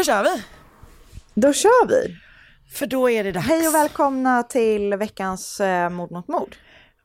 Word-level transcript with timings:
Då 0.00 0.04
kör 0.04 0.22
vi. 0.24 0.42
Då 1.34 1.52
kör 1.52 1.86
vi. 1.88 2.16
För 2.72 2.86
då 2.86 3.10
är 3.10 3.24
det 3.24 3.32
dags. 3.32 3.46
Hej 3.46 3.68
och 3.68 3.74
välkomna 3.74 4.42
till 4.42 4.94
veckans 4.94 5.60
eh, 5.60 5.90
Mord 5.90 6.10
mot 6.10 6.28
mord. 6.28 6.56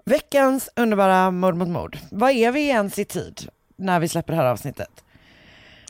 Veckans 0.05 0.69
underbara 0.75 1.31
mord 1.31 1.55
mot 1.55 1.67
mord. 1.67 1.97
Vad 2.11 2.31
är 2.31 2.51
vi 2.51 2.67
ens 2.67 2.99
i 2.99 3.05
tid 3.05 3.49
när 3.75 3.99
vi 3.99 4.07
släpper 4.07 4.33
det 4.33 4.38
här 4.39 4.45
avsnittet? 4.45 4.89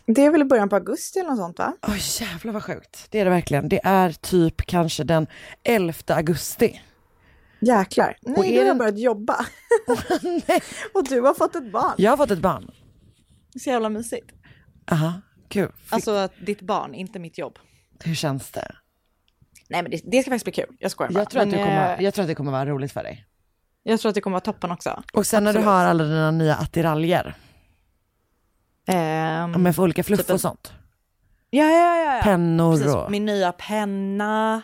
Det 0.06 0.22
är 0.26 0.30
väl 0.32 0.42
i 0.42 0.46
början 0.46 0.70
på 0.70 0.76
augusti 0.76 1.20
eller 1.20 1.30
något 1.30 1.40
sånt 1.40 1.60
va? 1.60 1.74
Oj 1.88 2.02
jävlar 2.20 2.54
vad 2.54 2.64
sjukt. 2.64 3.08
Det 3.10 3.20
är 3.20 3.26
det 3.26 3.32
verkligen. 3.32 3.70
Det 3.70 3.80
är 3.84 4.12
typ 4.12 4.58
kanske 4.66 5.04
den 5.04 5.28
11 5.64 5.94
augusti. 6.08 6.82
Jäklar. 7.60 8.18
Nej, 8.22 8.36
Och 8.38 8.46
är 8.46 8.50
har 8.50 8.56
jag 8.58 8.66
den- 8.66 8.78
börjat 8.78 9.00
jobba. 9.00 9.34
och 10.94 11.04
du 11.10 11.22
har 11.22 11.34
fått 11.34 11.56
ett 11.56 11.72
barn. 11.72 11.94
Jag 11.98 12.12
har 12.12 12.18
fått 12.18 12.32
ett 12.32 12.40
barn. 12.40 12.72
Så 13.64 13.70
jävla 13.70 13.90
mysigt. 13.90 14.32
Aha, 14.92 15.14
kul. 15.50 15.72
Fick, 15.78 15.94
Alltså 15.94 16.12
att 16.12 16.32
ditt 16.46 16.62
barn, 16.62 16.94
inte 16.96 17.20
mitt 17.20 17.38
jobb. 17.38 17.60
Hur 18.04 18.16
känns 18.16 18.52
det? 18.52 18.76
Nej 19.70 19.82
men 19.82 19.92
det, 19.92 20.02
det 20.04 20.22
ska 20.22 20.32
faktiskt 20.32 20.46
bli 20.46 20.54
kul. 20.54 20.76
Jag 20.80 20.92
skojar 20.92 21.12
bara. 21.12 21.20
Jag 21.20 21.30
tror, 21.30 21.42
att 21.42 21.52
det 21.52 21.58
kommer, 21.58 21.98
eh, 21.98 22.04
jag 22.04 22.14
tror 22.14 22.24
att 22.24 22.28
det 22.30 22.36
kommer 22.36 22.52
vara 22.52 22.66
roligt 22.66 22.92
för 22.92 23.04
dig. 23.04 23.26
jag 23.84 24.00
tror 24.00 24.10
att 24.10 24.16
det 24.16 24.22
kommer 24.22 24.36
vara 24.36 24.42
toppen 24.42 24.72
också. 24.72 25.04
Och 25.14 25.28
sen 25.28 25.44
när 25.44 25.54
du 25.54 25.60
har 25.60 25.86
alla 25.86 26.04
dina 26.04 26.32
nya 26.32 26.56
attiraljer 26.56 27.36
Ehm, 28.88 29.52
med 29.64 29.76
för 29.76 29.84
olika 29.84 30.04
fluff 30.04 30.20
Typ 30.20 30.30
en- 30.30 30.34
och 30.34 30.42
sånt. 30.42 30.74
ja, 31.50 31.64
ja, 31.66 31.98
ja, 31.98 32.16
ja. 32.18 32.24
Pennor 32.24 32.72
Precis, 32.78 32.94
och... 32.96 33.12
min 33.12 33.26
nya 33.26 33.52
penna, 33.52 34.62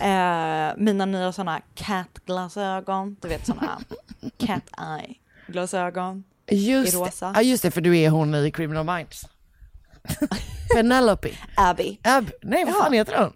eh, 0.00 0.76
mina 0.76 1.06
nya 1.06 1.32
sådana 1.32 1.60
cat-glasögon, 1.74 3.16
du 3.22 3.28
vet 3.28 3.46
sådana 3.46 3.78
cat 4.38 4.70
eye-glasögon. 4.78 6.24
Just, 6.50 6.94
i 6.94 6.96
rosa. 6.96 7.32
Ja, 7.34 7.42
just 7.42 7.62
det, 7.62 7.70
för 7.70 7.80
du 7.80 7.98
är 7.98 8.10
hon 8.10 8.34
i 8.34 8.50
Criminal 8.50 8.96
Minds. 8.96 9.28
Penelope. 10.74 11.30
Abby. 11.56 11.98
Ab, 12.02 12.30
nej, 12.42 12.64
vad 12.64 12.74
Ja. 12.74 12.78
fan 12.82 12.92
heter 12.92 13.18
hon? 13.22 13.32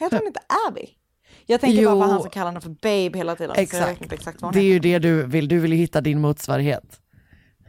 Heter 0.00 0.18
hon 0.18 0.26
inte 0.26 0.40
Abby? 0.68 0.88
Jag 1.46 1.60
tänker 1.60 1.84
bara 1.84 1.94
Jo. 1.94 2.02
på 2.02 2.06
han 2.10 2.20
som 2.22 2.30
kallar 2.30 2.46
henne 2.46 2.60
för 2.60 2.68
babe 2.70 3.18
hela 3.18 3.36
tiden. 3.36 3.56
Exakt. 3.58 4.12
exakt 4.12 4.38
Det 4.52 4.58
är 4.58 4.62
ju 4.64 4.78
det 4.78 4.98
du 4.98 5.26
vill. 5.26 5.48
Du 5.48 5.58
vill 5.58 5.72
ju 5.72 5.78
hitta 5.78 6.00
din 6.00 6.20
motsvarighet 6.20 7.00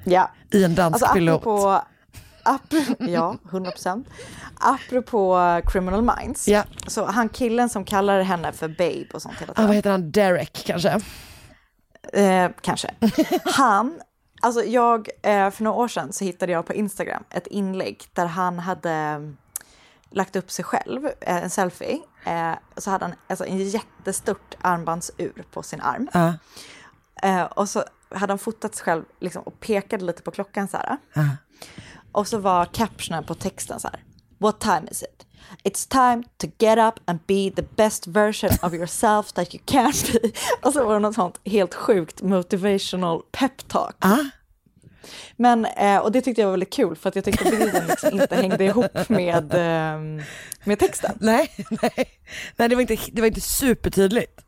Ja, 0.03 0.31
i 0.53 0.63
en 0.63 0.75
dansk 0.75 1.01
alltså 1.03 1.13
pilot. 1.15 1.41
apropå, 1.41 1.81
apropå, 2.43 2.95
ja, 3.11 3.37
100 3.49 3.71
procent. 3.71 4.07
Apropå 4.59 5.37
Criminal 5.65 6.01
Minds. 6.17 6.47
Ja. 6.47 6.63
Så 6.87 7.05
han 7.05 7.29
killen 7.29 7.69
som 7.69 7.85
kallar 7.85 8.21
henne 8.21 8.51
för 8.53 8.67
babe 8.67 9.05
och 9.13 9.21
sånt 9.21 9.35
hela 9.39 9.51
Ah, 9.51 9.55
tiden. 9.55 9.67
vad 9.67 9.75
heter 9.75 9.91
han? 9.91 10.11
Derek 10.11 10.63
kanske? 10.65 10.99
Eh, 12.13 12.49
kanske. 12.61 12.93
Han, 13.45 13.99
alltså 14.41 14.63
jag, 14.63 15.09
eh, 15.21 15.49
för 15.49 15.63
några 15.63 15.77
år 15.77 15.87
sedan 15.87 16.13
så 16.13 16.23
hittade 16.25 16.51
jag 16.51 16.65
på 16.65 16.73
Instagram 16.73 17.23
ett 17.29 17.47
inlägg 17.47 18.03
där 18.13 18.25
han 18.25 18.59
hade 18.59 18.91
mm, 18.91 19.37
lagt 20.09 20.35
upp 20.35 20.51
sig 20.51 20.65
själv, 20.65 21.05
eh, 21.05 21.43
en 21.43 21.49
selfie. 21.49 21.99
Eh, 22.25 22.53
så 22.77 22.91
hade 22.91 23.05
han 23.05 23.15
alltså 23.27 23.45
en 23.45 23.57
jättestort 23.57 24.55
armbandsur 24.61 25.43
på 25.51 25.63
sin 25.63 25.81
arm. 25.81 26.09
Eh, 27.23 27.43
och 27.43 27.69
så 27.69 27.83
hade 28.09 28.31
han 28.31 28.39
fotat 28.39 28.75
sig 28.75 28.83
själv 28.83 29.03
liksom, 29.19 29.43
och 29.43 29.59
pekade 29.59 30.05
lite 30.05 30.21
på 30.21 30.31
klockan 30.31 30.67
så 30.67 30.77
här. 30.77 30.97
Ja. 31.13 31.27
Och 32.11 32.27
så 32.27 32.37
var 32.37 32.65
captionen 32.65 33.23
på 33.23 33.35
texten 33.35 33.79
så 33.79 33.87
här. 33.87 34.03
What 34.37 34.59
time 34.59 34.87
is 34.91 35.03
it? 35.03 35.26
It's 35.63 35.85
time 35.89 36.23
to 36.37 36.47
get 36.57 36.77
up 36.77 36.99
and 37.05 37.19
be 37.27 37.51
the 37.55 37.61
best 37.75 38.07
version 38.07 38.49
of 38.61 38.73
yourself 38.73 39.31
that 39.31 39.53
you 39.53 39.63
can 39.65 39.93
be. 40.13 40.31
Och 40.61 40.73
så 40.73 40.85
var 40.85 40.93
det 40.93 40.99
något 40.99 41.15
sånt 41.15 41.39
helt 41.45 41.73
sjukt 41.73 42.21
motivational 42.21 43.21
pep 43.31 43.67
talk. 43.67 43.95
Ah. 43.99 44.17
Men, 45.35 45.65
eh, 45.65 45.97
och 45.97 46.11
det 46.11 46.21
tyckte 46.21 46.41
jag 46.41 46.47
var 46.47 46.51
väldigt 46.51 46.73
kul 46.73 46.95
för 46.95 47.09
att 47.09 47.15
jag 47.15 47.25
tyckte 47.25 47.43
bilden 47.43 47.87
liksom 47.87 48.21
inte 48.21 48.35
hängde 48.35 48.65
ihop 48.65 49.09
med, 49.09 49.53
eh, 49.53 50.25
med 50.63 50.79
texten. 50.79 51.17
Nej, 51.19 51.51
nej. 51.81 52.09
nej 52.55 52.69
det, 52.69 52.75
var 52.75 52.81
inte, 52.81 52.97
det 53.11 53.21
var 53.21 53.27
inte 53.27 53.41
supertydligt. 53.41 54.46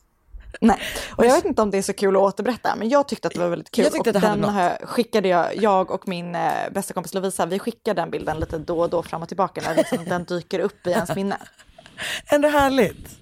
Nej, 0.61 0.79
och 1.15 1.25
jag 1.25 1.35
vet 1.35 1.45
inte 1.45 1.61
om 1.61 1.71
det 1.71 1.77
är 1.77 1.81
så 1.81 1.93
kul 1.93 2.15
att 2.15 2.21
återberätta, 2.21 2.75
men 2.75 2.89
jag 2.89 3.07
tyckte 3.07 3.27
att 3.27 3.33
det 3.33 3.39
var 3.39 3.49
väldigt 3.49 3.71
kul. 3.71 3.83
Jag 3.83 3.93
tyckte 3.93 4.09
och 4.09 4.15
att 4.15 4.21
det 4.21 4.27
hade 4.27 4.41
den 4.41 4.41
något. 4.41 4.53
har 4.53 4.63
jag, 4.63 4.89
skickade 4.89 5.27
jag, 5.27 5.55
jag 5.55 5.91
och 5.91 6.07
min 6.07 6.35
eh, 6.35 6.51
bästa 6.71 6.93
kompis 6.93 7.13
Lovisa, 7.13 7.45
vi 7.45 7.59
skickar 7.59 7.93
den 7.93 8.11
bilden 8.11 8.39
lite 8.39 8.57
då 8.57 8.79
och 8.79 8.89
då 8.89 9.03
fram 9.03 9.21
och 9.21 9.27
tillbaka 9.27 9.61
när 9.65 9.75
liksom 9.75 10.05
den 10.05 10.23
dyker 10.23 10.59
upp 10.59 10.87
i 10.87 10.89
ens 10.91 11.15
minne. 11.15 11.37
Ändå 12.31 12.47
härligt. 12.49 13.19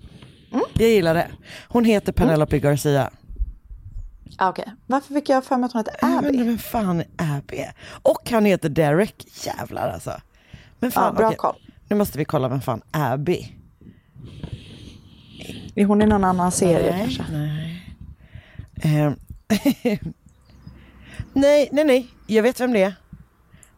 Jag 0.74 0.90
gillar 0.90 1.14
det. 1.14 1.28
Hon 1.68 1.86
heter 1.86 2.12
Penelope 2.12 2.60
Garcia. 2.60 3.10
Ah, 4.38 4.50
Okej, 4.50 4.74
varför 4.86 5.14
fick 5.14 5.30
jag 5.30 5.44
för 5.46 5.58
mig 5.58 5.66
att 5.66 5.74
hon 5.74 5.80
heter 5.80 6.18
Abby? 6.18 6.28
inte 6.30 6.44
vem 6.44 6.58
fan 6.58 7.04
Abby 7.18 7.58
är. 7.58 7.74
Och 8.04 8.30
han 8.32 8.46
heter 8.46 8.70
Derek. 8.70 9.46
Jävlar 9.46 9.90
alltså. 9.90 10.22
Men 10.80 10.92
fan, 10.92 11.04
Ja, 11.04 11.12
bra 11.12 11.28
okej. 11.28 11.38
koll. 11.38 11.56
Nu 11.90 11.96
måste 11.96 12.18
vi 12.18 12.26
kolla 12.26 12.48
vem 12.48 12.62
fan 12.62 12.82
Abby. 12.92 13.54
Är 15.78 15.85
hon 15.85 16.02
i 16.02 16.06
någon 16.06 16.24
annan 16.24 16.52
serie 16.52 16.91
nej, 16.91 17.02
kanske? 17.02 17.24
Nej. 17.32 17.96
Ehm. 18.82 19.16
nej, 21.34 21.70
nej, 21.72 21.85
nej. 21.85 22.08
Jag 22.28 22.44
vet 22.44 22.59
vem 22.59 22.74
det 22.74 22.84
är. 22.84 22.94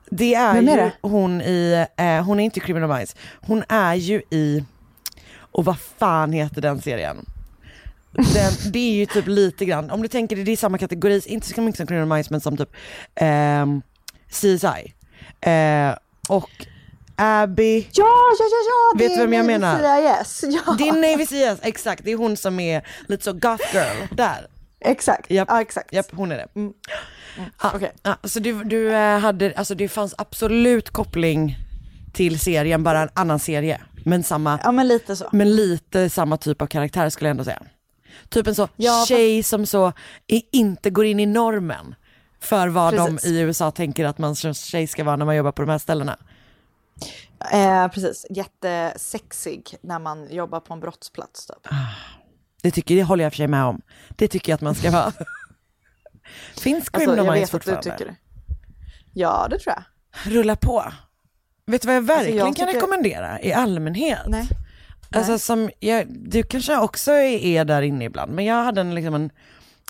Det 0.09 0.35
är 0.35 0.55
är 0.55 0.61
ju 0.61 0.67
det? 0.67 0.91
hon 1.01 1.41
i, 1.41 1.85
eh, 1.97 2.23
hon 2.23 2.39
är 2.39 2.43
inte 2.43 2.59
i 2.59 2.61
Criminal 2.61 2.97
Minds. 2.97 3.15
Hon 3.41 3.63
är 3.69 3.95
ju 3.95 4.21
i, 4.31 4.63
och 5.39 5.65
vad 5.65 5.79
fan 5.79 6.33
heter 6.33 6.61
den 6.61 6.81
serien? 6.81 7.25
Den, 8.11 8.51
det 8.71 8.79
är 8.79 8.93
ju 8.93 9.05
typ 9.05 9.27
lite 9.27 9.65
grann, 9.65 9.91
om 9.91 10.01
du 10.01 10.07
tänker 10.07 10.35
det, 10.35 10.43
det 10.43 10.51
är 10.51 10.57
samma 10.57 10.77
kategori, 10.77 11.21
inte 11.25 11.47
så 11.47 11.61
mycket 11.61 11.77
som 11.77 11.87
Criminal 11.87 12.07
Minds 12.07 12.29
men 12.29 12.41
som 12.41 12.57
typ 12.57 12.75
ehm, 13.15 13.81
CSI. 14.29 14.93
Eh, 15.41 15.95
och 16.29 16.67
Abby, 17.21 17.79
Ja, 17.91 18.05
ja, 18.39 18.45
ja, 18.51 18.57
ja! 18.69 18.97
Vet 18.99 19.13
du 19.15 19.19
vem 19.21 19.33
jag 19.33 19.45
menar? 19.45 20.23
CIS. 20.23 20.43
Ja, 20.65 20.73
det 20.77 20.87
är 20.89 20.93
Navy 21.11 21.25
CS, 21.25 21.59
exakt, 21.63 22.03
det 22.03 22.11
är 22.11 22.15
hon 22.15 22.37
som 22.37 22.59
är 22.59 22.87
lite 23.07 23.23
så 23.23 23.33
goth 23.33 23.75
girl 23.75 24.07
där. 24.11 24.47
exakt. 24.85 25.31
Japp, 25.31 25.47
Ja, 25.51 25.61
exakt. 25.61 25.93
Japp, 25.93 26.05
hon 26.11 26.31
är 26.31 26.35
det. 26.37 26.47
Mm. 26.55 26.73
Ja, 27.63 27.71
Okej. 27.75 27.91
ja, 28.03 28.17
så 28.23 28.39
du, 28.39 28.63
du 28.63 28.95
eh, 28.95 29.19
hade, 29.19 29.53
alltså 29.55 29.75
det 29.75 29.87
fanns 29.89 30.15
absolut 30.17 30.89
koppling 30.89 31.57
till 32.13 32.39
serien, 32.39 32.83
bara 32.83 33.01
en 33.01 33.09
annan 33.13 33.39
serie 33.39 33.81
Men 34.05 34.23
samma, 34.23 34.59
Ja 34.63 34.71
men 34.71 34.87
lite 34.87 35.15
så. 35.15 35.29
men 35.31 35.55
lite 35.55 36.09
samma 36.09 36.37
typ 36.37 36.61
av 36.61 36.67
karaktär 36.67 37.09
skulle 37.09 37.27
jag 37.27 37.31
ändå 37.33 37.43
säga. 37.43 37.61
Typ 38.29 38.47
en 38.47 38.55
så 38.55 38.67
Ja, 38.75 39.05
tjej 39.07 39.43
som 39.43 39.65
så 39.65 39.93
inte 40.51 40.89
går 40.89 41.05
in 41.05 41.19
i 41.19 41.25
normen 41.25 41.95
för 42.41 42.67
vad 42.67 42.93
Precis. 42.95 43.21
de 43.23 43.29
i 43.29 43.39
USA 43.39 43.71
tänker 43.71 44.05
att 44.05 44.17
man 44.17 44.35
som 44.35 44.53
tjej 44.53 44.87
ska 44.87 45.03
vara 45.03 45.15
när 45.15 45.25
man 45.25 45.35
jobbar 45.35 45.51
på 45.51 45.61
de 45.61 45.71
här 45.71 45.77
ställena. 45.77 46.17
Eh, 47.51 47.87
precis, 47.87 48.25
jättesexig 48.29 49.75
när 49.81 49.99
man 49.99 50.27
jobbar 50.33 50.59
på 50.59 50.73
en 50.73 50.79
brottsplats. 50.79 51.45
Typ. 51.47 51.73
Det, 52.61 52.71
tycker, 52.71 52.95
det 52.95 53.03
håller 53.03 53.23
jag 53.23 53.33
för 53.33 53.37
sig 53.37 53.47
med 53.47 53.63
om. 53.65 53.81
Det 54.09 54.27
tycker 54.27 54.51
jag 54.51 54.55
att 54.55 54.61
man 54.61 54.75
ska 54.75 54.91
vara. 54.91 55.11
Finns 56.57 56.77
Alltså, 56.79 56.91
Criminal 56.99 57.25
jag 57.25 57.33
Minds 57.35 57.51
fortfarande? 57.51 57.83
tycker 57.83 58.05
det. 58.05 58.15
Ja, 59.13 59.47
det 59.49 59.59
tror 59.59 59.75
jag. 59.75 59.83
Rulla 60.33 60.55
på. 60.55 60.83
Vet 61.65 61.81
du 61.81 61.85
vad 61.85 61.95
jag 61.95 62.01
verkligen 62.01 62.37
jag 62.37 62.45
kan 62.55 62.67
tycker- 62.67 62.73
rekommendera 62.73 63.41
i 63.41 63.53
allmänhet? 63.53 64.19
Nej. 64.27 64.47
Alltså 65.15 65.39
som, 65.39 65.69
jag, 65.79 66.05
du 66.09 66.43
kanske 66.43 66.77
också 66.77 67.11
är 67.11 67.65
där 67.65 67.81
inne 67.81 68.05
ibland, 68.05 68.31
men 68.31 68.45
jag 68.45 68.63
hade 68.63 68.81
en, 68.81 68.95
liksom 68.95 69.13
en 69.13 69.29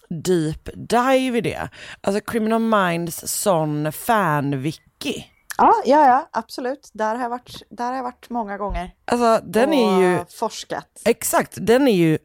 deep 0.10 0.70
dive 0.76 1.38
i 1.38 1.42
det. 1.42 1.70
Alltså 2.02 2.22
Criminal 2.32 2.62
Minds 2.62 3.28
sån 3.42 3.92
fan-wiki. 3.92 5.24
Ja, 5.62 5.74
ja, 5.86 6.06
ja, 6.08 6.30
absolut. 6.34 6.90
Där 6.94 7.16
har 7.16 7.22
jag 7.22 7.30
varit, 7.30 7.62
där 7.70 7.86
har 7.86 7.96
jag 7.96 8.04
varit 8.04 8.30
många 8.30 8.58
gånger. 8.58 8.94
Alltså 9.06 9.42
den 9.46 9.70
och 9.70 9.76
är 9.76 10.02
ju, 10.02 10.26
forskat. 10.40 11.02
exakt, 11.06 11.54
den 11.62 11.88
är 11.88 11.92
ju 11.96 12.18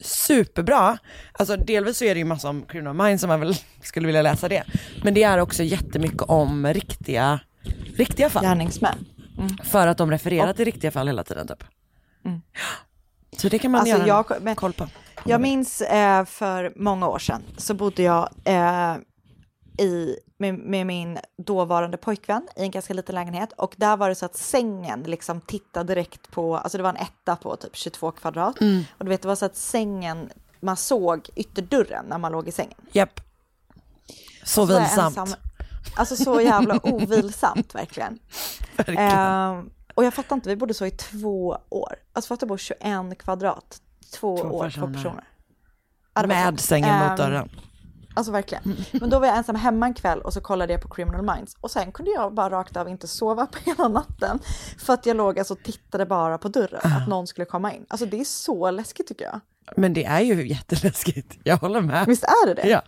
superbra. 0.00 0.98
Alltså 1.32 1.56
delvis 1.56 1.98
så 1.98 2.04
är 2.04 2.14
det 2.14 2.18
ju 2.18 2.24
massa 2.24 2.48
om 2.48 2.62
Criminal 2.62 2.94
Minds 3.06 3.20
som 3.20 3.28
man 3.28 3.40
väl 3.40 3.54
skulle 3.82 4.06
vilja 4.06 4.22
läsa 4.22 4.48
det. 4.48 4.62
Men 5.04 5.14
det 5.14 5.22
är 5.22 5.38
också 5.38 5.62
jättemycket 5.62 6.22
om 6.22 6.66
riktiga, 6.66 7.40
riktiga 7.96 8.30
fall. 8.30 8.42
Gärningsmän. 8.44 9.06
För 9.64 9.86
att 9.86 9.98
de 9.98 10.10
refererar 10.10 10.52
till 10.52 10.64
riktiga 10.64 10.90
fall 10.90 11.06
hela 11.06 11.24
tiden 11.24 11.48
typ. 11.48 11.64
Så 13.36 13.48
det 13.48 13.58
kan 13.58 13.70
man 13.70 13.80
Alltså, 13.80 13.96
göra 13.96 14.06
jag- 14.06 14.36
en 14.36 14.42
men- 14.44 14.56
koll 14.56 14.72
på. 14.72 14.86
Jag 15.24 15.40
minns 15.40 15.80
eh, 15.80 16.24
för 16.24 16.72
många 16.76 17.08
år 17.08 17.18
sedan 17.18 17.42
så 17.56 17.74
bodde 17.74 18.02
jag 18.02 18.28
eh, 18.44 18.94
i, 19.78 20.16
med, 20.38 20.54
med 20.58 20.86
min 20.86 21.18
dåvarande 21.38 21.96
pojkvän 21.96 22.48
i 22.56 22.62
en 22.62 22.70
ganska 22.70 22.94
liten 22.94 23.14
lägenhet 23.14 23.52
och 23.56 23.74
där 23.76 23.96
var 23.96 24.08
det 24.08 24.14
så 24.14 24.26
att 24.26 24.36
sängen 24.36 25.02
liksom 25.02 25.40
tittade 25.40 25.94
direkt 25.94 26.30
på, 26.30 26.56
alltså 26.56 26.78
det 26.78 26.82
var 26.82 26.90
en 26.90 26.96
etta 26.96 27.36
på 27.36 27.56
typ 27.56 27.76
22 27.76 28.10
kvadrat 28.12 28.56
och 28.98 29.04
du 29.04 29.08
vet 29.08 29.22
det 29.22 29.28
var 29.28 29.36
så 29.36 29.46
att 29.46 29.56
sängen, 29.56 30.30
man 30.60 30.76
såg 30.76 31.28
ytterdörren 31.36 32.04
när 32.08 32.18
man 32.18 32.32
låg 32.32 32.48
i 32.48 32.52
sängen. 32.52 32.78
Japp. 32.92 33.20
Så 34.44 34.64
vilsamt. 34.64 35.16
ensam. 35.18 35.38
Alltså 35.96 36.16
så 36.16 36.40
jävla 36.40 36.80
ovilsamt 36.82 37.74
verkligen. 37.74 38.18
Verkligen. 38.76 39.02
Ehm, 39.12 39.70
och 39.94 40.04
jag 40.04 40.14
fattar 40.14 40.36
inte, 40.36 40.48
vi 40.48 40.56
bodde 40.56 40.74
så 40.74 40.86
i 40.86 40.90
två 40.90 41.58
år. 41.68 41.94
Alltså 42.12 42.28
fattar 42.28 42.46
bo 42.46 42.56
21 42.58 43.18
kvadrat, 43.18 43.80
två, 44.14 44.38
Två 44.38 44.48
år, 44.48 44.64
personer. 44.64 44.86
två 44.86 44.92
personer. 44.92 45.24
Med 46.26 46.60
sängen 46.60 46.98
mot 46.98 47.10
Ehm, 47.10 47.16
dörren. 47.16 47.48
Alltså 48.16 48.32
verkligen. 48.32 48.76
Men 48.92 49.10
då 49.10 49.18
var 49.18 49.26
jag 49.26 49.36
ensam 49.36 49.56
hemma 49.56 49.86
en 49.86 49.94
kväll 49.94 50.20
och 50.20 50.32
så 50.32 50.40
kollade 50.40 50.72
jag 50.72 50.82
på 50.82 50.88
Criminal 50.88 51.36
Minds 51.36 51.56
och 51.60 51.70
sen 51.70 51.92
kunde 51.92 52.10
jag 52.10 52.34
bara 52.34 52.50
rakt 52.50 52.76
av 52.76 52.88
inte 52.88 53.06
sova 53.08 53.46
på 53.46 53.58
hela 53.70 53.88
natten 53.88 54.38
för 54.78 54.92
att 54.94 55.06
jag 55.06 55.16
låg 55.16 55.38
alltså 55.38 55.54
och 55.54 55.62
tittade 55.62 56.06
bara 56.06 56.38
på 56.38 56.48
dörren, 56.48 56.80
Ah. 56.84 56.96
att 56.96 57.08
någon 57.08 57.26
skulle 57.26 57.44
komma 57.44 57.72
in. 57.72 57.86
Alltså 57.88 58.06
det 58.06 58.20
är 58.20 58.24
så 58.24 58.70
läskigt 58.70 59.06
tycker 59.06 59.24
jag. 59.24 59.40
Men 59.76 59.92
det 59.94 60.04
är 60.04 60.20
ju 60.20 60.48
jätteläskigt, 60.48 61.38
jag 61.44 61.56
håller 61.56 61.80
med. 61.80 62.06
Visst 62.06 62.24
är 62.24 62.46
det 62.46 62.54
det? 62.54 62.68
Ja. 62.68 62.82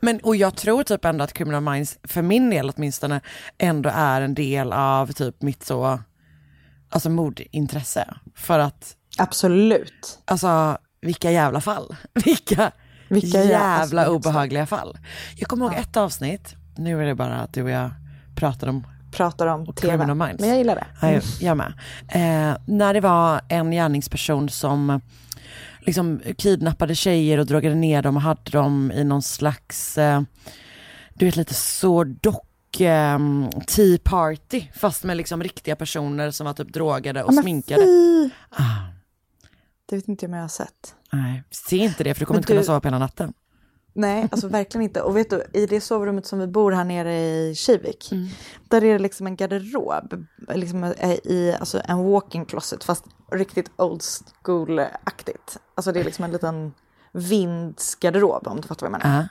Men, 0.00 0.20
och 0.20 0.36
jag 0.36 0.56
tror 0.56 0.82
typ 0.82 1.04
ändå 1.04 1.24
att 1.24 1.32
Criminal 1.32 1.62
Minds, 1.62 1.98
för 2.02 2.22
min 2.22 2.50
del 2.50 2.72
åtminstone, 2.76 3.20
ändå 3.58 3.90
är 3.94 4.20
en 4.20 4.34
del 4.34 4.72
av 4.72 5.12
typ 5.12 5.42
mitt 5.42 5.64
så, 5.64 6.00
alltså 6.90 7.10
mordintresse. 7.10 8.14
För 8.34 8.58
att, 8.58 8.96
Absolut. 9.18 10.18
alltså 10.24 10.78
vilka 11.00 11.30
jävla 11.30 11.60
fall. 11.60 11.96
Vilka, 12.24 12.72
Vilka 13.08 13.44
jävla, 13.44 14.04
jä- 14.04 14.08
obehagliga 14.08 14.66
fall. 14.66 14.98
Jag 15.36 15.48
kommer 15.48 15.64
ihåg 15.66 15.74
ett 15.74 15.96
avsnitt, 15.96 16.54
nu 16.76 17.02
är 17.02 17.06
det 17.06 17.14
bara 17.14 17.34
att 17.36 17.52
du 17.52 17.62
och 17.62 17.70
jag 17.70 17.90
pratar 18.34 18.66
om 18.68 18.86
Pratar 19.12 19.46
om 19.46 19.66
tv. 19.66 19.80
Criminal 19.80 20.16
Minds. 20.16 20.40
Men 20.40 20.48
jag 20.48 20.58
gillar 20.58 20.74
det. 20.74 20.86
Ja, 21.12 21.20
jag, 21.40 21.56
med. 21.56 21.72
Eh, 22.08 22.56
när 22.66 22.94
det 22.94 23.00
var 23.00 23.40
en 23.48 23.70
gärningsperson 23.70 24.48
som 24.48 25.00
liksom 25.80 26.20
kidnappade 26.38 26.94
tjejer 26.94 27.38
och 27.38 27.46
drogade 27.46 27.74
ner 27.74 28.02
dem 28.02 28.16
och 28.16 28.22
hade 28.22 28.50
dem 28.50 28.92
i 28.94 29.04
någon 29.04 29.22
slags, 29.22 29.98
eh, 29.98 30.20
du 31.14 31.24
vet 31.26 31.36
lite 31.36 31.54
så 31.54 32.04
dock 32.04 32.80
eh, 32.80 33.18
tea 33.66 33.98
party 34.04 34.62
fast 34.74 35.04
med 35.04 35.16
liksom 35.16 35.42
riktiga 35.42 35.76
personer 35.76 36.30
som 36.30 36.46
var 36.46 36.54
typ 36.54 36.72
drogade 36.72 37.22
och 37.22 37.34
Ja, 37.34 37.42
sminkade. 37.42 37.82
fy! 37.84 38.30
Ah, 38.50 38.64
Det 39.88 39.96
vet 39.96 40.08
inte 40.08 40.24
jag 40.24 40.30
om 40.30 40.34
jag 40.34 40.42
har 40.44 40.48
sett. 40.48 40.94
nej, 41.12 41.42
se 41.50 41.76
inte 41.76 42.04
det 42.04 42.14
för 42.14 42.20
du 42.20 42.26
kommer 42.26 42.36
Men 42.36 42.40
inte 42.42 42.46
kunna 42.52 42.60
du- 42.60 42.66
sova 42.66 42.80
på 42.80 42.88
hela 42.88 42.98
natten. 42.98 43.32
Nej, 43.92 44.28
alltså 44.30 44.48
verkligen 44.58 44.82
inte. 44.82 45.02
Och 45.02 45.16
vet 45.16 45.30
du, 45.30 45.44
i 45.52 45.66
det 45.66 45.80
sovrummet 45.80 46.26
som 46.26 46.38
vi 46.38 46.46
bor 46.46 46.72
här 46.72 46.84
nere 46.84 47.14
i 47.20 47.54
Kivik, 47.54 48.10
där 48.68 48.84
är 48.84 48.92
det 48.92 48.98
liksom 48.98 49.26
en 49.26 49.36
garderob, 49.36 50.24
liksom 50.54 50.84
eh, 50.84 51.10
i 51.12 51.56
alltså 51.60 51.80
en 51.84 51.98
walk-in 52.10 52.44
closet, 52.46 52.84
fast 52.84 53.04
riktigt 53.32 53.70
old 53.76 54.02
school-aktigt. 54.42 55.58
Alltså 55.74 55.92
det 55.92 56.00
är 56.00 56.04
liksom 56.04 56.24
en 56.24 56.32
liten 56.32 56.72
vindsgarderob 57.12 58.46
om 58.48 58.60
du 58.60 58.68
fattar 58.68 58.86
vad 58.88 58.94
jag 58.94 59.04
menar. 59.04 59.20
Ah. 59.20 59.28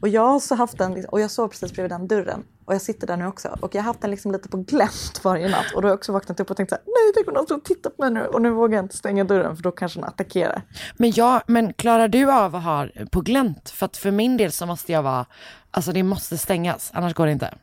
Och 0.00 0.08
jag 0.08 0.28
har 0.28 0.40
så 0.40 0.54
haft 0.54 0.78
den, 0.78 1.04
och 1.04 1.20
jag 1.20 1.30
sov 1.30 1.48
precis 1.48 1.72
bredvid 1.72 1.90
den 1.90 2.08
dörren. 2.08 2.44
Och 2.64 2.74
jag 2.74 2.82
sitter 2.82 3.06
där 3.06 3.16
nu 3.16 3.26
också. 3.26 3.58
Och 3.60 3.74
jag 3.74 3.82
har 3.82 3.86
haft 3.86 4.00
den 4.00 4.10
liksom 4.10 4.32
lite 4.32 4.48
på 4.48 4.56
glänt 4.56 5.20
varje 5.22 5.48
natt. 5.48 5.72
Och 5.74 5.82
då 5.82 5.86
har 5.86 5.90
jag 5.90 5.98
också 5.98 6.12
vaknat 6.12 6.40
upp 6.40 6.50
och 6.50 6.56
tänkt 6.56 6.68
så 6.68 6.74
här, 6.74 6.84
nej, 6.86 7.12
tänk 7.14 7.28
om 7.28 7.34
någon 7.34 7.58
och 7.58 7.64
tittar 7.64 7.90
på 7.90 8.02
mig 8.02 8.10
nu. 8.10 8.26
Och 8.26 8.42
nu 8.42 8.50
vågar 8.50 8.76
jag 8.76 8.84
inte 8.84 8.96
stänga 8.96 9.24
dörren 9.24 9.56
för 9.56 9.62
då 9.62 9.70
kanske 9.70 10.00
den 10.00 10.08
attackerar. 10.08 10.62
Men, 10.96 11.12
ja, 11.16 11.42
men 11.46 11.72
klarar 11.72 12.08
du 12.08 12.32
av 12.32 12.56
att 12.56 12.64
ha 12.64 12.88
på 13.10 13.20
glänt? 13.20 13.70
För 13.70 13.86
att 13.86 13.96
för 13.96 14.10
min 14.10 14.36
del 14.36 14.52
så 14.52 14.66
måste 14.66 14.92
jag 14.92 15.02
vara, 15.02 15.26
alltså 15.70 15.92
det 15.92 16.02
måste 16.02 16.38
stängas, 16.38 16.90
annars 16.94 17.14
går 17.14 17.26
det 17.26 17.32
inte. 17.32 17.54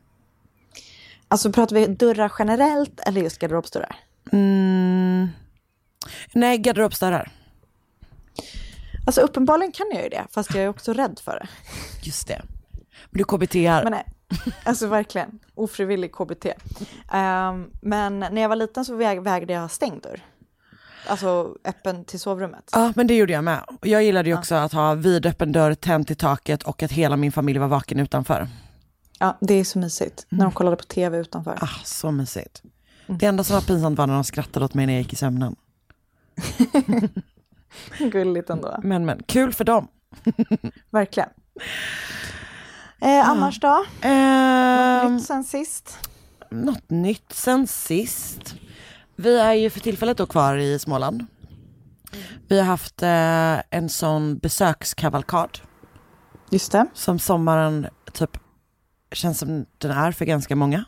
Alltså 1.28 1.52
pratar 1.52 1.76
vi 1.76 1.86
dörrar 1.86 2.32
generellt 2.38 3.00
eller 3.00 3.20
just 3.20 3.38
garderobsdörrar? 3.38 3.96
Mm. 4.32 5.28
Nej, 6.32 6.58
garderobsdörrar. 6.58 7.30
Alltså 9.06 9.20
uppenbarligen 9.20 9.72
kan 9.72 9.86
jag 9.92 10.02
ju 10.02 10.08
det, 10.08 10.26
fast 10.30 10.54
jag 10.54 10.64
är 10.64 10.68
också 10.68 10.92
rädd 10.92 11.20
för 11.24 11.32
det. 11.32 11.48
Just 12.02 12.28
det. 12.28 12.42
Men 13.10 13.18
du 13.18 13.24
KBT-ar. 13.24 13.82
Men 13.84 13.92
nej, 13.92 14.04
alltså 14.64 14.86
verkligen, 14.86 15.38
ofrivillig 15.54 16.12
KBT. 16.12 16.46
Ehm, 17.12 17.70
men 17.82 18.18
när 18.18 18.42
jag 18.42 18.48
var 18.48 18.56
liten 18.56 18.84
så 18.84 18.96
väg, 18.96 19.22
vägde 19.22 19.52
jag 19.52 19.70
stängd 19.70 20.02
dörr. 20.02 20.20
Alltså 21.06 21.56
öppen 21.64 22.04
till 22.04 22.20
sovrummet. 22.20 22.70
Ja, 22.72 22.92
men 22.96 23.06
det 23.06 23.16
gjorde 23.16 23.32
jag 23.32 23.44
med. 23.44 23.64
Jag 23.82 24.02
gillade 24.04 24.28
ju 24.28 24.38
också 24.38 24.54
att 24.54 24.72
ha 24.72 24.94
vidöppen 24.94 25.52
dörr, 25.52 25.74
tänt 25.74 26.10
i 26.10 26.14
taket 26.14 26.62
och 26.62 26.82
att 26.82 26.92
hela 26.92 27.16
min 27.16 27.32
familj 27.32 27.58
var 27.58 27.68
vaken 27.68 28.00
utanför. 28.00 28.48
Ja, 29.18 29.38
det 29.40 29.54
är 29.54 29.64
så 29.64 29.78
mysigt. 29.78 30.26
När 30.28 30.44
de 30.44 30.52
kollade 30.52 30.76
på 30.76 30.82
tv 30.82 31.18
utanför. 31.18 31.58
Ah, 31.60 31.68
så 31.84 32.10
mysigt. 32.10 32.62
Det 33.06 33.26
enda 33.26 33.44
som 33.44 33.54
var 33.54 33.60
pinsamt 33.60 33.98
var 33.98 34.06
när 34.06 34.14
de 34.14 34.24
skrattade 34.24 34.64
åt 34.64 34.74
mig 34.74 34.86
när 34.86 34.92
jag 34.92 35.02
gick 35.02 35.12
i 35.12 35.16
sömnen. 35.16 35.56
Gulligt 37.98 38.50
ändå. 38.50 38.80
Men 38.82 39.04
men, 39.04 39.22
kul 39.26 39.52
för 39.52 39.64
dem. 39.64 39.88
Verkligen. 40.90 41.28
Eh, 43.00 43.28
annars 43.28 43.60
då? 43.60 43.84
Ehm, 44.00 45.14
Nytt 45.16 45.24
sen 45.26 45.44
sist? 45.44 45.98
något 46.50 46.90
nytt 46.90 47.32
sen 47.32 47.66
sist. 47.66 48.54
Vi 49.16 49.38
är 49.38 49.52
ju 49.52 49.70
för 49.70 49.80
tillfället 49.80 50.16
då 50.18 50.26
kvar 50.26 50.56
i 50.56 50.78
Småland. 50.78 51.26
Vi 52.48 52.58
har 52.58 52.66
haft 52.66 53.02
eh, 53.02 53.78
en 53.80 53.88
sån 53.88 54.38
besökskavalkad 54.38 55.58
Just 56.50 56.72
det. 56.72 56.86
som 56.94 57.18
sommaren 57.18 57.86
typ 58.12 58.38
känns 59.12 59.38
som 59.38 59.66
den 59.78 59.90
är 59.90 60.12
för 60.12 60.24
ganska 60.24 60.56
många. 60.56 60.84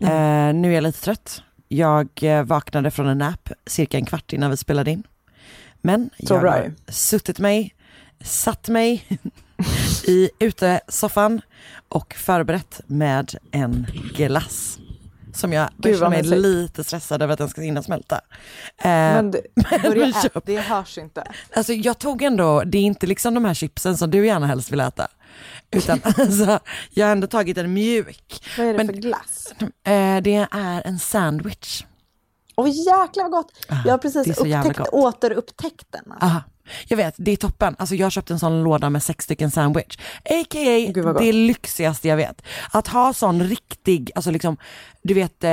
Eh, 0.00 0.54
nu 0.54 0.70
är 0.70 0.74
jag 0.74 0.82
lite 0.82 1.00
trött. 1.00 1.42
Jag 1.68 2.08
eh, 2.22 2.42
vaknade 2.44 2.90
från 2.90 3.06
en 3.06 3.18
nap 3.18 3.50
cirka 3.66 3.98
en 3.98 4.04
kvart 4.04 4.32
innan 4.32 4.50
vi 4.50 4.56
spelade 4.56 4.90
in. 4.90 5.02
Men 5.86 6.10
Så 6.26 6.34
jag 6.34 6.40
bra 6.40 6.50
har 6.50 6.72
suttit 6.88 7.38
mig, 7.38 7.74
satt 8.24 8.68
mig 8.68 9.04
i 10.06 10.30
utesoffan 10.38 11.40
och 11.88 12.14
förberett 12.14 12.80
med 12.86 13.34
en 13.50 13.86
glass. 14.14 14.78
Som 15.34 15.52
jag 15.52 15.68
Gud, 15.76 16.00
mig 16.00 16.22
mysigt. 16.22 16.42
lite 16.42 16.84
stressad 16.84 17.22
över 17.22 17.32
att 17.32 17.38
den 17.38 17.48
ska 17.48 17.60
hinna 17.60 17.82
smälta. 17.82 18.14
Eh, 18.78 18.88
Men 18.88 19.30
det, 19.30 19.42
börja 19.82 20.06
äta, 20.08 20.40
det 20.44 20.56
hörs 20.60 20.98
inte. 20.98 21.24
Alltså 21.56 21.72
jag 21.72 21.98
tog 21.98 22.22
ändå, 22.22 22.62
det 22.66 22.78
är 22.78 22.82
inte 22.82 23.06
liksom 23.06 23.34
de 23.34 23.44
här 23.44 23.54
chipsen 23.54 23.96
som 23.96 24.10
du 24.10 24.26
gärna 24.26 24.46
helst 24.46 24.72
vill 24.72 24.80
äta. 24.80 25.08
Utan 25.70 26.00
alltså, 26.04 26.60
jag 26.90 27.06
har 27.06 27.12
ändå 27.12 27.26
tagit 27.26 27.58
en 27.58 27.72
mjuk. 27.72 28.44
Vad 28.58 28.66
är 28.66 28.72
det 28.72 28.76
Men- 28.76 28.86
för 28.86 28.94
glass? 28.94 29.54
Eh, 29.60 30.20
det 30.22 30.46
är 30.50 30.82
en 30.84 30.98
sandwich. 30.98 31.84
Åh 32.56 32.68
jäklar 32.68 33.22
vad 33.22 33.30
gott! 33.30 33.52
Jag 33.84 33.92
har 33.92 33.98
precis 33.98 34.36
så 34.36 34.46
upptäckt, 34.46 34.88
återupptäckt 34.92 35.86
den. 35.90 36.12
Alltså. 36.12 36.26
Aha. 36.26 36.40
Jag 36.88 36.96
vet, 36.96 37.14
det 37.18 37.30
är 37.32 37.36
toppen. 37.36 37.76
Alltså 37.78 37.94
jag 37.94 38.12
köpte 38.12 38.32
en 38.32 38.38
sån 38.38 38.62
låda 38.62 38.90
med 38.90 39.02
sex 39.02 39.24
stycken 39.24 39.50
sandwich. 39.50 39.98
A.k.a. 40.24 40.92
Gott. 41.02 41.18
det 41.18 41.32
lyxigaste 41.32 42.08
jag 42.08 42.16
vet. 42.16 42.42
Att 42.72 42.88
ha 42.88 43.12
sån 43.12 43.42
riktig, 43.42 44.10
alltså 44.14 44.30
liksom, 44.30 44.56
du 45.02 45.14
vet, 45.14 45.44
eh, 45.44 45.50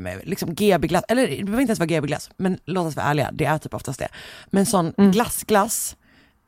med 0.00 0.20
liksom 0.24 0.54
GB-glass, 0.54 1.04
eller 1.08 1.22
det 1.28 1.44
behöver 1.44 1.60
inte 1.60 1.70
ens 1.70 1.78
vara 1.78 1.86
GB-glass, 1.86 2.30
men 2.36 2.58
låt 2.64 2.86
oss 2.86 2.96
vara 2.96 3.06
ärliga, 3.06 3.30
det 3.32 3.44
är 3.44 3.58
typ 3.58 3.74
oftast 3.74 3.98
det. 3.98 4.08
Men 4.46 4.66
sån 4.66 4.94
Mm. 4.98 5.10
glassglass 5.12 5.96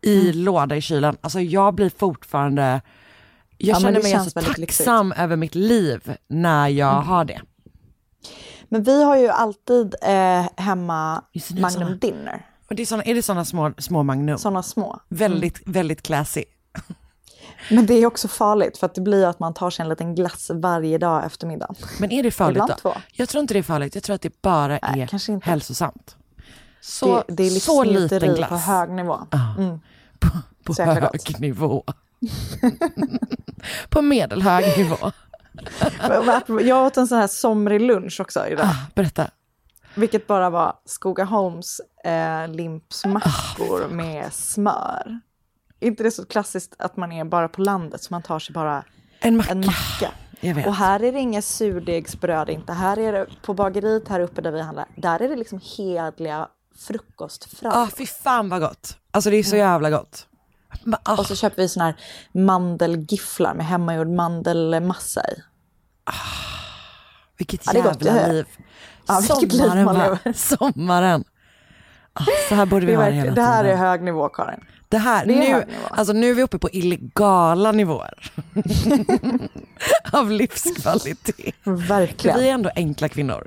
i 0.02 0.32
låda 0.32 0.76
i 0.76 0.80
kylen, 0.80 1.16
alltså 1.20 1.40
jag 1.40 1.74
blir 1.74 1.90
fortfarande, 1.98 2.62
jag 3.58 3.76
Ja, 3.76 3.80
känner 3.80 4.02
mig 4.02 4.12
känns 4.12 4.36
alltså 4.36 4.52
tacksam 4.54 5.12
över 5.12 5.36
mitt 5.36 5.54
liv 5.54 6.16
när 6.28 6.68
jag 6.68 6.92
Mm. 6.94 7.04
har 7.06 7.24
det. 7.24 7.40
Men 8.72 8.82
vi 8.82 9.04
har 9.04 9.16
ju 9.16 9.28
alltid 9.28 9.94
eh, 10.02 10.46
hemma 10.56 11.22
det, 11.32 11.60
Magnum 11.60 11.70
såna. 11.70 11.96
Dinner, 11.96 12.46
Och 12.68 12.74
det 12.74 12.82
är, 12.82 12.86
såna, 12.86 13.02
är 13.02 13.14
det 13.14 13.22
såna 13.22 13.44
små, 13.44 13.72
små 13.78 14.02
Magnum? 14.02 14.38
sådana 14.38 14.62
små. 14.62 15.00
Väldigt, 15.08 15.62
väldigt 15.66 16.02
classy. 16.02 16.44
Men 17.70 17.86
det 17.86 17.94
är 17.94 18.06
också 18.06 18.28
farligt 18.28 18.78
för 18.78 18.86
att 18.86 18.94
det 18.94 19.00
blir 19.00 19.26
att 19.26 19.40
man 19.40 19.54
tar 19.54 19.70
sig 19.70 19.82
en 19.82 19.88
liten 19.88 20.14
glass 20.14 20.50
varje 20.54 20.98
dag 20.98 21.24
efter 21.24 21.46
middagen. 21.46 21.74
Men 22.00 22.12
är 22.12 22.22
det 22.22 22.30
farligt 22.30 22.56
Ibland 22.56 22.70
då? 22.70 22.76
två. 22.90 22.94
Jag 23.12 23.28
tror 23.28 23.40
inte 23.40 23.54
det 23.54 23.58
är 23.58 23.62
farligt, 23.62 23.94
jag 23.94 24.04
tror 24.04 24.14
att 24.14 24.22
det 24.22 24.42
bara 24.42 24.78
Nej, 24.82 25.00
är 25.00 25.44
hälsosamt. 25.44 26.16
Så, 26.80 27.24
det, 27.28 27.34
det 27.34 27.46
är 27.46 27.50
så 27.50 27.84
liten 27.84 28.34
glass. 28.34 28.48
på 28.48 28.56
hög 28.56 28.90
nivå. 28.90 29.20
Mm. 29.58 29.80
på, 30.18 30.28
på 30.64 30.82
hög 30.82 31.02
gott. 31.02 31.38
nivå. 31.38 31.84
på 33.88 34.02
medelhög 34.02 34.78
nivå. 34.78 35.12
Jag 36.60 36.86
åt 36.86 36.96
en 36.96 37.06
sån 37.06 37.18
här 37.18 37.26
somrig 37.26 37.80
lunch 37.80 38.20
också 38.20 38.46
idag. 38.46 38.66
Ah, 38.66 38.76
berätta. 38.94 39.30
Vilket 39.94 40.26
bara 40.26 40.50
var 40.50 40.76
Skogaholms 40.84 41.80
eh, 42.04 42.48
limpsmackor 42.48 43.88
med 43.88 44.32
smör. 44.32 45.20
inte 45.80 46.02
det 46.02 46.10
så 46.10 46.26
klassiskt 46.26 46.74
att 46.78 46.96
man 46.96 47.12
är 47.12 47.24
bara 47.24 47.48
på 47.48 47.60
landet 47.60 48.02
så 48.02 48.14
man 48.14 48.22
tar 48.22 48.38
sig 48.38 48.52
bara 48.52 48.84
En 49.20 49.36
macka. 49.36 49.50
en 49.50 49.60
macka. 49.60 50.10
Vet. 50.40 50.66
Och 50.66 50.74
här 50.74 51.02
är 51.02 51.12
det 51.12 51.18
inga 51.18 51.42
surdegsbröd 51.42 52.48
inte. 52.50 52.72
Här 52.72 52.98
är 52.98 53.12
det 53.12 53.26
på 53.42 53.54
bageriet 53.54 54.08
här 54.08 54.20
uppe 54.20 54.40
där 54.40 54.50
vi 54.50 54.60
handlar. 54.60 54.86
Där 54.96 55.22
är 55.22 55.28
det 55.28 55.36
liksom 55.36 55.60
hedliga 55.76 56.48
frukostfrallor. 56.78 57.78
Ah, 57.82 57.88
fy 57.96 58.06
fan 58.06 58.48
vad 58.48 58.60
gott. 58.60 58.96
Alltså 59.10 59.30
det 59.30 59.36
är 59.36 59.42
så 59.42 59.56
jävla 59.56 59.90
gott. 59.90 60.26
Ah, 61.02 61.16
Och 61.18 61.26
så 61.26 61.36
köper 61.36 61.62
vi 61.62 61.68
såna 61.68 61.84
här 61.84 61.94
mandelgifflar 62.32 63.54
med 63.54 63.66
hemmagjord 63.66 64.08
mandelmassa 64.08 65.20
i. 65.20 65.34
vilket 67.38 67.74
Ja, 67.74 67.80
gott, 67.82 68.04
jävla 68.04 68.20
är- 68.22 68.32
liv. 68.32 68.46
Ja, 69.06 69.20
vilket 69.20 69.52
liv 69.52 69.58
Sommaren 69.60 69.84
man 69.84 69.94
va? 69.98 70.02
lever. 70.24 70.32
Sommaren. 70.36 71.24
Ah, 72.12 72.24
så 72.48 72.54
här 72.54 72.66
borde 72.66 72.86
vi 72.86 72.92
är 72.92 72.96
ha 72.96 73.04
det 73.04 73.12
hela 73.12 73.32
det 73.34 73.42
här 73.42 73.62
tiden. 73.64 73.78
är 73.78 73.84
hög 73.88 74.02
nivå 74.02 74.28
Karin. 74.28 74.60
Det 74.88 74.98
här, 74.98 75.26
Det 75.26 75.34
nu, 75.38 75.64
alltså 75.90 76.12
nu 76.12 76.30
är 76.30 76.34
vi 76.34 76.42
uppe 76.42 76.58
på 76.58 76.70
illegala 76.70 77.72
nivåer. 77.72 78.32
Av 80.12 80.30
livskvalitet. 80.30 81.54
Verkligen. 81.64 82.38
Vi 82.38 82.48
är 82.48 82.52
ändå 82.54 82.70
enkla 82.76 83.08
kvinnor. 83.08 83.46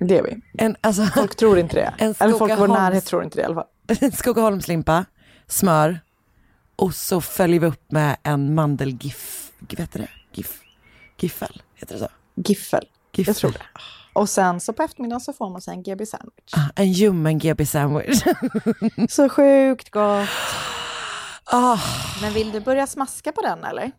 Det 0.00 0.18
är 0.18 0.22
vi. 0.22 0.40
En, 0.58 0.76
alltså, 0.80 1.02
Folk 1.06 1.36
tror 1.36 1.58
inte 1.58 1.76
det. 1.76 1.94
En 2.04 2.14
Eller 2.18 2.38
folk 2.38 2.52
i 2.52 2.56
vår 2.56 2.68
närhet 2.68 3.04
tror 3.06 3.24
inte 3.24 3.36
det 3.38 3.42
i 3.42 3.44
alla 3.44 3.54
fall. 3.54 3.66
en 4.00 4.12
Skogaholmslimpa, 4.12 5.04
smör 5.46 6.00
och 6.76 6.94
så 6.94 7.20
följer 7.20 7.60
vi 7.60 7.66
upp 7.66 7.92
med 7.92 8.16
en 8.22 8.54
mandelgiff, 8.54 9.52
vad 9.58 9.80
heter 9.80 9.98
det? 9.98 10.08
Giff, 10.32 10.60
giffel, 11.20 11.62
heter 11.74 11.94
det 11.94 12.00
så? 12.00 12.08
Giffel. 12.34 12.84
Giffel. 13.12 13.30
Jag 13.30 13.36
tror 13.36 13.50
det. 13.50 13.62
Och 14.12 14.28
sen 14.28 14.60
så 14.60 14.72
på 14.72 14.82
eftermiddagen 14.82 15.20
så 15.20 15.32
får 15.32 15.50
man 15.50 15.60
sig 15.60 15.74
en 15.74 15.82
GB 15.82 16.06
sandwich. 16.06 16.52
Ah, 16.56 16.68
en 16.76 16.92
ljummen 16.92 17.38
GB 17.38 17.66
sandwich. 17.66 18.22
Så 19.08 19.28
sjukt 19.28 19.90
gott. 19.90 20.28
ah, 21.44 21.78
Men 22.22 22.32
vill 22.32 22.52
du 22.52 22.60
börja 22.60 22.86
smaska 22.86 23.32
på 23.32 23.42
den 23.42 23.64
eller? 23.64 23.90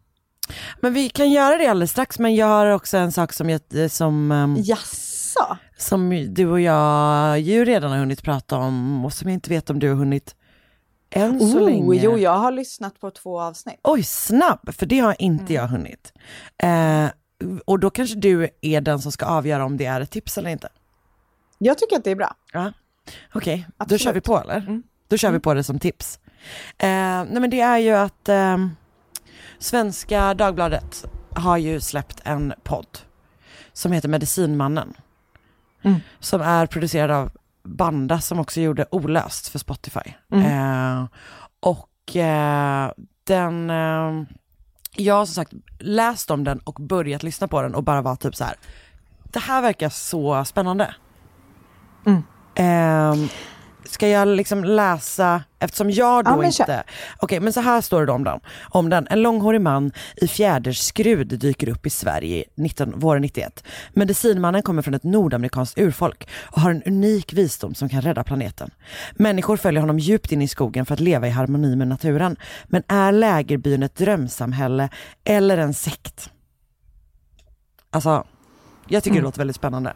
men 0.82 0.94
vi 0.94 1.10
kan 1.10 1.29
göra 1.32 1.58
det 1.58 1.67
alldeles 1.67 1.91
strax, 1.91 2.20
men 2.20 2.36
jag 2.36 2.46
har 2.48 2.67
också 2.67 2.98
en 2.98 3.12
sak 3.12 3.34
som, 3.34 3.50
jag, 3.50 3.62
som, 3.91 4.32
ehm, 4.32 4.55
Jaså? 4.60 5.58
som 5.77 6.25
du 6.34 6.48
och 6.48 6.62
jag 6.62 7.39
ju 7.39 7.65
redan 7.65 7.91
har 7.91 7.98
hunnit 7.98 8.24
prata 8.24 8.58
om 8.58 9.05
och 9.05 9.13
som 9.13 9.29
jag 9.29 9.34
inte 9.34 9.50
vet 9.50 9.70
om 9.70 9.79
du 9.79 9.89
har 9.89 9.96
hunnit 9.96 10.36
än 11.15 11.39
så 11.39 11.60
Oh, 11.60 11.65
länge. 11.65 11.95
jo, 12.03 12.17
jag 12.17 12.38
har 12.38 12.51
lyssnat 12.51 13.00
på 13.00 13.12
två 13.12 13.41
avsnitt. 13.41 13.79
Oj, 13.84 14.03
snabb, 14.03 14.75
för 14.75 14.86
det 14.86 15.00
har 15.00 15.15
inte 15.19 15.53
jag 15.53 15.67
hunnit. 15.67 16.13
Eh, 16.57 17.05
och 17.65 17.79
då 17.79 17.89
kanske 17.89 18.15
du 18.15 18.50
är 18.62 18.81
den 18.81 19.00
som 19.00 19.12
ska 19.12 19.25
avgöra 19.25 19.65
om 19.65 19.77
det 19.77 19.86
är 19.86 20.01
ett 20.01 20.12
tips 20.12 20.38
eller 20.38 20.50
inte. 20.50 20.69
Jag 21.57 21.77
tycker 21.77 21.95
att 21.95 22.03
det 22.03 22.12
är 22.12 22.15
bra. 22.15 22.36
Ja. 22.53 22.74
Okej, 23.34 23.65
då 23.67 23.74
Absolut. 23.77 24.01
kör 24.01 24.13
vi 24.13 24.22
på 24.22 24.39
eller? 24.39 24.81
Då 25.07 25.17
kör 25.17 25.31
vi 25.31 25.39
på 25.39 25.53
det 25.53 25.63
som 25.63 25.79
tips. 25.79 26.19
Eh, 26.77 26.88
nej 26.88 27.39
men 27.39 27.50
det 27.50 27.62
är 27.62 27.77
ju 27.77 27.91
att 27.91 28.29
eh, 28.29 28.57
Svenska 29.60 30.34
Dagbladet 30.34 31.05
har 31.36 31.57
ju 31.57 31.79
släppt 31.79 32.22
en 32.24 32.53
podd 32.63 32.98
som 33.74 33.91
heter 33.91 34.10
Medicinmannen. 34.10 34.93
Mm. 35.84 36.00
Som 36.19 36.41
är 36.41 36.65
producerad 36.65 37.12
av 37.12 37.31
Banda 37.65 38.19
som 38.22 38.39
också 38.39 38.62
gjorde 38.62 38.86
Olöst 38.91 39.48
för 39.48 39.60
Spotify. 39.60 40.13
Eh, 40.31 41.05
och 41.60 42.15
eh, 42.15 42.91
den, 43.24 43.69
eh, 43.69 44.24
jag 44.95 45.15
har 45.15 45.25
som 45.25 45.36
sagt 45.36 45.53
läst 45.79 46.31
om 46.31 46.43
den 46.43 46.60
och 46.60 46.74
börjat 46.74 47.24
lyssna 47.24 47.48
på 47.48 47.62
den 47.62 47.75
och 47.75 47.84
bara 47.84 48.01
var 48.01 48.15
typ 48.15 48.36
så 48.36 48.43
här. 48.43 48.55
det 49.24 49.39
här 49.39 49.62
verkar 49.62 49.89
så 49.89 50.45
spännande. 50.45 50.95
Ehm, 52.55 53.27
ska 53.86 54.08
jag 54.08 54.27
liksom 54.27 54.63
läsa, 54.63 55.44
eftersom 55.60 55.92
jag 55.92 56.25
då 56.25 56.32
Ja, 56.32 56.46
inte... 56.46 56.84
Okej, 57.18 57.39
men 57.39 57.54
så 57.54 57.62
här 57.62 57.82
står 57.82 58.06
det 58.06 58.12
om 58.12 58.24
den. 58.24 58.39
Om 58.70 58.89
den. 58.89 59.08
En 59.10 59.22
långhårig 59.22 59.62
man 59.62 59.92
i 60.15 60.27
fjäderskrud 60.27 61.27
dyker 61.27 61.70
upp 61.70 61.86
i 61.86 61.89
Sverige 61.89 62.44
19, 62.56 63.00
våren 63.00 63.22
91. 63.22 63.63
Medicinmannen 63.94 64.62
kommer 64.62 64.82
från 64.82 64.94
ett 64.94 65.04
nordamerikanskt 65.04 65.80
urfolk 65.80 66.30
och 66.44 66.62
har 66.62 66.72
en 66.72 66.84
unik 66.84 67.34
visdom 67.34 67.75
som 67.75 67.89
kan 67.89 68.01
rädda 68.01 68.24
planeten. 68.24 68.72
Människor 69.13 69.58
följer 69.58 69.82
honom 69.82 70.00
djupt 70.00 70.32
in 70.32 70.42
i 70.42 70.48
skogen 70.48 70.86
för 70.86 70.94
att 70.94 71.00
leva 71.00 71.27
i 71.27 71.30
harmoni 71.30 71.75
med 71.75 71.88
naturen. 71.88 72.36
Men 72.65 72.84
är 72.88 73.12
lägerbyn 73.12 73.84
ett 73.84 73.96
drömsamhälle 73.96 74.89
eller 75.24 75.58
en 75.58 75.74
sekt? 75.74 76.30
Alltså, 77.89 78.24
jag 78.88 79.04
tycker 79.04 79.18
det 79.18 79.24
låter 79.24 79.38
väldigt 79.38 79.56
spännande. 79.56 79.94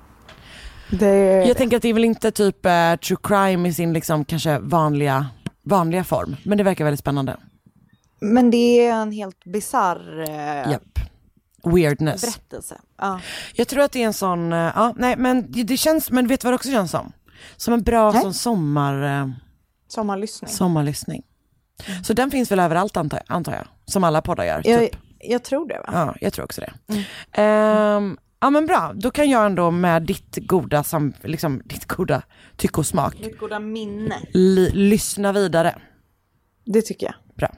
Det, 0.92 1.46
Jag 1.48 1.58
tänker 1.58 1.78
att 1.78 1.82
det 1.84 1.90
är 1.90 1.94
väl 1.94 2.06
inte 2.06 2.32
typ 2.32 2.66
eh, 2.66 2.96
true 2.96 3.18
crime 3.24 3.70
i 3.70 3.74
sin 3.74 3.94
liksom 3.94 4.26
kanske 4.26 4.60
vanliga, 4.60 5.28
vanliga 5.64 6.04
form. 6.04 6.36
Men 6.46 6.58
det 6.58 6.64
verkar 6.64 6.84
väldigt 6.86 7.00
spännande. 7.00 7.38
Men 8.22 8.52
det 8.52 8.86
är 8.88 8.94
en 8.94 9.12
helt 9.12 9.44
bisarr 9.46 10.20
eh, 10.30 10.72
Japp. 10.72 11.00
Weirdness. 11.64 12.22
berättelse. 12.22 12.78
Ja. 12.98 13.20
Jag 13.54 13.68
tror 13.68 13.84
att 13.84 13.92
det 13.92 14.02
är 14.04 14.06
en 14.06 14.14
sån, 14.14 14.54
eh, 14.54 14.72
ja 14.76 14.94
nej 14.98 15.16
men 15.18 15.52
det, 15.52 15.64
det 15.64 15.78
känns, 15.78 16.12
men 16.12 16.28
vet 16.28 16.42
du 16.42 16.46
vad 16.46 16.54
det 16.54 16.56
också 16.56 16.70
känns 16.72 16.92
som? 16.92 17.12
Som 17.58 17.74
en 17.74 17.84
bra 17.84 18.12
Nej. 18.12 18.22
sån 18.22 18.34
sommar, 18.34 19.22
eh, 19.22 19.30
Sommarlyssning. 19.88 20.50
sommarlyssning. 20.52 21.24
Så 22.04 22.14
den 22.14 22.32
finns 22.32 22.52
väl 22.52 22.60
överallt 22.60 22.98
antar 22.98 23.18
jag, 23.28 23.36
antar 23.36 23.54
jag. 23.54 23.68
Som 23.86 24.04
alla 24.04 24.22
poddar 24.22 24.44
gör. 24.46 24.62
jag, 24.66 24.80
Typ. 24.80 25.00
jag 25.20 25.44
tror 25.44 25.68
det 25.68 25.78
va? 25.88 25.90
Ja, 25.94 26.16
jag 26.22 26.34
tror 26.34 26.46
också 26.46 26.62
det. 26.62 26.74
Ehm, 27.42 28.18
ja 28.42 28.50
men 28.50 28.66
bra, 28.66 28.92
då 28.96 29.12
kan 29.12 29.30
jag 29.30 29.46
ändå 29.46 29.72
med 29.72 30.04
ditt 30.04 30.38
goda, 30.48 30.84
sam, 30.84 31.14
liksom, 31.24 31.62
ditt 31.66 31.86
goda 31.86 32.22
tycke 32.58 32.78
och 32.80 32.86
smak 32.86 33.20
Mitt 33.20 33.40
goda 33.40 33.60
minne. 33.60 34.16
li, 34.34 34.70
lyssna 34.72 35.32
vidare. 35.32 35.82
Det 36.66 36.82
tycker 36.82 37.06
jag. 37.06 37.16
Bra. 37.36 37.50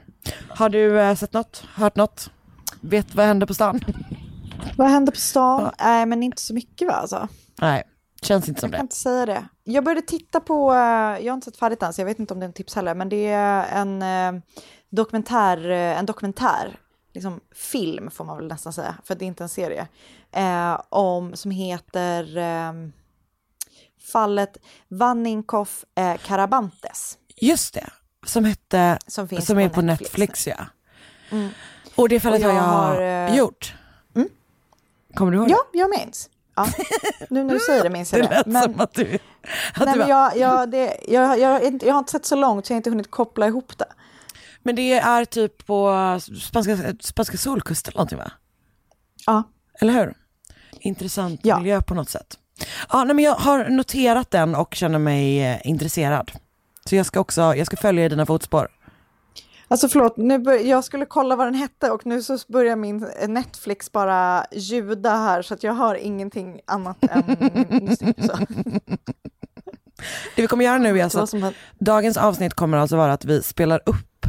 Har 0.48 0.68
du 0.68 1.00
eh, 1.00 1.14
sett 1.14 1.32
något? 1.32 1.64
Hört 1.74 1.96
något? 1.96 2.30
Vet 2.80 3.14
vad 3.14 3.26
händer 3.26 3.46
på 3.46 3.54
stan? 3.54 3.80
Vad 4.76 4.88
händer 4.88 5.12
på 5.12 5.18
stan? 5.18 5.70
Nej, 5.80 6.06
men 6.06 6.22
inte 6.22 6.42
så 6.42 6.54
mycket 6.54 6.88
va 6.88 6.94
alltså. 6.94 7.28
Nej, 7.60 7.82
känns 8.22 8.48
inte 8.48 8.60
som 8.60 8.70
Jag 8.70 8.72
kan 8.78 8.80
det. 8.80 8.84
inte 8.84 8.96
säga 8.96 9.26
det. 9.26 9.44
Jag 9.64 9.84
började 9.84 10.02
titta 10.06 10.40
på, 10.40 10.72
eh, 10.72 10.78
jag 11.24 11.32
har 11.32 11.34
inte 11.34 11.44
sett 11.44 11.56
färdigt 11.56 11.82
än 11.82 11.92
så 11.92 12.00
jag 12.00 12.06
vet 12.06 12.18
inte 12.18 12.34
om 12.34 12.40
det 12.40 12.44
är 12.44 12.48
en 12.48 12.52
tips 12.52 12.74
heller, 12.74 12.94
men 12.94 13.08
det 13.08 13.26
är 13.28 13.66
en 13.80 14.02
eh, 14.02 14.42
dokumentär, 14.90 15.70
eh, 15.70 15.98
en 15.98 16.06
dokumentär, 16.06 16.78
liksom 17.14 17.40
film 17.54 18.10
får 18.10 18.24
man 18.24 18.36
väl 18.36 18.48
nästan 18.48 18.72
säga, 18.72 18.94
för 19.04 19.14
det 19.14 19.24
är 19.24 19.26
inte 19.26 19.42
en 19.44 19.48
serie, 19.48 19.88
eh, 20.32 20.80
om, 20.88 21.36
som 21.36 21.50
heter 21.50 22.36
eh, 22.36 22.72
fallet 24.12 24.56
Vanninkoff 24.88 25.84
eh, 25.94 26.16
Karabantes. 26.16 27.18
Just 27.36 27.74
det, 27.74 27.90
som 28.26 28.44
hette, 28.44 28.98
Som 29.06 29.10
som, 29.12 29.28
finns 29.28 29.50
är 29.50 29.68
på 29.68 29.74
på 29.74 29.82
Netflix 29.82 30.12
Netflix, 30.18 30.46
ja. 30.46 30.66
Och 31.94 32.08
det 32.08 32.20
fallet 32.20 32.44
Och 32.44 32.50
har 32.50 32.54
jag 32.54 32.62
jag 32.62 32.68
har, 32.68 33.28
eh, 33.30 33.36
gjort. 33.36 33.74
Kommer 35.14 35.32
du 35.32 35.38
ihåg 35.38 35.50
Ja, 35.50 35.58
jag 35.72 35.90
minns. 35.90 36.30
Ja. 36.56 36.66
Nu 37.30 37.44
när 37.44 37.54
du 37.54 37.60
säger 37.60 37.82
det 37.82 37.90
minns 37.90 38.10
det? 38.10 38.18
jag 38.18 38.28
Det 38.30 38.34
det. 38.34 38.36
lät 38.36 38.46
Men, 38.46 38.62
som 38.62 38.80
att 38.80 38.94
du... 38.94 39.02
Att 39.74 39.84
nej, 39.84 39.92
du 39.94 39.98
men 39.98 39.98
var, 39.98 40.06
jag, 40.08 40.36
jag, 40.36 40.70
det, 40.70 40.96
jag, 41.08 41.38
jag, 41.38 41.64
jag, 41.64 41.82
jag 41.82 41.92
har 41.94 41.98
inte 41.98 42.12
sett 42.12 42.26
så 42.26 42.36
långt 42.36 42.66
så 42.66 42.72
jag 42.72 42.74
har 42.74 42.78
inte 42.78 42.90
hunnit 42.90 43.10
koppla 43.10 43.46
ihop 43.46 43.78
det. 43.78 43.88
men 44.62 44.76
det 44.76 44.92
är 44.92 45.24
typ 45.24 45.66
på 45.66 45.92
spanska, 46.42 46.76
spanska 47.00 47.36
solkusten 47.36 47.90
eller 47.90 47.98
någonting 47.98 48.18
va? 48.18 48.30
Ja. 49.26 49.42
Eller 49.80 49.92
hur? 49.92 50.14
Intressant 50.82 51.40
Ja. 51.42 51.58
miljö 51.58 51.82
på 51.82 51.94
något 51.94 52.08
sätt. 52.08 52.38
Ja, 52.92 53.04
nej, 53.04 53.14
men 53.14 53.24
jag 53.24 53.34
har 53.34 53.64
noterat 53.68 54.30
den 54.30 54.54
och 54.54 54.74
känner 54.74 54.98
mig 54.98 55.42
eh, 55.44 55.56
intresserad. 55.64 56.32
Så 56.88 56.96
jag 56.96 57.06
ska 57.06 57.20
också, 57.20 57.40
jag 57.40 57.66
ska 57.66 57.76
följa 57.76 58.04
i 58.04 58.08
dina 58.08 58.26
fotspår. 58.26 58.68
Alltså 59.68 59.88
förlåt, 59.88 60.16
nu 60.16 60.38
bör, 60.38 60.52
jag 60.52 60.84
skulle 60.84 61.06
kolla 61.06 61.36
vad 61.36 61.46
den 61.46 61.54
hette 61.54 61.90
och 61.90 62.06
nu 62.06 62.22
så 62.22 62.38
börjar 62.48 62.76
min 62.76 63.06
Netflix 63.28 63.92
bara 63.92 64.44
ljuda 64.52 65.10
här 65.16 65.42
så 65.42 65.54
att 65.54 65.62
jag 65.62 65.74
hör 65.74 65.94
ingenting 65.94 66.60
annat 66.66 66.96
än 67.10 67.22
musik. 67.84 68.16
Så. 68.26 68.36
Det 70.36 70.42
vi 70.42 70.46
kommer 70.46 70.64
göra 70.64 70.78
nu 70.78 70.98
är 71.00 71.04
alltså 71.04 71.20
att 71.20 71.54
dagens 71.78 72.16
avsnitt 72.16 72.54
kommer 72.54 72.78
alltså 72.78 72.96
vara 72.96 73.12
att 73.12 73.24
vi 73.24 73.42
spelar 73.42 73.82
upp 73.86 74.26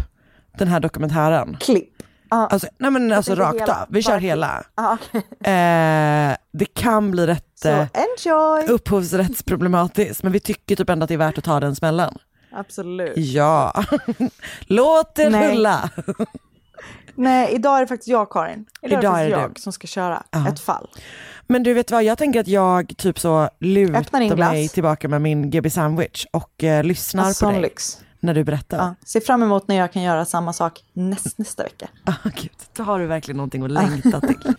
den 0.57 0.67
här 0.67 0.79
dokumentären. 0.79 1.57
Klipp. 1.59 1.92
Ah, 2.29 2.45
Alltså, 2.47 2.67
nej 2.77 2.91
men 2.91 3.11
alltså 3.11 3.35
rakt 3.35 3.61
hela, 3.61 3.81
av, 3.81 3.87
vi 3.89 4.01
kör 4.01 4.11
bara- 4.11 4.19
hela. 4.19 4.63
ah. 4.75 4.97
Eh, 5.49 6.35
det 6.53 6.65
kan 6.73 7.11
bli 7.11 7.27
rätt 7.27 7.45
Så 7.55 7.69
eh, 7.69 7.87
enjoy! 7.93 8.67
upphovsrättsproblematiskt 8.67 10.23
men 10.23 10.31
vi 10.31 10.39
tycker 10.39 10.75
typ 10.75 10.89
ändå 10.89 11.03
att 11.03 11.07
det 11.07 11.13
är 11.13 11.17
värt 11.17 11.37
att 11.37 11.43
ta 11.43 11.59
den 11.59 11.75
smällen. 11.75 12.17
Absolut. 12.55 13.13
Ja, 13.17 13.83
låt 14.67 15.15
det 15.15 15.29
Nej. 15.29 15.51
rulla. 15.51 15.89
Nej, 17.15 17.49
idag 17.53 17.77
är 17.77 17.81
det 17.81 17.87
faktiskt 17.87 18.07
jag 18.07 18.31
Karin. 18.31 18.65
Idag, 18.81 18.99
Idag 19.03 19.19
är 19.19 19.23
det 19.23 19.29
jag 19.29 19.59
som 19.59 19.73
ska 19.73 19.87
köra 19.87 20.23
Ja. 20.31 20.47
ett 20.49 20.59
fall. 20.59 20.89
Men 21.47 21.63
du 21.63 21.73
vet 21.73 21.91
vad, 21.91 22.03
jag 22.03 22.17
tänker 22.17 22.39
att 22.39 22.47
jag 22.47 22.93
typ 22.97 23.19
så 23.19 23.49
lutar 23.59 24.35
mig 24.37 24.69
tillbaka 24.69 25.07
med 25.07 25.21
min 25.21 25.49
GB 25.49 25.69
sandwich 25.69 26.25
och 26.31 26.63
eh, 26.63 26.83
lyssnar 26.83 27.23
Alltså, 27.23 27.45
på 27.45 27.51
dig 27.51 27.61
lyx. 27.61 27.97
När 28.23 28.33
du 28.33 28.43
berättar. 28.43 28.77
Ja, 28.77 28.95
se 29.05 29.21
fram 29.21 29.43
emot 29.43 29.67
när 29.67 29.75
jag 29.75 29.93
kan 29.93 30.01
göra 30.01 30.25
samma 30.25 30.53
sak 30.53 30.83
näst, 30.93 31.37
nästa 31.37 31.63
vecka. 31.63 31.87
Ah, 32.05 32.29
gud, 32.35 32.51
då 32.73 32.83
har 32.83 32.99
du 32.99 33.05
verkligen 33.05 33.37
någonting 33.37 33.63
att 33.63 33.71
längta 33.71 34.21
till. 34.21 34.53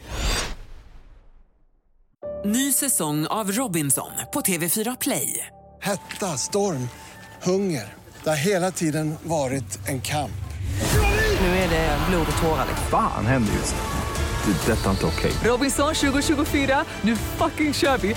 Ny 2.44 2.73
säsong 2.73 3.26
av 3.26 3.52
Robinson 3.52 4.11
på 4.33 4.40
TV4 4.40 4.97
Play. 5.00 5.47
Hetta, 5.80 6.26
storm, 6.26 6.88
hunger. 7.42 7.94
Det 8.25 8.30
har 8.30 8.37
hela 8.37 8.71
tiden 8.71 9.14
varit 9.23 9.88
en 9.88 10.00
kamp. 10.00 10.30
Nu 11.40 11.47
är 11.47 11.68
det 11.68 11.99
blod 12.09 12.26
och 12.37 12.42
tårar. 12.42 12.66
Fan 12.90 13.26
händer 13.26 13.52
just 13.52 13.75
nu. 13.75 14.52
Det. 14.52 14.73
är 14.73 14.76
Detta 14.76 14.87
är 14.87 14.90
inte 14.90 15.06
okej. 15.06 15.33
Robinson 15.44 15.94
2024, 15.94 16.85
nu 17.02 17.16
fucking 17.16 17.75
kör 17.75 17.99
vi! 17.99 18.14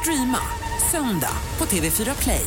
Streama 0.00 0.38
söndag 0.90 1.32
på 1.58 1.64
TV4 1.64 2.22
Play. 2.22 2.46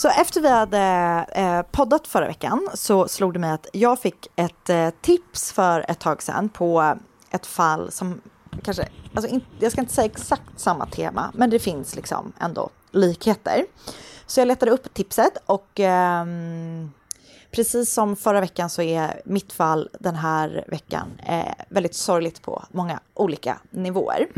Så 0.00 0.08
efter 0.08 0.40
vi 0.40 0.48
hade 0.48 0.78
eh, 1.32 1.62
poddat 1.62 2.06
förra 2.06 2.26
veckan 2.26 2.68
så 2.74 3.08
slog 3.08 3.32
det 3.32 3.38
mig 3.38 3.50
att 3.50 3.66
jag 3.72 4.00
fick 4.00 4.26
ett 4.36 4.70
eh, 4.70 4.90
tips 5.00 5.52
för 5.52 5.84
ett 5.88 5.98
tag 5.98 6.22
sedan 6.22 6.48
på 6.48 6.98
ett 7.30 7.46
fall 7.46 7.92
som 7.92 8.20
kanske, 8.62 8.88
alltså 9.14 9.30
in, 9.30 9.40
jag 9.58 9.72
ska 9.72 9.80
inte 9.80 9.94
säga 9.94 10.04
exakt 10.06 10.60
samma 10.60 10.86
tema, 10.86 11.32
men 11.34 11.50
det 11.50 11.58
finns 11.58 11.96
liksom 11.96 12.32
ändå 12.40 12.70
likheter. 12.90 13.64
Så 14.26 14.40
jag 14.40 14.48
letade 14.48 14.72
upp 14.72 14.94
tipset 14.94 15.36
och 15.46 15.80
ehm, 15.80 16.90
precis 17.50 17.92
som 17.92 18.16
förra 18.16 18.40
veckan 18.40 18.70
så 18.70 18.82
är 18.82 19.22
mitt 19.24 19.52
fall 19.52 19.88
den 20.00 20.14
här 20.14 20.64
veckan 20.68 21.08
eh, 21.26 21.54
väldigt 21.68 21.94
sorgligt 21.94 22.42
på 22.42 22.64
många 22.70 23.00
olika 23.14 23.58
nivåer. 23.70 24.28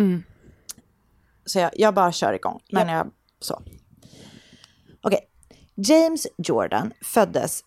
Så 1.44 1.59
jag, 1.59 1.70
jag 1.75 1.94
bara 1.94 2.12
kör 2.12 2.33
igång. 2.33 2.61
Men 2.70 2.88
jag, 2.88 3.11
så. 3.40 3.62
James 5.85 6.27
Jordan 6.37 6.92
föddes 7.05 7.64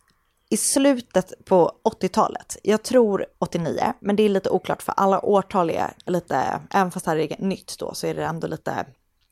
i 0.50 0.58
slutet 0.58 1.46
på 1.46 1.72
80-talet. 1.84 2.58
Jag 2.64 2.84
tror 2.84 3.26
89, 3.40 3.94
men 4.00 4.16
det 4.16 4.24
är 4.24 4.30
lite 4.30 4.50
oklart 4.50 4.82
för 4.84 4.94
alla 4.98 5.26
årtal 5.26 5.70
är 5.70 5.94
lite, 6.06 6.60
även 6.70 6.92
fast 6.92 7.06
det 7.06 7.12
här 7.12 7.18
är 7.18 7.36
nytt 7.40 7.80
då, 7.80 7.94
så 7.94 8.08
är 8.08 8.16
det 8.16 8.26
ändå 8.26 8.48
lite 8.48 8.86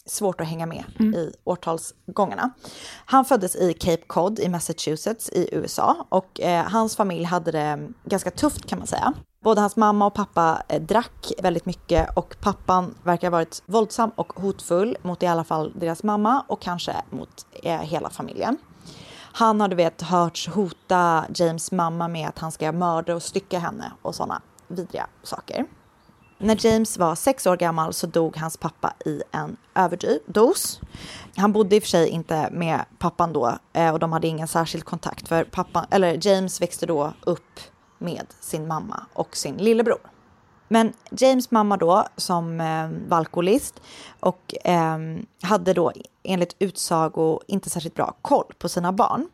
svårt 0.06 0.42
att 0.42 0.48
hänga 0.48 0.66
med 0.66 0.84
i 1.00 1.34
årtalsgångarna. 1.44 2.54
Han 3.06 3.26
föddes 3.26 3.56
i 3.56 3.74
Cape 3.74 4.04
Cod 4.08 4.40
i 4.40 4.50
Massachusetts 4.50 5.30
i 5.30 5.50
USA 5.52 6.08
och 6.10 6.42
eh, 6.42 6.66
hans 6.66 6.96
familj 6.96 7.24
hade 7.24 7.52
det 7.52 7.90
ganska 8.06 8.32
tufft 8.32 8.66
kan 8.70 8.80
man 8.80 8.88
säga. 8.88 9.14
Både 9.44 9.62
hans 9.62 9.76
mamma 9.76 10.06
och 10.06 10.14
pappa 10.14 10.64
eh, 10.68 10.82
drack 10.82 11.32
väldigt 11.42 11.66
mycket 11.66 12.18
och 12.18 12.36
pappan 12.42 12.96
verkar 13.04 13.28
ha 13.28 13.32
varit 13.32 13.64
våldsam 13.66 14.12
och 14.16 14.34
hotfull 14.34 14.98
mot 15.02 15.24
i 15.24 15.28
alla 15.28 15.44
fall 15.44 15.74
deras 15.76 16.04
mamma 16.04 16.44
och 16.48 16.62
kanske 16.62 16.96
mot 17.10 17.46
eh, 17.64 17.80
hela 17.80 18.10
familjen. 18.10 18.58
Han 19.16 19.62
har 19.62 19.68
du 19.68 19.76
vet 19.76 20.02
hörts 20.02 20.48
hota 20.48 21.26
James 21.36 21.72
mamma 21.72 22.08
med 22.08 22.30
att 22.30 22.40
han 22.40 22.52
ska 22.52 22.72
mörda 22.72 23.16
och 23.16 23.24
stycka 23.24 23.60
henne 23.60 23.92
och 24.02 24.16
sådana 24.16 24.42
vidriga 24.68 25.08
saker. 25.24 25.66
När 26.38 26.66
James 26.66 26.98
var 26.98 27.16
sex 27.16 27.48
år 27.48 27.58
gammal 27.58 27.94
så 27.94 28.08
dog 28.08 28.38
hans 28.38 28.58
pappa 28.58 28.94
i 29.06 29.22
en 29.32 29.58
överdos. 29.76 30.80
Han 31.36 31.54
bodde 31.54 31.76
i 31.76 31.80
och 31.80 31.84
för 31.84 31.90
sig 31.90 32.10
inte 32.10 32.50
med 32.52 32.86
pappan 33.00 33.34
då 33.34 33.58
eh, 33.74 33.94
och 33.94 34.00
de 34.00 34.14
hade 34.14 34.28
ingen 34.28 34.48
särskild 34.48 34.86
kontakt 34.86 35.28
för 35.28 35.44
pappan, 35.44 35.86
eller 35.90 36.28
James 36.28 36.62
växte 36.62 36.86
då 36.86 37.14
upp 37.22 37.60
med 38.04 38.26
sin 38.40 38.68
mamma 38.68 39.06
och 39.14 39.38
sin 39.38 39.58
lillebror. 39.58 40.00
Men 40.68 40.94
James 41.12 41.52
mamma 41.52 41.78
då 41.78 42.06
som 42.18 42.62
eh, 42.62 42.90
var 43.08 43.18
alkoholist 43.18 43.82
och 44.20 44.56
eh, 44.66 44.98
hade 45.42 45.74
då 45.74 45.92
enligt 46.24 46.56
utsago 46.60 47.40
inte 47.48 47.70
särskilt 47.70 47.96
bra 47.96 48.16
koll 48.22 48.54
på 48.60 48.70
sina 48.70 48.92
barn. 48.92 49.28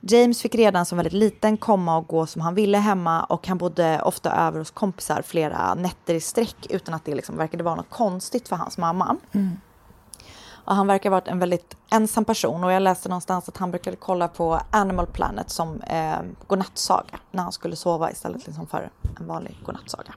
James 0.00 0.42
fick 0.42 0.54
redan 0.54 0.86
som 0.86 0.96
väldigt 0.96 1.12
liten 1.12 1.56
komma 1.56 1.96
och 1.96 2.06
gå 2.06 2.26
som 2.26 2.42
han 2.42 2.54
ville 2.54 2.78
hemma 2.78 3.24
och 3.24 3.48
han 3.48 3.58
bodde 3.58 4.02
ofta 4.02 4.32
över 4.32 4.58
hos 4.58 4.70
kompisar 4.70 5.22
flera 5.22 5.74
nätter 5.74 6.14
i 6.14 6.20
sträck 6.20 6.66
utan 6.70 6.94
att 6.94 7.04
det 7.04 7.14
liksom 7.14 7.36
verkade 7.36 7.64
vara 7.64 7.74
något 7.74 7.90
konstigt 7.90 8.48
för 8.48 8.56
hans 8.56 8.78
mamma. 8.78 9.16
Mm. 9.32 9.56
Och 10.70 10.76
han 10.76 10.86
verkar 10.86 11.10
ha 11.10 11.16
varit 11.16 11.28
en 11.28 11.38
väldigt 11.38 11.76
ensam 11.90 12.24
person 12.24 12.64
och 12.64 12.72
jag 12.72 12.82
läste 12.82 13.08
någonstans 13.08 13.48
att 13.48 13.56
han 13.56 13.70
brukade 13.70 13.96
kolla 13.96 14.28
på 14.28 14.60
Animal 14.70 15.06
Planet 15.06 15.50
som 15.50 15.80
eh, 15.80 16.18
godnattsaga 16.46 17.18
när 17.30 17.42
han 17.42 17.52
skulle 17.52 17.76
sova 17.76 18.10
istället 18.10 18.46
liksom 18.46 18.66
för 18.66 18.90
en 19.20 19.26
vanlig 19.26 19.56
godnattsaga. 19.64 20.14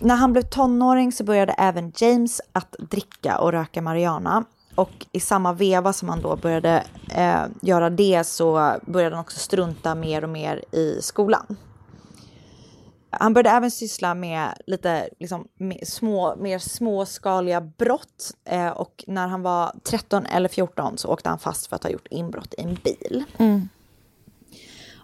När 0.00 0.16
han 0.16 0.32
blev 0.32 0.42
tonåring 0.42 1.12
så 1.12 1.24
började 1.24 1.52
även 1.52 1.92
James 1.96 2.40
att 2.52 2.76
dricka 2.78 3.38
och 3.38 3.52
röka 3.52 3.82
marijuana. 3.82 4.44
Och 4.74 5.06
i 5.12 5.20
samma 5.20 5.52
veva 5.52 5.92
som 5.92 6.08
han 6.08 6.20
då 6.20 6.36
började 6.36 6.84
eh, 7.10 7.42
göra 7.60 7.90
det 7.90 8.24
så 8.24 8.76
började 8.86 9.16
han 9.16 9.24
också 9.24 9.38
strunta 9.38 9.94
mer 9.94 10.24
och 10.24 10.30
mer 10.30 10.64
i 10.72 11.02
skolan. 11.02 11.56
Han 13.10 13.34
började 13.34 13.56
även 13.56 13.70
syssla 13.70 14.14
med 14.14 14.54
lite 14.66 15.08
liksom, 15.18 15.48
med 15.56 15.88
små, 15.88 16.36
mer 16.36 16.58
småskaliga 16.58 17.60
brott 17.60 18.32
eh, 18.44 18.68
och 18.68 19.04
när 19.06 19.28
han 19.28 19.42
var 19.42 19.72
13 19.84 20.26
eller 20.26 20.48
14 20.48 20.98
så 20.98 21.08
åkte 21.08 21.28
han 21.28 21.38
fast 21.38 21.66
för 21.66 21.76
att 21.76 21.82
ha 21.82 21.90
gjort 21.90 22.06
inbrott 22.10 22.54
i 22.58 22.62
en 22.62 22.74
bil. 22.74 23.24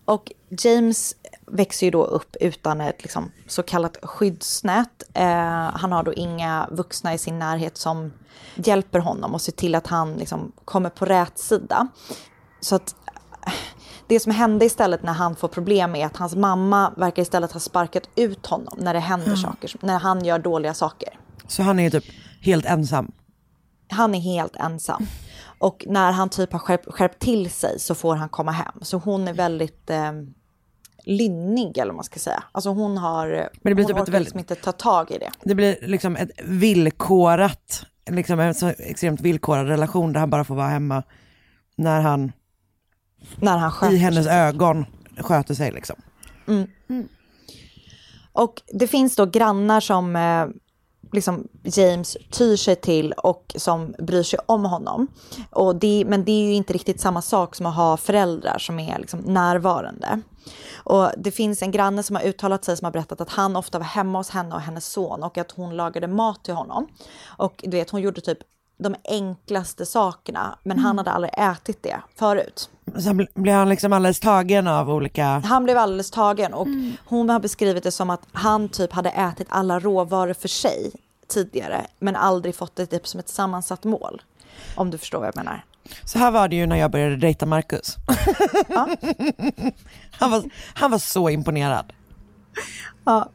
Och 0.04 0.32
James 0.48 1.16
växer 1.46 1.86
ju 1.86 1.90
då 1.90 2.04
upp 2.04 2.36
utan 2.40 2.80
ett 2.80 3.02
liksom, 3.02 3.32
så 3.46 3.62
kallat 3.62 3.96
skyddsnät. 4.02 5.02
Eh, 5.14 5.26
han 5.72 5.92
har 5.92 6.02
då 6.02 6.12
inga 6.12 6.68
vuxna 6.70 7.14
i 7.14 7.18
sin 7.18 7.38
närhet 7.38 7.76
som 7.76 8.12
hjälper 8.54 8.98
honom 8.98 9.34
och 9.34 9.40
ser 9.40 9.52
till 9.52 9.74
att 9.74 9.86
han 9.86 10.14
liksom, 10.14 10.52
kommer 10.64 10.90
på 10.90 11.04
rätt 11.04 11.38
sida. 11.38 11.88
Så 12.60 12.74
att 12.74 12.94
det 14.08 14.20
som 14.20 14.32
hände 14.32 14.64
istället 14.64 15.02
när 15.02 15.12
han 15.12 15.36
får 15.36 15.48
problem 15.48 15.94
är 15.94 16.06
att 16.06 16.16
hans 16.16 16.34
mamma 16.36 16.92
verkar 16.96 17.22
istället 17.22 17.52
ha 17.52 17.60
sparkat 17.60 18.08
ut 18.16 18.46
honom 18.46 18.78
när 18.78 18.94
det 18.94 19.00
händer 19.00 19.36
saker, 19.36 19.72
när 19.80 19.98
han 19.98 20.24
gör 20.24 20.38
dåliga 20.38 20.74
saker. 20.74 21.08
Så 21.48 21.62
han 21.62 21.78
är 21.78 21.90
typ 21.90 22.04
helt 22.40 22.64
ensam. 22.66 23.12
Han 23.88 24.14
är 24.14 24.20
helt 24.20 24.56
ensam. 24.56 25.06
Och 25.58 25.84
när 25.88 26.12
han 26.12 26.28
typ 26.28 26.52
har 26.52 26.58
skärpt, 26.58 26.86
skärpt 26.92 27.18
till 27.18 27.50
sig 27.50 27.80
så 27.80 27.94
får 27.94 28.16
han 28.16 28.28
komma 28.28 28.52
hem. 28.52 28.72
Så 28.82 28.98
hon 28.98 29.28
är 29.28 29.32
väldigt 29.32 29.90
eh, 29.90 30.12
lynnig 31.04 31.78
eller 31.78 31.86
vad 31.92 31.94
man 31.94 32.04
ska 32.04 32.20
säga. 32.20 32.42
Alltså 32.52 32.70
hon 32.70 32.98
har, 32.98 33.26
Men 33.62 33.70
det 33.70 33.74
blir 33.74 33.84
hon 33.84 33.86
typ 33.86 33.96
ett 33.96 34.02
orkar 34.02 34.12
väldigt- 34.12 34.20
liksom 34.26 34.38
inte 34.38 34.54
ta 34.54 34.72
tag 34.72 35.10
i 35.10 35.18
det. 35.18 35.30
Det 35.42 35.54
blir 35.54 35.76
liksom 35.82 36.16
ett 36.16 36.30
villkorat, 36.44 37.86
liksom 38.10 38.40
en 38.40 38.54
så 38.54 38.66
extremt 38.68 39.20
villkorad 39.20 39.66
relation 39.68 40.12
där 40.12 40.20
han 40.20 40.30
bara 40.30 40.44
får 40.44 40.54
vara 40.54 40.68
hemma 40.68 41.02
när 41.76 42.00
han 42.00 42.32
När 43.36 43.58
han 43.58 43.70
sköter 43.70 43.94
i 43.94 43.98
hennes 43.98 44.24
sig. 44.24 44.36
ögon 44.36 44.86
sköter 45.18 45.54
sig 45.54 45.72
liksom. 45.72 45.96
Mm. 46.46 47.08
Och 48.32 48.62
det 48.72 48.86
finns 48.86 49.16
då 49.16 49.26
grannar 49.26 49.80
som 49.80 50.16
eh, 50.16 50.46
liksom 51.12 51.48
James 51.62 52.16
tyr 52.30 52.56
sig 52.56 52.76
till 52.76 53.12
och 53.12 53.54
som 53.58 53.94
bryr 53.98 54.22
sig 54.22 54.38
om 54.46 54.64
honom. 54.64 55.06
Och 55.50 55.76
det, 55.76 56.04
men 56.06 56.24
det 56.24 56.32
är 56.32 56.46
ju 56.46 56.54
inte 56.54 56.72
riktigt 56.72 57.00
samma 57.00 57.22
sak 57.22 57.54
som 57.54 57.66
att 57.66 57.74
ha 57.74 57.96
föräldrar 57.96 58.58
som 58.58 58.78
är 58.78 58.98
liksom 58.98 59.20
närvarande. 59.20 60.20
Och 60.74 61.10
det 61.16 61.30
finns 61.30 61.62
en 61.62 61.70
granne 61.70 62.02
som 62.02 62.16
har 62.16 62.22
uttalat 62.22 62.64
sig 62.64 62.76
som 62.76 62.84
har 62.84 62.92
berättat 62.92 63.20
att 63.20 63.30
han 63.30 63.56
ofta 63.56 63.78
var 63.78 63.86
hemma 63.86 64.18
hos 64.18 64.30
henne 64.30 64.54
och 64.54 64.60
hennes 64.60 64.86
son 64.86 65.22
och 65.22 65.38
att 65.38 65.50
hon 65.50 65.76
lagade 65.76 66.06
mat 66.06 66.44
till 66.44 66.54
honom. 66.54 66.88
Och 67.26 67.60
du 67.62 67.70
vet, 67.70 67.90
hon 67.90 68.00
gjorde 68.00 68.20
typ 68.20 68.38
de 68.78 68.94
enklaste 69.04 69.86
sakerna, 69.86 70.58
men 70.62 70.78
han 70.78 70.98
hade 70.98 71.10
aldrig 71.10 71.32
ätit 71.36 71.82
det 71.82 72.00
förut. 72.16 72.70
Sen 73.02 73.20
bl- 73.20 73.28
blev 73.34 73.54
han 73.54 73.68
liksom 73.68 73.92
alldeles 73.92 74.20
tagen 74.20 74.66
av 74.66 74.90
olika... 74.90 75.24
Han 75.24 75.64
blev 75.64 75.78
alldeles 75.78 76.10
tagen 76.10 76.54
och 76.54 76.68
hon 77.04 77.28
har 77.28 77.40
beskrivit 77.40 77.82
det 77.82 77.90
som 77.90 78.10
att 78.10 78.20
han 78.32 78.68
typ 78.68 78.92
hade 78.92 79.10
ätit 79.10 79.46
alla 79.50 79.80
råvaror 79.80 80.34
för 80.34 80.48
sig 80.48 80.92
tidigare, 81.28 81.86
men 81.98 82.16
aldrig 82.16 82.54
fått 82.54 82.76
det 82.76 82.86
typ 82.86 83.06
som 83.06 83.20
ett 83.20 83.28
sammansatt 83.28 83.84
mål. 83.84 84.22
Om 84.74 84.90
du 84.90 84.98
förstår 84.98 85.18
vad 85.18 85.28
jag 85.28 85.36
menar. 85.36 85.64
Så 86.04 86.18
här 86.18 86.30
var 86.30 86.48
det 86.48 86.56
ju 86.56 86.66
när 86.66 86.76
jag 86.76 86.90
började 86.90 87.16
dejta 87.16 87.46
Marcus. 87.46 87.96
han, 90.10 90.30
var, 90.30 90.44
han 90.74 90.90
var 90.90 90.98
så 90.98 91.28
imponerad. 91.30 91.92
Ja, 93.04 93.28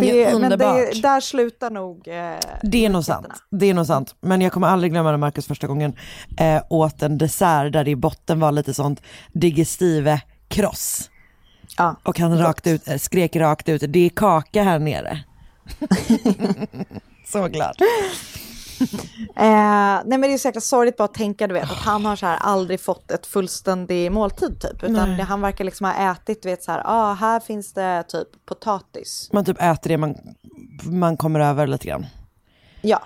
Det 0.00 0.24
är 0.24 0.38
men 0.38 0.50
det, 0.50 1.02
där 1.02 1.20
slutar 1.20 1.70
nog... 1.70 2.08
Eh, 2.08 2.14
Det 2.62 2.84
är 2.84 2.88
nog 2.88 3.04
sant. 3.04 3.28
Det 3.50 3.66
är 3.66 3.74
nog 3.74 3.86
sant. 3.86 4.14
Men 4.20 4.40
jag 4.40 4.52
kommer 4.52 4.68
aldrig 4.68 4.92
glömma 4.92 5.10
när 5.10 5.18
Marcus 5.18 5.46
första 5.46 5.66
gången 5.66 5.96
eh, 6.38 6.62
åt 6.70 7.02
en 7.02 7.18
dessert 7.18 7.72
där 7.72 7.84
det 7.84 7.90
i 7.90 7.96
botten 7.96 8.40
var 8.40 8.52
lite 8.52 8.74
sånt 8.74 9.02
digestive 9.32 10.20
kross. 10.48 11.10
Ja, 11.76 11.96
och 12.02 12.18
han 12.18 12.38
rakt 12.38 12.66
ut, 12.66 12.88
eh, 12.88 12.96
skrek 12.96 13.36
rakt 13.36 13.68
ut, 13.68 13.82
det 13.88 14.06
är 14.06 14.08
kaka 14.08 14.62
här 14.62 14.78
nere. 14.78 15.24
så 17.32 17.48
glad. 17.48 17.76
Eh, 19.36 20.02
nej 20.04 20.18
men 20.18 20.20
det 20.20 20.32
är 20.32 20.38
så 20.38 20.48
jäkla 20.48 20.60
sorgligt 20.60 20.96
bara 20.96 21.04
att 21.04 21.14
tänka 21.14 21.46
du 21.46 21.54
vet 21.54 21.70
att 21.70 21.76
han 21.76 22.04
har 22.04 22.16
så 22.16 22.26
här 22.26 22.36
aldrig 22.36 22.80
fått 22.80 23.10
ett 23.10 23.26
fullständig 23.26 24.12
måltid 24.12 24.60
typ. 24.60 24.82
Utan 24.82 25.16
det, 25.16 25.22
han 25.22 25.40
verkar 25.40 25.64
liksom 25.64 25.86
ha 25.86 26.12
ätit, 26.12 26.42
du 26.42 26.48
vet 26.48 26.62
så 26.62 26.72
här, 26.72 26.82
ah, 26.84 27.14
här 27.14 27.40
finns 27.40 27.72
det 27.72 28.02
typ 28.08 28.28
potatis. 28.46 29.30
Man 29.32 29.44
typ 29.44 29.62
äter 29.62 29.88
det 29.88 29.96
man, 29.96 30.16
man 30.82 31.16
kommer 31.16 31.40
över 31.40 31.66
lite 31.66 31.86
grann. 31.86 32.06
Ja. 32.80 33.02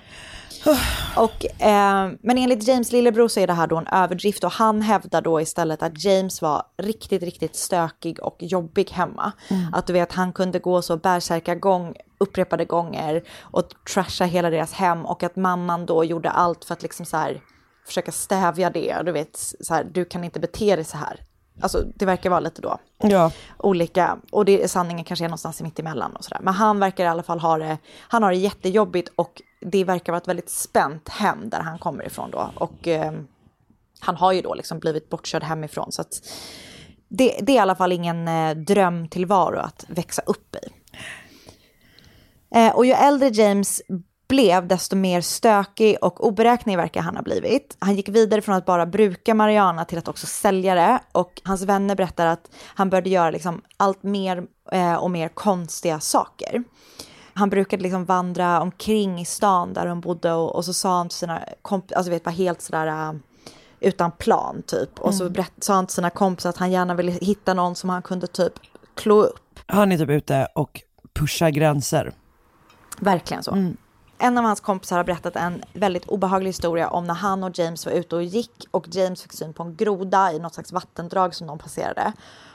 Och, 1.16 1.62
eh, 1.62 2.10
men 2.20 2.38
enligt 2.38 2.68
James 2.68 2.92
lillebror 2.92 3.28
så 3.28 3.40
är 3.40 3.46
det 3.46 3.52
här 3.52 3.66
då 3.66 3.76
en 3.76 3.86
överdrift 3.86 4.44
och 4.44 4.52
han 4.52 4.82
hävdar 4.82 5.22
då 5.22 5.40
istället 5.40 5.82
att 5.82 6.04
James 6.04 6.42
var 6.42 6.62
riktigt, 6.76 7.22
riktigt 7.22 7.56
stökig 7.56 8.22
och 8.22 8.36
jobbig 8.38 8.90
hemma. 8.90 9.32
Mm. 9.48 9.74
Att 9.74 9.86
du 9.86 9.92
vet, 9.92 10.12
han 10.12 10.32
kunde 10.32 10.58
gå 10.58 10.82
så 10.82 11.00
gång 11.60 11.94
upprepade 12.18 12.64
gånger 12.64 13.22
och 13.40 13.64
trasha 13.94 14.24
hela 14.24 14.50
deras 14.50 14.72
hem 14.72 15.06
och 15.06 15.22
att 15.22 15.36
mamman 15.36 15.86
då 15.86 16.04
gjorde 16.04 16.30
allt 16.30 16.64
för 16.64 16.72
att 16.74 16.82
liksom 16.82 17.06
så 17.06 17.16
här 17.16 17.40
försöka 17.86 18.12
stävja 18.12 18.70
det. 18.70 19.02
Du 19.04 19.12
vet, 19.12 19.54
så 19.60 19.74
här, 19.74 19.84
du 19.84 20.04
kan 20.04 20.24
inte 20.24 20.40
bete 20.40 20.76
dig 20.76 20.84
så 20.84 20.96
här. 20.96 21.20
Alltså 21.60 21.84
det 21.94 22.04
verkar 22.04 22.30
vara 22.30 22.40
lite 22.40 22.62
då 22.62 22.78
Ja. 22.98 23.30
olika, 23.58 24.18
och 24.30 24.44
det, 24.44 24.70
sanningen 24.70 25.04
kanske 25.04 25.24
är 25.24 25.28
någonstans 25.28 25.60
mitt 25.62 25.78
emellan 25.78 26.16
och 26.16 26.24
sådär. 26.24 26.40
Men 26.42 26.54
han 26.54 26.80
verkar 26.80 27.04
i 27.04 27.08
alla 27.08 27.22
fall 27.22 27.40
ha 27.40 27.58
det, 27.58 27.78
han 28.08 28.22
har 28.22 28.30
det 28.30 28.36
jättejobbigt 28.36 29.12
och 29.16 29.42
det 29.64 29.84
verkar 29.84 30.12
vara 30.12 30.20
ett 30.20 30.28
väldigt 30.28 30.50
spänt 30.50 31.08
hem 31.08 31.50
där 31.50 31.60
han 31.60 31.78
kommer 31.78 32.06
ifrån 32.06 32.30
då. 32.30 32.50
Och 32.54 32.88
eh, 32.88 33.12
han 34.00 34.16
har 34.16 34.32
ju 34.32 34.42
då 34.42 34.54
liksom 34.54 34.78
blivit 34.78 35.08
bortkörd 35.08 35.42
hemifrån 35.42 35.92
så 35.92 36.00
att 36.00 36.20
det, 37.08 37.38
det 37.42 37.52
är 37.52 37.56
i 37.56 37.58
alla 37.58 37.76
fall 37.76 37.92
ingen 37.92 38.28
eh, 38.28 38.56
drömtillvaro 38.56 39.58
att 39.58 39.84
växa 39.88 40.22
upp 40.26 40.56
i. 40.56 40.68
Eh, 42.54 42.76
och 42.76 42.86
ju 42.86 42.92
äldre 42.92 43.28
James 43.28 43.82
blev, 44.28 44.66
desto 44.68 44.96
mer 44.96 45.20
stökig 45.20 45.96
och 46.00 46.26
oberäknelig 46.26 46.76
verkar 46.76 47.00
han 47.00 47.16
ha 47.16 47.22
blivit. 47.22 47.76
Han 47.78 47.94
gick 47.94 48.08
vidare 48.08 48.42
från 48.42 48.54
att 48.54 48.66
bara 48.66 48.86
bruka 48.86 49.34
marijuana 49.34 49.84
till 49.84 49.98
att 49.98 50.08
också 50.08 50.26
sälja 50.26 50.74
det. 50.74 51.00
Och 51.12 51.40
hans 51.44 51.62
vänner 51.62 51.94
berättar 51.96 52.26
att 52.26 52.50
han 52.74 52.90
började 52.90 53.10
göra 53.10 53.30
liksom 53.30 53.62
allt 53.76 54.02
mer 54.02 54.42
eh, 54.72 54.94
och 54.94 55.10
mer 55.10 55.28
konstiga 55.28 56.00
saker. 56.00 56.64
Han 57.34 57.50
brukade 57.50 57.82
liksom 57.82 58.04
vandra 58.04 58.60
omkring 58.60 59.20
i 59.20 59.24
stan 59.24 59.72
där 59.72 59.86
de 59.86 60.00
bodde 60.00 60.32
och, 60.32 60.54
och 60.56 60.64
så 60.64 60.72
sa 60.74 60.96
han 60.96 61.08
till 61.08 61.18
sina 61.18 61.42
kompisar, 61.62 61.96
alltså 61.96 62.10
vet 62.10 62.24
bara 62.24 62.30
helt 62.30 62.62
sådär 62.62 62.86
uh, 62.86 63.18
utan 63.80 64.10
plan 64.10 64.62
typ. 64.66 64.98
Och 65.00 65.14
så 65.14 65.22
Mm. 65.22 65.32
berätt, 65.32 65.52
sa 65.58 65.74
han 65.74 65.86
till 65.86 65.94
sina 65.94 66.10
kompisar 66.10 66.50
att 66.50 66.56
han 66.56 66.70
gärna 66.70 66.94
ville 66.94 67.12
hitta 67.12 67.54
någon 67.54 67.74
som 67.74 67.90
han 67.90 68.02
kunde 68.02 68.26
typ 68.26 68.52
klå 68.94 69.22
upp. 69.22 69.58
Han 69.66 69.92
är 69.92 69.98
typ 69.98 70.10
ute 70.10 70.48
och 70.54 70.82
pushar 71.14 71.50
gränser. 71.50 72.12
Verkligen 72.98 73.42
så. 73.42 73.72
En 74.18 74.38
av 74.38 74.44
hans 74.44 74.60
kompisar 74.60 74.96
har 74.96 75.04
berättat 75.04 75.36
en 75.36 75.62
väldigt 75.72 76.06
obehaglig 76.08 76.48
historia 76.48 76.88
om 76.88 77.06
när 77.06 77.14
han 77.14 77.44
och 77.44 77.58
James 77.58 77.86
var 77.86 77.92
ute 77.92 78.16
och 78.16 78.22
gick 78.22 78.64
och 78.70 78.86
James 78.90 79.22
fick 79.22 79.32
syn 79.32 79.52
på 79.52 79.62
en 79.62 79.76
groda 79.76 80.32
i 80.32 80.38
något 80.38 80.54
slags 80.54 80.72
vattendrag 80.72 81.34
som 81.34 81.46
de 81.46 81.58
passerade. 81.58 82.12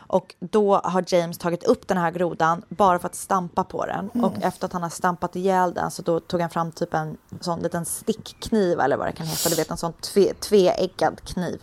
Och 0.07 0.35
då 0.39 0.75
har 0.75 1.03
James 1.07 1.37
tagit 1.37 1.63
upp 1.63 1.87
den 1.87 1.97
här 1.97 2.11
grodan 2.11 2.63
bara 2.69 2.99
för 2.99 3.05
att 3.05 3.15
stampa 3.15 3.63
på 3.63 3.85
den. 3.85 4.09
Mm. 4.13 4.25
Och 4.25 4.33
efter 4.41 4.65
att 4.65 4.73
han 4.73 4.83
har 4.83 4.89
stampat 4.89 5.35
ihjäl 5.35 5.73
den 5.73 5.91
så 5.91 6.01
då 6.01 6.19
tog 6.19 6.41
han 6.41 6.49
fram 6.49 6.71
typ 6.71 6.93
en 6.93 7.17
sån 7.39 7.59
liten 7.59 7.85
stickkniv 7.85 8.79
eller 8.79 8.97
vad 8.97 9.07
det 9.07 9.11
kan 9.11 9.27
heta. 9.27 9.49
Du 9.49 9.55
vet 9.55 9.71
en 9.71 9.77
sån 9.77 9.93
tve, 9.93 10.33
tveeggad 10.33 11.21
kniv. 11.23 11.61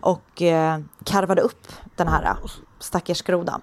Och 0.00 0.42
eh, 0.42 0.80
karvade 1.04 1.42
upp 1.42 1.66
den 1.96 2.08
här 2.08 2.24
eh, 2.24 2.36
stackars 2.80 3.22
grodan. 3.22 3.60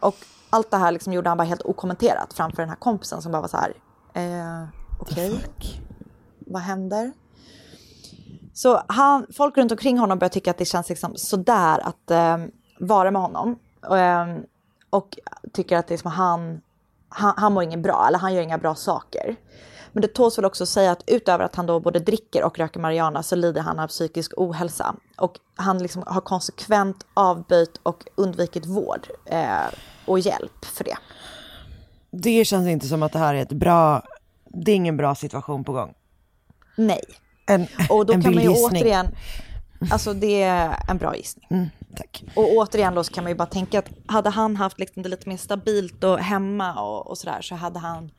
Och 0.00 0.16
allt 0.50 0.70
det 0.70 0.76
här 0.76 0.92
liksom 0.92 1.12
gjorde 1.12 1.28
han 1.28 1.38
bara 1.38 1.44
helt 1.44 1.62
okommenterat 1.62 2.32
framför 2.32 2.62
den 2.62 2.68
här 2.68 2.76
kompisen 2.76 3.22
som 3.22 3.32
bara 3.32 3.42
var 3.42 3.48
så 3.48 3.56
här. 3.56 3.74
Eh, 4.14 4.68
Okej, 4.98 5.40
vad 6.38 6.62
händer? 6.62 7.12
Så 8.52 8.82
han, 8.86 9.26
folk 9.36 9.56
runt 9.56 9.72
omkring 9.72 9.98
honom 9.98 10.18
börjar 10.18 10.30
tycka 10.30 10.50
att 10.50 10.58
det 10.58 10.64
känns 10.64 10.88
liksom 10.88 11.16
sådär 11.16 11.80
att 11.80 12.10
eh, 12.10 12.36
vara 12.80 13.10
med 13.10 13.22
honom. 13.22 13.58
Och, 13.88 13.98
eh, 13.98 14.36
och 14.90 15.18
tycker 15.52 15.76
att 15.76 15.86
det 15.86 15.94
är 15.94 15.98
som 15.98 16.10
han, 16.10 16.60
han, 17.08 17.34
han 17.36 17.52
mår 17.52 17.62
inget 17.62 17.80
bra, 17.80 18.04
eller 18.08 18.18
han 18.18 18.34
gör 18.34 18.42
inga 18.42 18.58
bra 18.58 18.74
saker. 18.74 19.36
Men 19.92 20.02
det 20.02 20.08
tåls 20.08 20.38
väl 20.38 20.44
också 20.44 20.62
att 20.62 20.68
säga 20.68 20.92
att 20.92 21.02
utöver 21.06 21.44
att 21.44 21.56
han 21.56 21.66
då 21.66 21.80
både 21.80 21.98
dricker 21.98 22.44
och 22.44 22.58
röker 22.58 22.80
marijuana 22.80 23.22
så 23.22 23.36
lider 23.36 23.60
han 23.60 23.78
av 23.78 23.88
psykisk 23.88 24.32
ohälsa. 24.36 24.94
Och 25.16 25.38
han 25.54 25.78
liksom 25.78 26.02
har 26.06 26.20
konsekvent 26.20 27.06
avböjt 27.14 27.80
och 27.82 28.04
undvikit 28.14 28.66
vård 28.66 29.08
eh, 29.26 29.66
och 30.06 30.18
hjälp 30.18 30.64
för 30.64 30.84
det. 30.84 30.96
Det 32.10 32.44
känns 32.44 32.68
inte 32.68 32.86
som 32.86 33.02
att 33.02 33.12
det 33.12 33.18
här 33.18 33.34
är 33.34 33.42
ett 33.42 33.52
bra, 33.52 34.02
det 34.48 34.72
är 34.72 34.76
ingen 34.76 34.96
bra 34.96 35.14
situation 35.14 35.64
på 35.64 35.72
gång. 35.72 35.94
Nej. 36.76 37.04
En, 37.46 37.66
Och 37.90 38.06
då 38.06 38.12
en 38.12 38.22
kan 38.22 38.34
man 38.34 38.42
ju 38.44 38.50
gissning. 38.50 38.82
återigen, 38.82 39.06
alltså 39.90 40.12
det 40.12 40.42
är 40.42 40.76
en 40.88 40.98
bra 40.98 41.16
gissning. 41.16 41.46
Mm, 41.50 41.68
tack. 41.96 42.24
Och 42.36 42.52
återigen 42.56 42.94
då 42.94 43.04
så 43.04 43.12
kan 43.12 43.24
man 43.24 43.30
ju 43.30 43.36
bara 43.36 43.46
tänka 43.46 43.78
att 43.78 43.88
hade 44.06 44.30
han 44.30 44.56
haft 44.56 44.78
liksom 44.80 45.02
det 45.02 45.08
lite 45.08 45.28
mer 45.28 45.36
stabilt 45.36 46.04
och 46.04 46.18
hemma 46.18 46.82
och, 46.82 47.06
och 47.10 47.18
sådär 47.18 47.42
så 47.42 47.54
hade 47.54 47.78
han 47.78 48.10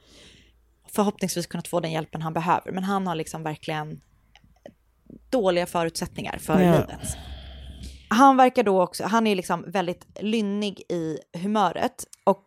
förhoppningsvis 0.94 1.48
kunnat 1.48 1.68
få 1.68 1.80
den 1.80 1.92
hjälpen 1.92 2.22
han 2.22 2.34
behöver. 2.34 2.72
Men 2.72 2.84
han 2.84 3.08
har 3.08 3.16
liksom 3.16 3.44
verkligen 3.44 4.02
dåliga 5.30 5.66
förutsättningar 5.66 6.38
för 6.38 6.60
Ja. 6.60 6.72
livet. 6.72 7.18
Han 8.10 8.38
verkar 8.38 8.64
då 8.64 8.82
också, 8.82 9.04
han 9.04 9.28
är 9.28 9.36
liksom 9.36 9.72
väldigt 9.72 10.06
lynnig 10.22 10.80
i 10.90 11.18
humöret 11.38 12.04
och, 12.24 12.44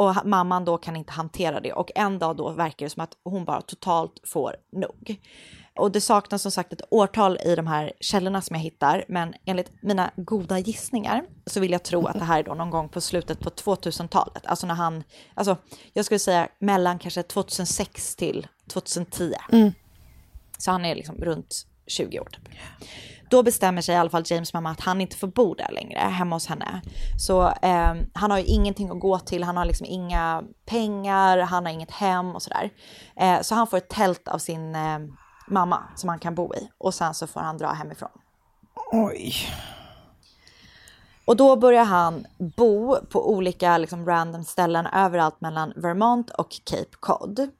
och 0.00 0.26
mamman 0.26 0.64
då 0.64 0.78
kan 0.78 0.96
inte 0.96 1.12
hantera 1.12 1.60
det 1.60 1.72
och 1.72 1.90
en 1.94 2.18
dag 2.18 2.36
då 2.36 2.50
verkar 2.50 2.86
det 2.86 2.90
som 2.90 3.02
att 3.02 3.16
hon 3.24 3.44
bara 3.44 3.60
totalt 3.60 4.20
får 4.24 4.56
nog. 4.72 5.20
Och 5.76 5.92
det 5.92 6.00
saknas 6.00 6.42
som 6.42 6.50
sagt 6.50 6.72
ett 6.72 6.82
årtal 6.90 7.38
i 7.44 7.54
de 7.54 7.66
här 7.66 7.92
källorna 8.00 8.42
som 8.42 8.56
jag 8.56 8.62
hittar, 8.62 9.04
men 9.08 9.34
enligt 9.44 9.72
mina 9.82 10.10
goda 10.16 10.58
gissningar 10.58 11.24
så 11.46 11.60
vill 11.60 11.72
jag 11.72 11.82
tro 11.82 12.06
att 12.06 12.18
det 12.18 12.24
här 12.24 12.38
är 12.38 12.42
då 12.42 12.54
någon 12.54 12.70
gång 12.70 12.88
på 12.88 13.00
slutet 13.00 13.40
på 13.40 13.50
2000-talet. 13.50 14.46
Alltså 14.46 14.66
när 14.66 14.74
han, 14.74 15.04
alltså 15.34 15.56
jag 15.92 16.04
skulle 16.04 16.18
säga 16.18 16.48
mellan 16.58 16.98
kanske 16.98 17.22
2006 17.22 18.16
till 18.16 18.46
2010. 18.72 19.32
Mm. 19.52 19.72
Så 20.58 20.70
han 20.70 20.84
är 20.84 20.94
liksom 20.94 21.16
runt 21.16 21.66
20 21.90 22.20
år 22.20 22.28
typ. 22.32 22.48
Då 23.30 23.42
bestämmer 23.42 23.82
sig 23.82 23.94
i 23.94 23.98
alla 23.98 24.10
fall 24.10 24.22
James 24.26 24.54
mamma 24.54 24.70
att 24.70 24.80
han 24.80 25.00
inte 25.00 25.16
får 25.16 25.26
bo 25.26 25.54
där 25.54 25.72
längre, 25.72 25.98
hemma 25.98 26.36
hos 26.36 26.46
henne. 26.46 26.82
Så 27.18 27.48
eh, 27.48 27.94
han 28.14 28.30
har 28.30 28.38
ju 28.38 28.44
ingenting 28.44 28.90
att 28.90 29.00
gå 29.00 29.18
till, 29.18 29.44
han 29.44 29.56
har 29.56 29.64
liksom 29.64 29.86
inga 29.86 30.42
pengar, 30.66 31.38
han 31.38 31.66
har 31.66 31.72
inget 31.72 31.90
hem 31.90 32.34
och 32.34 32.42
sådär. 32.42 32.70
Eh, 33.16 33.40
så 33.40 33.54
han 33.54 33.66
får 33.66 33.76
ett 33.76 33.88
tält 33.88 34.28
av 34.28 34.38
sin 34.38 34.74
eh, 34.74 34.98
mamma 35.48 35.82
som 35.96 36.08
han 36.08 36.18
kan 36.18 36.34
bo 36.34 36.54
i 36.54 36.68
och 36.78 36.94
sen 36.94 37.14
så 37.14 37.26
får 37.26 37.40
han 37.40 37.58
dra 37.58 37.72
hemifrån. 37.72 38.10
Oj. 38.92 39.34
Och 41.24 41.36
då 41.36 41.56
börjar 41.56 41.84
han 41.84 42.26
bo 42.38 42.96
på 42.96 43.30
olika 43.30 43.78
liksom, 43.78 44.06
random 44.06 44.44
ställen 44.44 44.86
överallt 44.86 45.40
mellan 45.40 45.72
Vermont 45.76 46.30
och 46.30 46.48
Cape 46.64 46.96
Cod. 47.00 47.50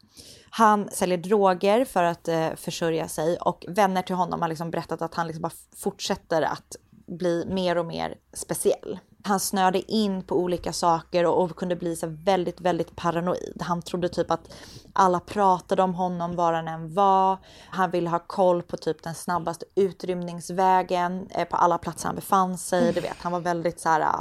Han 0.51 0.89
säljer 0.93 1.19
droger 1.19 1.85
för 1.85 2.03
att 2.03 2.29
eh, 2.29 2.55
försörja 2.57 3.09
sig 3.09 3.37
och 3.37 3.65
vänner 3.69 4.03
till 4.03 4.15
honom 4.15 4.43
har 4.43 4.49
liksom 4.49 4.71
berättat 4.71 5.03
att 5.03 5.15
han 5.15 5.27
liksom 5.27 5.43
bara 5.43 5.53
fortsätter 5.77 6.43
att 6.43 6.77
bli 7.07 7.45
mer 7.49 7.79
och 7.79 7.87
mer 7.87 8.15
speciell. 8.33 8.99
Han 9.23 9.41
snöade 9.41 9.93
in 9.93 10.23
på 10.23 10.37
olika 10.37 10.73
saker 10.73 11.27
och, 11.27 11.43
och 11.43 11.57
kunde 11.57 11.77
bli 11.77 11.97
så 11.97 12.07
väldigt, 12.07 12.61
väldigt 12.61 12.97
paranoid. 12.97 13.63
Han 13.63 13.83
trodde 13.83 14.09
typ 14.09 14.31
att 14.31 14.55
alla 14.93 15.21
pratade 15.21 15.83
om 15.83 15.95
honom 15.95 16.37
var 16.37 16.53
han 16.53 16.69
än 16.69 16.95
var. 16.95 17.39
Han 17.71 17.91
ville 17.91 18.11
ha 18.11 18.19
koll 18.19 18.63
på 18.63 18.77
typ 18.77 19.03
den 19.03 19.15
snabbaste 19.15 19.65
utrymningsvägen 19.75 21.29
eh, 21.31 21.45
på 21.45 21.57
alla 21.57 21.79
platser 21.79 22.07
han 22.07 22.17
befann 22.17 22.59
sig. 22.59 22.93
Du 22.93 23.01
vet, 23.01 23.17
han 23.19 23.33
var 23.33 23.41
väldigt 23.41 23.81
så 23.81 23.89
här, 23.89 24.15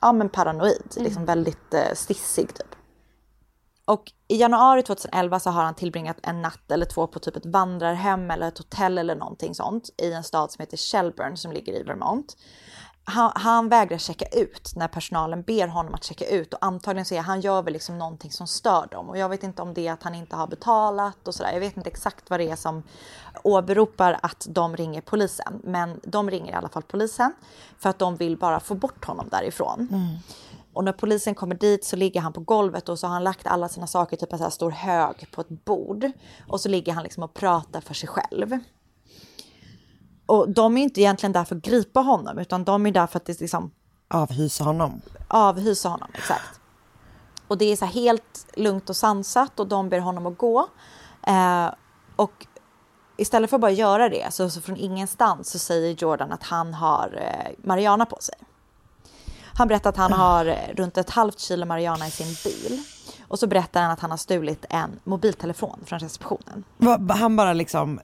ja 0.00 0.12
men 0.12 0.28
paranoid, 0.28 0.94
liksom 0.96 1.24
väldigt 1.24 1.74
eh, 1.74 1.94
stissig 1.94 2.54
typ. 2.54 2.76
Och 3.84 4.12
i 4.28 4.36
januari 4.36 4.82
2011 4.82 5.40
så 5.40 5.50
har 5.50 5.64
han 5.64 5.74
tillbringat 5.74 6.16
en 6.22 6.42
natt 6.42 6.70
eller 6.70 6.86
två 6.86 7.06
på 7.06 7.18
typ 7.18 7.36
ett 7.36 7.46
vandrarhem 7.46 8.30
eller 8.30 8.48
ett 8.48 8.58
hotell 8.58 8.98
eller 8.98 9.16
någonting 9.16 9.54
sånt 9.54 9.90
i 10.02 10.12
en 10.12 10.24
stad 10.24 10.52
som 10.52 10.62
heter 10.62 10.76
Shelburne 10.76 11.36
som 11.36 11.52
ligger 11.52 11.80
i 11.80 11.82
Vermont. 11.82 12.36
Han, 13.04 13.32
han 13.34 13.68
vägrar 13.68 13.98
checka 13.98 14.24
ut 14.32 14.72
när 14.76 14.88
personalen 14.88 15.42
ber 15.42 15.68
honom 15.68 15.94
att 15.94 16.04
checka 16.04 16.26
ut 16.26 16.54
och 16.54 16.64
antagligen 16.64 17.04
så 17.04 17.14
är 17.14 17.20
han 17.20 17.40
gör 17.40 17.62
väl 17.62 17.72
liksom 17.72 17.98
någonting 17.98 18.30
som 18.30 18.46
stör 18.46 18.86
dem 18.90 19.08
och 19.08 19.18
jag 19.18 19.28
vet 19.28 19.42
inte 19.42 19.62
om 19.62 19.74
det 19.74 19.88
är 19.88 19.92
att 19.92 20.02
han 20.02 20.14
inte 20.14 20.36
har 20.36 20.46
betalat 20.46 21.28
och 21.28 21.34
sådär. 21.34 21.52
Jag 21.52 21.60
vet 21.60 21.76
inte 21.76 21.90
exakt 21.90 22.30
vad 22.30 22.40
det 22.40 22.50
är 22.50 22.56
som 22.56 22.82
åberopar 23.42 24.18
att 24.22 24.46
de 24.50 24.76
ringer 24.76 25.00
polisen, 25.00 25.60
men 25.64 26.00
de 26.04 26.30
ringer 26.30 26.52
i 26.52 26.54
alla 26.54 26.68
fall 26.68 26.82
polisen 26.82 27.34
för 27.78 27.90
att 27.90 27.98
de 27.98 28.16
vill 28.16 28.36
bara 28.36 28.60
få 28.60 28.74
bort 28.74 29.04
honom 29.04 29.28
därifrån. 29.30 29.88
Mm. 29.90 30.16
Och 30.72 30.84
när 30.84 30.92
polisen 30.92 31.34
kommer 31.34 31.54
dit 31.54 31.84
så 31.84 31.96
ligger 31.96 32.20
han 32.20 32.32
på 32.32 32.40
golvet 32.40 32.88
och 32.88 32.98
så 32.98 33.06
har 33.06 33.14
han 33.14 33.24
lagt 33.24 33.46
alla 33.46 33.68
sina 33.68 33.86
saker 33.86 34.16
typ 34.16 34.32
en 34.32 34.38
så 34.38 34.44
här 34.44 34.50
stor 34.50 34.70
hög 34.70 35.30
på 35.32 35.40
ett 35.40 35.64
bord. 35.64 36.10
Och 36.48 36.60
så 36.60 36.68
ligger 36.68 36.92
han 36.92 37.02
liksom 37.02 37.22
och 37.22 37.34
pratar 37.34 37.80
för 37.80 37.94
sig 37.94 38.08
själv. 38.08 38.58
Och 40.26 40.50
de 40.50 40.76
är 40.78 40.82
inte 40.82 41.00
egentligen 41.00 41.32
där 41.32 41.44
för 41.44 41.56
att 41.56 41.62
gripa 41.62 42.00
honom 42.00 42.38
utan 42.38 42.64
de 42.64 42.86
är 42.86 42.92
där 42.92 43.06
för 43.06 43.16
att 43.16 43.24
det 43.24 43.40
liksom 43.40 43.70
Avhysa 44.08 44.64
honom. 44.64 45.00
avhysa 45.28 45.88
honom. 45.88 46.08
Exakt. 46.14 46.60
Och 47.48 47.58
det 47.58 47.64
är 47.64 47.76
så 47.76 47.84
helt 47.84 48.46
lugnt 48.56 48.90
och 48.90 48.96
sansat 48.96 49.60
och 49.60 49.66
de 49.66 49.88
ber 49.88 49.98
honom 49.98 50.26
att 50.26 50.38
gå. 50.38 50.68
Eh, 51.26 51.70
och 52.16 52.46
istället 53.16 53.50
för 53.50 53.56
att 53.56 53.60
bara 53.60 53.70
göra 53.70 54.08
det 54.08 54.34
så, 54.34 54.50
så 54.50 54.60
från 54.60 54.76
ingenstans 54.76 55.50
så 55.50 55.58
säger 55.58 55.94
Jordan 55.98 56.32
att 56.32 56.42
han 56.42 56.74
har 56.74 57.18
eh, 57.20 57.52
Mariana 57.68 58.06
på 58.06 58.16
sig. 58.20 58.34
Han 59.62 59.68
berättar 59.68 59.90
att 59.90 59.96
han 59.96 60.12
har 60.12 60.44
runt 60.76 60.96
ett 60.98 61.10
halvt 61.10 61.38
kilo 61.38 61.66
marijuana 61.66 62.06
i 62.06 62.10
sin 62.10 62.26
bil. 62.52 62.82
Och 63.28 63.38
så 63.38 63.46
berättar 63.46 63.82
han 63.82 63.90
att 63.90 64.00
han 64.00 64.10
har 64.10 64.16
stulit 64.18 64.64
en 64.70 65.00
mobiltelefon 65.04 65.80
från 65.86 65.98
receptionen. 65.98 66.64
Han 67.08 67.36
bara 67.36 67.52
liksom, 67.52 68.00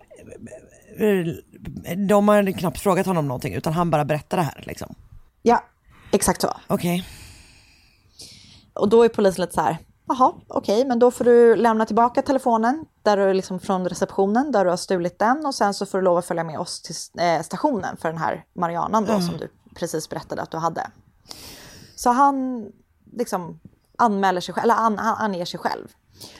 de 2.08 2.28
har 2.28 2.52
knappt 2.58 2.80
frågat 2.80 3.06
honom 3.06 3.28
någonting 3.28 3.54
utan 3.54 3.72
han 3.72 3.90
bara 3.90 4.04
berättar 4.04 4.36
det 4.36 4.42
här 4.42 4.62
liksom. 4.66 4.94
Ja, 5.42 5.64
exakt 6.12 6.40
så. 6.40 6.50
Okej. 6.66 7.04
Och 8.74 8.88
då 8.88 9.02
är 9.04 9.08
polisen 9.08 9.42
lite 9.42 9.54
så 9.54 9.60
här, 9.60 9.78
jaha, 10.08 10.32
okej, 10.48 10.84
men 10.84 10.98
då 10.98 11.10
får 11.10 11.24
du 11.24 11.56
lämna 11.56 11.86
tillbaka 11.86 12.22
telefonen 12.22 12.84
där 13.02 13.16
du 13.16 13.32
liksom 13.34 13.60
från 13.60 13.88
receptionen 13.88 14.52
där 14.52 14.64
du 14.64 14.70
har 14.70 14.76
stulit 14.76 15.18
den 15.18 15.46
och 15.46 15.54
sen 15.54 15.74
så 15.74 15.86
får 15.86 15.98
du 15.98 16.04
lov 16.04 16.18
att 16.18 16.26
följa 16.26 16.44
med 16.44 16.58
oss 16.58 16.82
till 16.82 17.20
eh, 17.24 17.42
stationen 17.42 17.96
för 17.96 18.08
den 18.08 18.18
här 18.18 18.44
marijuanan 18.54 19.04
då 19.04 19.12
Mm. 19.12 19.22
som 19.26 19.36
du 19.36 19.48
precis 19.76 20.08
berättade 20.08 20.42
att 20.42 20.50
du 20.50 20.56
hade. 20.56 20.90
Så 21.98 22.10
han 22.10 22.66
liksom 23.12 23.60
anmäler 23.98 24.40
sig 24.40 24.54
själv, 24.54 24.62
eller 24.64 24.74
an, 24.74 24.98
han 24.98 25.16
anger 25.16 25.44
sig 25.44 25.60
själv. 25.60 25.88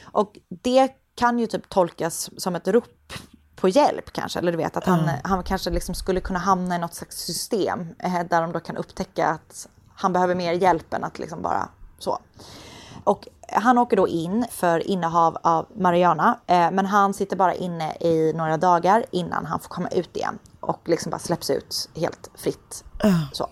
Och 0.05 0.39
det 0.49 0.89
kan 1.15 1.39
ju 1.39 1.47
typ 1.47 1.69
tolkas 1.69 2.31
som 2.37 2.57
ett 2.57 2.69
rop 2.69 3.13
på 3.57 3.69
hjälp 3.69 4.13
kanske, 4.13 4.39
eller 4.39 4.53
du 4.53 4.59
vet 4.59 4.77
att 4.77 4.85
han, 4.87 5.01
Mm. 5.01 5.15
han 5.25 5.43
kanske 5.43 5.71
liksom 5.71 5.95
skulle 5.95 6.21
kunna 6.21 6.39
hamna 6.39 6.77
i 6.77 6.79
något 6.79 6.95
slags 6.95 7.17
system 7.17 7.87
eh, 7.99 8.21
där 8.31 8.41
de 8.43 8.53
då 8.53 8.61
kan 8.61 8.77
upptäcka 8.77 9.27
att 9.29 9.69
han 9.95 10.13
behöver 10.13 10.35
mer 10.35 10.53
hjälp 10.53 10.95
än 10.95 11.05
att 11.05 11.19
liksom 11.19 11.43
bara 11.43 11.69
så. 11.99 12.19
Och 13.05 13.29
han 13.53 13.79
åker 13.79 13.97
då 13.97 14.09
in 14.09 14.47
för 14.51 14.87
innehav 14.91 15.39
av 15.43 15.67
marijuana, 15.77 16.39
eh, 16.47 16.71
men 16.71 16.87
han 16.87 17.15
sitter 17.15 17.37
bara 17.37 17.55
inne 17.55 17.95
i 18.01 18.33
några 18.37 18.57
dagar 18.57 19.05
innan 19.11 19.47
han 19.47 19.61
får 19.61 19.69
komma 19.69 19.89
ut 19.89 20.17
igen 20.17 20.39
och 20.61 20.81
liksom 20.89 21.11
bara 21.11 21.19
släpps 21.19 21.51
ut 21.51 21.89
helt 21.95 22.31
fritt. 22.35 22.85
Så. 23.33 23.49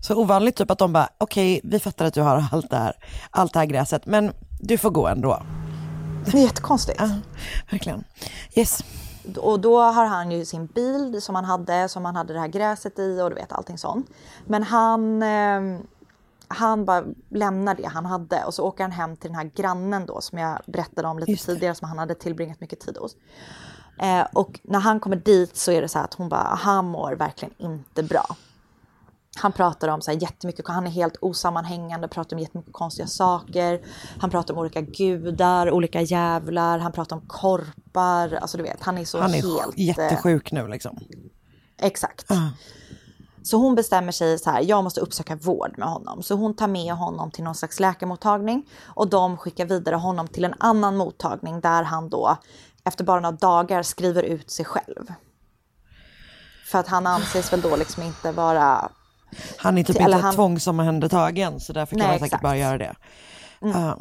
Så 0.00 0.16
ovanligt 0.16 0.56
typ 0.56 0.70
att 0.70 0.78
de 0.78 0.92
bara, 0.92 1.08
okej 1.18 1.60
vi 1.64 1.78
fattar 1.78 2.04
att 2.04 2.14
du 2.14 2.22
har 2.22 2.44
allt 2.52 2.70
det 2.70 2.76
här, 2.76 2.92
allt 3.30 3.52
det 3.52 3.58
här 3.58 3.66
gräset, 3.66 4.06
men 4.06 4.32
du 4.60 4.78
får 4.78 4.90
gå 4.90 5.06
ändå. 5.06 5.42
Det 6.24 6.38
är 6.38 6.42
jättekonstigt. 6.42 7.00
Ja, 7.00 7.10
verkligen. 7.70 8.04
Yes. 8.54 8.84
Och 9.36 9.60
då 9.60 9.80
har 9.80 10.06
han 10.06 10.30
ju 10.30 10.44
sin 10.44 10.66
bil 10.66 11.22
som 11.22 11.34
han 11.34 11.44
hade, 11.44 11.88
som 11.88 12.04
han 12.04 12.16
hade 12.16 12.32
det 12.32 12.40
här 12.40 12.48
gräset 12.48 12.98
i 12.98 13.20
och 13.20 13.30
du 13.30 13.36
vet 13.36 13.52
allting 13.52 13.78
sånt. 13.78 14.10
Men 14.46 14.62
han, 14.62 15.22
eh, 15.22 15.80
han 16.48 16.84
bara 16.84 17.04
lämnar 17.30 17.74
det 17.74 17.86
han 17.86 18.06
hade 18.06 18.44
och 18.44 18.54
så 18.54 18.64
åker 18.64 18.84
han 18.84 18.92
hem 18.92 19.16
till 19.16 19.30
den 19.30 19.36
här 19.36 19.50
grannen 19.54 20.06
då 20.06 20.20
som 20.20 20.38
jag 20.38 20.58
berättade 20.66 21.08
om 21.08 21.18
lite 21.18 21.30
Just 21.30 21.46
tidigare 21.46 21.74
som 21.74 21.88
han 21.88 21.98
hade 21.98 22.14
tillbringat 22.14 22.60
mycket 22.60 22.80
tid 22.80 22.96
hos. 22.96 23.16
Eh, 24.00 24.26
och 24.32 24.60
när 24.62 24.80
han 24.80 25.00
kommer 25.00 25.16
dit 25.16 25.56
så 25.56 25.72
är 25.72 25.82
det 25.82 25.88
så 25.88 25.98
här 25.98 26.04
att 26.04 26.14
hon 26.14 26.28
bara, 26.28 26.58
han 26.60 26.84
mår 26.84 27.12
verkligen 27.12 27.54
inte 27.58 28.02
bra. 28.02 28.36
Han 29.38 29.52
pratar 29.52 29.88
om 29.88 30.00
så 30.00 30.10
här 30.10 30.22
jättemycket, 30.22 30.68
han 30.68 30.86
är 30.86 30.90
helt 30.90 31.16
osammanhängande, 31.20 32.08
pratar 32.08 32.36
om 32.36 32.40
jättemycket 32.42 32.72
konstiga 32.72 33.06
saker. 33.06 33.80
Han 34.20 34.30
pratar 34.30 34.54
om 34.54 34.60
olika 34.60 34.80
gudar, 34.80 35.70
olika 35.70 36.00
jävlar, 36.00 36.78
han 36.78 36.92
pratar 36.92 37.16
om 37.16 37.22
korpar. 37.26 38.32
Alltså 38.34 38.56
du 38.56 38.62
vet, 38.62 38.82
han 38.82 38.98
är 38.98 39.04
så 39.04 39.20
Han 39.20 39.34
är 39.34 39.34
helt... 39.34 39.78
eh, 39.78 39.84
jättesjuk 39.84 40.52
nu 40.52 40.68
liksom. 40.68 40.98
Exakt. 41.80 42.26
Så 43.42 43.56
hon 43.56 43.74
bestämmer 43.74 44.12
sig 44.12 44.38
så 44.38 44.50
här, 44.50 44.62
jag 44.62 44.84
måste 44.84 45.00
uppsöka 45.00 45.36
vård 45.36 45.74
med 45.78 45.88
honom. 45.88 46.22
Så 46.22 46.34
hon 46.34 46.56
tar 46.56 46.68
med 46.68 46.94
honom 46.94 47.30
till 47.30 47.44
någon 47.44 47.54
slags 47.54 47.80
läkarmottagning 47.80 48.68
och 48.84 49.08
de 49.08 49.36
skickar 49.36 49.66
vidare 49.66 49.96
honom 49.96 50.28
till 50.28 50.44
en 50.44 50.54
annan 50.58 50.96
mottagning 50.96 51.60
där 51.60 51.82
han 51.82 52.08
då 52.08 52.36
efter 52.84 53.04
bara 53.04 53.20
några 53.20 53.36
dagar 53.36 53.82
skriver 53.82 54.22
ut 54.22 54.50
sig 54.50 54.64
själv. 54.64 55.12
För 56.66 56.78
att 56.78 56.88
han 56.88 57.06
anses 57.06 57.52
väl 57.52 57.60
då 57.60 57.76
liksom 57.76 58.02
inte 58.02 58.32
vara... 58.32 58.90
Han 59.58 59.78
är 59.78 59.84
typ 59.84 59.96
Eller 59.96 60.16
inte 60.16 60.26
han- 60.26 60.34
tvångsomhändertagen 60.34 61.60
så 61.60 61.72
därför 61.72 61.96
kan 61.96 61.98
Nej, 61.98 62.08
man 62.08 62.14
säkert 62.18 62.26
exakt. 62.26 62.42
bara 62.42 62.56
göra 62.56 62.78
det. 62.78 62.94
Mm. 63.62 63.80
Ja. 63.80 63.98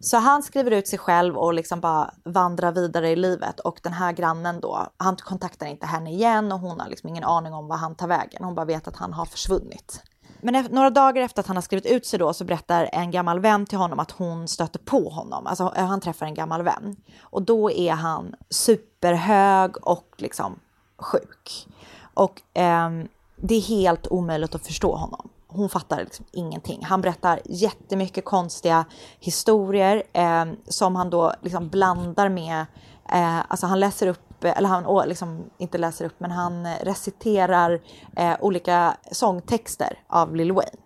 Så 0.00 0.16
han 0.16 0.42
skriver 0.42 0.70
ut 0.70 0.88
sig 0.88 0.98
själv 0.98 1.36
och 1.36 1.54
liksom 1.54 1.80
bara 1.80 2.10
vandrar 2.24 2.72
vidare 2.72 3.10
i 3.10 3.16
livet. 3.16 3.60
Och 3.60 3.80
den 3.82 3.92
här 3.92 4.12
grannen 4.12 4.60
då, 4.60 4.86
han 4.96 5.16
kontaktar 5.16 5.66
inte 5.66 5.86
henne 5.86 6.10
igen 6.10 6.52
och 6.52 6.60
hon 6.60 6.80
har 6.80 6.88
liksom 6.88 7.08
ingen 7.08 7.24
aning 7.24 7.54
om 7.54 7.68
var 7.68 7.76
han 7.76 7.94
tar 7.94 8.06
vägen. 8.06 8.44
Hon 8.44 8.54
bara 8.54 8.64
vet 8.66 8.88
att 8.88 8.96
han 8.96 9.12
har 9.12 9.24
försvunnit. 9.24 10.02
Men 10.40 10.64
några 10.70 10.90
dagar 10.90 11.22
efter 11.22 11.40
att 11.40 11.46
han 11.46 11.56
har 11.56 11.62
skrivit 11.62 11.86
ut 11.86 12.06
sig 12.06 12.18
då 12.18 12.32
så 12.32 12.44
berättar 12.44 12.88
en 12.92 13.10
gammal 13.10 13.40
vän 13.40 13.66
till 13.66 13.78
honom 13.78 13.98
att 13.98 14.10
hon 14.10 14.48
stöter 14.48 14.78
på 14.78 15.08
honom. 15.08 15.46
Alltså 15.46 15.72
eh, 15.76 15.86
han 15.86 16.00
träffar 16.00 16.26
en 16.26 16.34
gammal 16.34 16.62
vän. 16.62 16.96
Och 17.20 17.42
då 17.42 17.70
är 17.70 17.92
han 17.92 18.34
superhög 18.50 19.76
och 19.86 20.06
liksom 20.16 20.58
sjuk. 20.98 21.66
Och 22.14 22.42
ehm, 22.54 23.08
det 23.36 23.54
är 23.54 23.60
helt 23.60 24.06
omöjligt 24.06 24.54
att 24.54 24.66
förstå 24.66 24.96
honom. 24.96 25.28
Hon 25.48 25.68
fattar 25.68 26.00
liksom 26.00 26.24
ingenting. 26.32 26.84
Han 26.84 27.00
berättar 27.00 27.40
jättemycket 27.44 28.24
konstiga 28.24 28.84
historier 29.20 30.02
eh, 30.12 30.44
som 30.68 30.96
han 30.96 31.10
då 31.10 31.32
liksom 31.42 31.68
blandar 31.68 32.28
med, 32.28 32.66
eh, 33.12 33.38
alltså 33.48 33.66
han 33.66 33.80
läser 33.80 34.06
upp, 34.06 34.44
eller 34.44 34.68
han 34.68 35.08
liksom, 35.08 35.44
inte 35.58 35.78
läser 35.78 36.04
upp, 36.04 36.14
men 36.18 36.30
han 36.30 36.66
reciterar 36.74 37.80
eh, 38.16 38.34
olika 38.40 38.96
sångtexter 39.12 39.98
av 40.08 40.36
Lil 40.36 40.52
Wayne. 40.52 40.78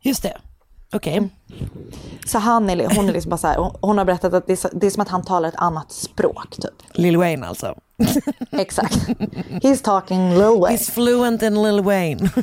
Just 0.00 0.22
det, 0.22 0.38
okej. 0.92 1.28
Så 2.26 2.38
han 2.38 2.70
är, 2.70 2.96
hon 2.96 3.08
är 3.08 3.12
liksom 3.12 3.30
bara 3.30 3.36
så 3.36 3.46
här, 3.46 3.58
hon, 3.58 3.76
hon 3.80 3.98
har 3.98 4.04
berättat 4.04 4.34
att 4.34 4.46
det 4.46 4.64
är, 4.64 4.78
det 4.78 4.86
är 4.86 4.90
som 4.90 5.02
att 5.02 5.08
han 5.08 5.22
talar 5.22 5.48
ett 5.48 5.56
annat 5.56 5.92
språk 5.92 6.50
typ. 6.50 6.98
Lil 6.98 7.16
Wayne 7.16 7.46
alltså. 7.46 7.74
Exakt. 8.50 8.96
He's 9.62 9.82
talking 9.82 10.30
Lil 10.34 10.60
Wayne. 10.60 10.76
He's 10.76 10.90
fluent 10.90 11.42
in 11.42 11.62
Lil 11.62 11.80
Wayne. 11.82 12.30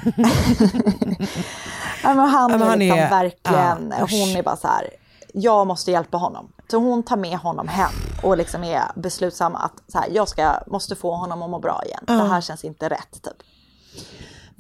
Ja, 2.04 2.14
men 2.14 2.20
han 2.30 2.52
Ja, 2.52 2.58
men 2.58 2.62
är 2.62 2.70
han 2.70 2.80
liksom 2.80 2.98
är- 3.00 3.10
verkligen, 3.10 3.94
usch. 4.04 4.12
hon 4.12 4.36
är 4.36 4.44
bara 4.44 4.56
så 4.58 4.68
här, 4.68 4.90
jag 5.34 5.68
måste 5.68 5.92
hjälpa 5.92 6.18
honom. 6.18 6.52
Så 6.72 6.78
hon 6.78 7.04
tar 7.04 7.18
med 7.18 7.38
honom 7.38 7.68
hem 7.68 7.92
och 8.24 8.38
liksom 8.38 8.64
är 8.64 8.82
beslutsam 8.96 9.56
att 9.56 9.74
så 9.88 9.98
här, 9.98 10.08
jag 10.12 10.28
ska, 10.28 10.52
måste 10.68 10.96
få 10.96 11.16
honom 11.16 11.42
att 11.44 11.50
må 11.50 11.60
bra 11.60 11.82
igen. 11.86 12.04
Ja. 12.08 12.14
Det 12.14 12.30
här 12.30 12.42
känns 12.42 12.64
inte 12.64 12.90
rätt 12.90 13.12
typ. 13.24 13.38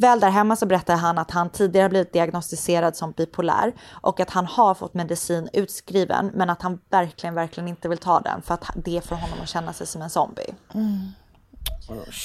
Väl 0.02 0.20
där 0.20 0.30
hemma 0.30 0.56
så 0.56 0.66
berättar 0.66 0.96
han 0.96 1.18
att 1.18 1.32
han 1.32 1.50
tidigare 1.50 1.90
blivit 1.90 2.14
diagnostiserad 2.14 2.96
som 2.96 3.12
bipolär 3.12 3.74
och 3.92 4.20
att 4.20 4.30
han 4.30 4.46
har 4.46 4.74
fått 4.74 4.94
medicin 4.94 5.50
utskriven 5.54 6.32
men 6.34 6.50
att 6.50 6.62
han 6.62 6.80
verkligen, 6.90 7.36
verkligen 7.36 7.68
inte 7.68 7.90
vill 7.90 7.98
ta 7.98 8.20
den 8.20 8.42
för 8.42 8.54
att 8.54 8.66
det 8.76 9.06
får 9.06 9.16
honom 9.16 9.38
att 9.44 9.50
känna 9.50 9.74
sig 9.74 9.88
som 9.88 10.02
en 10.02 10.10
zombie. 10.10 10.54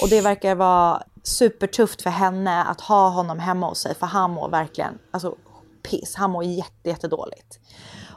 Och 0.03 0.09
det 0.11 0.21
verkar 0.21 0.55
vara 0.55 1.03
supertufft 1.23 2.03
för 2.03 2.11
henne 2.11 2.65
att 2.65 2.81
ha 2.81 3.09
honom 3.09 3.39
hemma 3.39 3.69
hos 3.69 3.79
sig 3.79 3.95
för 3.95 4.07
han 4.07 4.31
mår 4.31 4.49
verkligen 4.49 4.99
alltså, 5.11 5.35
piss. 5.91 6.15
Han 6.17 6.31
mår 6.31 6.45
jätte, 6.45 6.89
jättedåligt. 6.89 7.61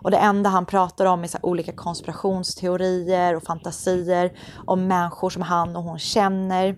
Och 0.02 0.12
det 0.12 0.17
enda 0.17 0.50
han 0.50 0.65
pratar 0.65 1.06
om 1.06 1.24
är 1.24 1.28
så 1.28 1.38
olika 1.41 1.72
konspirationsteorier 1.72 3.36
och 3.36 3.43
fantasier 3.43 4.39
om 4.65 4.88
människor 4.88 5.30
som 5.30 5.41
han 5.41 5.76
och 5.76 5.84
hon 5.84 6.00
känner. 6.00 6.78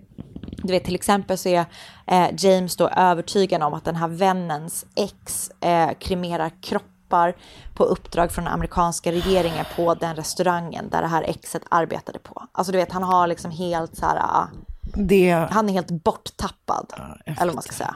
Du 0.62 0.72
vet 0.72 0.84
till 0.84 0.94
exempel 0.94 1.38
så 1.38 1.48
är 1.48 1.64
eh, 2.06 2.28
James 2.36 2.76
då 2.76 2.88
övertygad 2.88 3.62
om 3.62 3.74
att 3.74 3.84
den 3.84 3.96
här 3.96 4.08
vännens 4.08 4.86
ex 4.94 5.50
eh, 5.60 5.90
kremerar 5.98 6.50
kroppar 6.60 7.36
på 7.74 7.84
uppdrag 7.84 8.32
från 8.32 8.46
amerikanska 8.46 9.12
regeringen 9.12 9.64
på 9.76 9.94
den 9.94 10.16
restaurangen 10.16 10.90
där 10.90 11.02
det 11.02 11.08
här 11.08 11.22
exet 11.22 11.62
arbetade 11.70 12.18
på. 12.18 12.46
Alltså 12.52 12.72
du 12.72 12.78
vet 12.78 12.92
han 12.92 13.02
har 13.02 13.26
liksom 13.26 13.50
helt 13.50 13.96
så 13.96 14.06
här, 14.06 14.16
ah, 14.16 14.48
Det... 14.94 15.48
han 15.50 15.68
är 15.68 15.72
helt 15.72 15.90
borttappad. 15.90 16.92
eller 17.26 17.46
vad 17.46 17.54
man 17.54 17.62
ska 17.62 17.72
säga. 17.72 17.94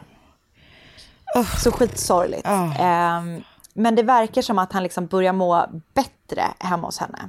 Så 1.63 1.73
skitsorgligt. 1.73 2.47
Ehm, 2.79 3.43
men 3.75 3.95
det 3.95 4.03
verkar 4.03 4.43
som 4.43 4.59
att 4.59 4.73
han 4.73 4.83
liksom 4.83 5.07
börjar 5.07 5.33
må 5.33 5.67
bättre 5.95 6.45
hemma 6.59 6.87
hos 6.87 6.99
henne. 6.99 7.29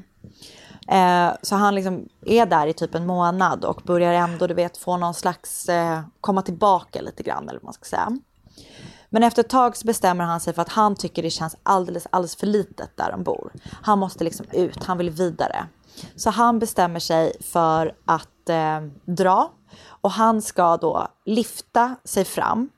Eh, 0.88 1.32
så 1.42 1.56
han 1.56 1.76
liksom 1.76 2.10
är 2.26 2.46
där 2.46 2.68
i 2.68 2.74
typ 2.74 2.96
en 2.96 3.06
månad 3.06 3.66
och 3.66 3.82
börjar 3.86 4.14
ändå, 4.14 4.48
du 4.48 4.54
vet, 4.54 4.78
få 4.78 4.98
någon 4.98 5.14
slags, 5.14 5.70
eh, 5.70 6.02
komma 6.22 6.42
tillbaka 6.42 7.02
lite 7.02 7.24
grann 7.24 7.50
eller 7.50 7.60
vad 7.60 7.64
man 7.64 7.74
ska 7.74 7.86
säga. 7.86 8.18
Men 9.10 9.24
efter 9.24 9.44
ett 9.44 9.50
tag 9.50 9.78
så 9.78 9.88
bestämmer 9.88 10.24
han 10.24 10.40
sig 10.40 10.54
för 10.54 10.62
att 10.62 10.70
han 10.70 10.96
tycker 10.96 11.24
det 11.24 11.30
känns 11.30 11.56
alldeles, 11.64 12.08
alldeles 12.10 12.36
för 12.36 12.48
litet 12.48 12.98
där 12.98 13.12
de 13.12 13.24
bor. 13.24 13.52
Han 13.82 14.00
måste 14.00 14.24
liksom 14.24 14.46
ut, 14.52 14.84
han 14.84 14.98
vill 14.98 15.10
vidare. 15.10 15.66
Så 16.16 16.30
han 16.30 16.60
bestämmer 16.60 17.00
sig 17.00 17.34
för 17.42 17.96
att 18.06 18.50
eh, 18.50 18.82
dra 19.06 19.52
och 19.88 20.12
han 20.12 20.42
ska 20.42 20.78
då 20.78 21.08
lifta 21.26 21.96
sig 22.04 22.26
fram 22.26 22.70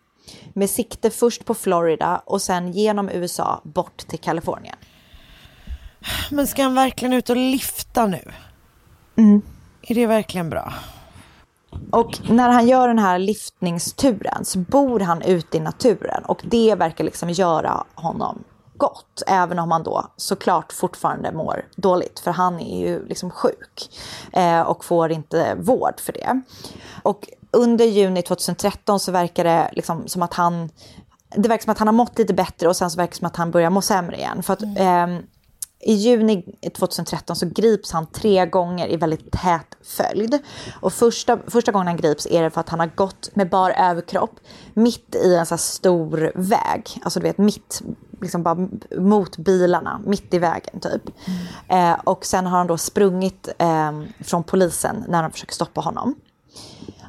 med 0.53 0.69
sikte 0.69 1.09
först 1.09 1.45
på 1.45 1.53
Florida 1.53 2.21
och 2.25 2.41
sen 2.41 2.71
genom 2.71 3.09
USA 3.09 3.61
bort 3.63 3.97
till 3.97 4.19
Kalifornien. 4.19 4.75
Men 6.31 6.47
ska 6.47 6.63
han 6.63 6.75
verkligen 6.75 7.13
ut 7.13 7.29
och 7.29 7.35
lifta 7.35 8.05
nu? 8.05 8.21
Mm. 9.15 9.41
Är 9.81 9.95
det 9.95 10.07
verkligen 10.07 10.49
bra? 10.49 10.73
Och 11.91 12.19
när 12.29 12.49
han 12.49 12.67
gör 12.67 12.87
den 12.87 12.99
här 12.99 13.19
liftningsturen 13.19 14.45
så 14.45 14.59
bor 14.59 14.99
han 14.99 15.21
ute 15.21 15.57
i 15.57 15.59
naturen 15.59 16.23
och 16.25 16.41
det 16.43 16.75
verkar 16.75 17.03
liksom 17.03 17.29
göra 17.29 17.83
honom 17.95 18.43
gott. 18.77 19.23
Även 19.27 19.59
om 19.59 19.71
han 19.71 19.83
då 19.83 20.07
såklart 20.17 20.73
fortfarande 20.73 21.31
mår 21.31 21.65
dåligt 21.75 22.19
för 22.19 22.31
han 22.31 22.59
är 22.59 22.79
ju 22.79 23.05
liksom 23.07 23.29
sjuk 23.29 23.89
eh, 24.33 24.61
och 24.61 24.85
får 24.85 25.11
inte 25.11 25.55
vård 25.55 25.99
för 25.99 26.13
det. 26.13 26.41
Och 27.03 27.29
under 27.51 27.85
juni 27.85 28.21
2013 28.21 28.99
så 28.99 29.11
verkar 29.11 29.43
det 29.43 29.69
liksom 29.73 30.07
som 30.07 30.21
att 30.21 30.33
han 30.33 30.69
det 31.35 31.49
verkar 31.49 31.63
som 31.63 31.71
att 31.71 31.79
han 31.79 31.87
har 31.87 31.93
mått 31.93 32.17
lite 32.17 32.33
bättre 32.33 32.67
och 32.67 32.75
sen 32.75 32.91
så 32.91 32.97
verkar 32.97 33.11
det 33.11 33.17
som 33.17 33.27
att 33.27 33.35
han 33.35 33.51
börjar 33.51 33.69
må 33.69 33.81
sämre 33.81 34.17
igen. 34.17 34.43
För 34.43 34.53
att 34.53 34.63
ehm, 34.77 35.23
i 35.79 35.93
juni 35.93 36.43
2013 36.77 37.35
så 37.35 37.45
grips 37.45 37.91
han 37.91 38.05
tre 38.05 38.45
gånger 38.45 38.87
i 38.87 38.97
väldigt 38.97 39.31
tät 39.31 39.77
följd. 39.83 40.39
Och 40.81 40.93
första, 40.93 41.39
första 41.47 41.71
gången 41.71 41.87
han 41.87 41.97
grips 41.97 42.27
är 42.31 42.43
det 42.43 42.49
för 42.49 42.61
att 42.61 42.69
han 42.69 42.79
har 42.79 42.91
gått 42.95 43.35
med 43.35 43.49
bar 43.49 43.69
överkropp 43.69 44.39
mitt 44.73 45.15
i 45.15 45.35
en 45.35 45.45
så 45.45 45.53
här 45.53 45.57
stor 45.57 46.31
väg. 46.35 47.01
Alltså 47.03 47.19
du 47.19 47.23
vet 47.23 47.37
mitt, 47.37 47.81
liksom 48.21 48.43
bara 48.43 48.67
mot 48.97 49.37
bilarna, 49.37 50.01
mitt 50.05 50.33
i 50.33 50.39
vägen 50.39 50.79
typ. 50.79 51.01
Eh, 51.67 51.93
och 52.03 52.25
sen 52.25 52.45
har 52.45 52.57
han 52.57 52.67
då 52.67 52.77
sprungit 52.77 53.49
eh, 53.57 54.01
från 54.23 54.43
polisen 54.43 55.05
när 55.07 55.23
de 55.23 55.31
försöker 55.31 55.53
stoppa 55.53 55.81
honom. 55.81 56.15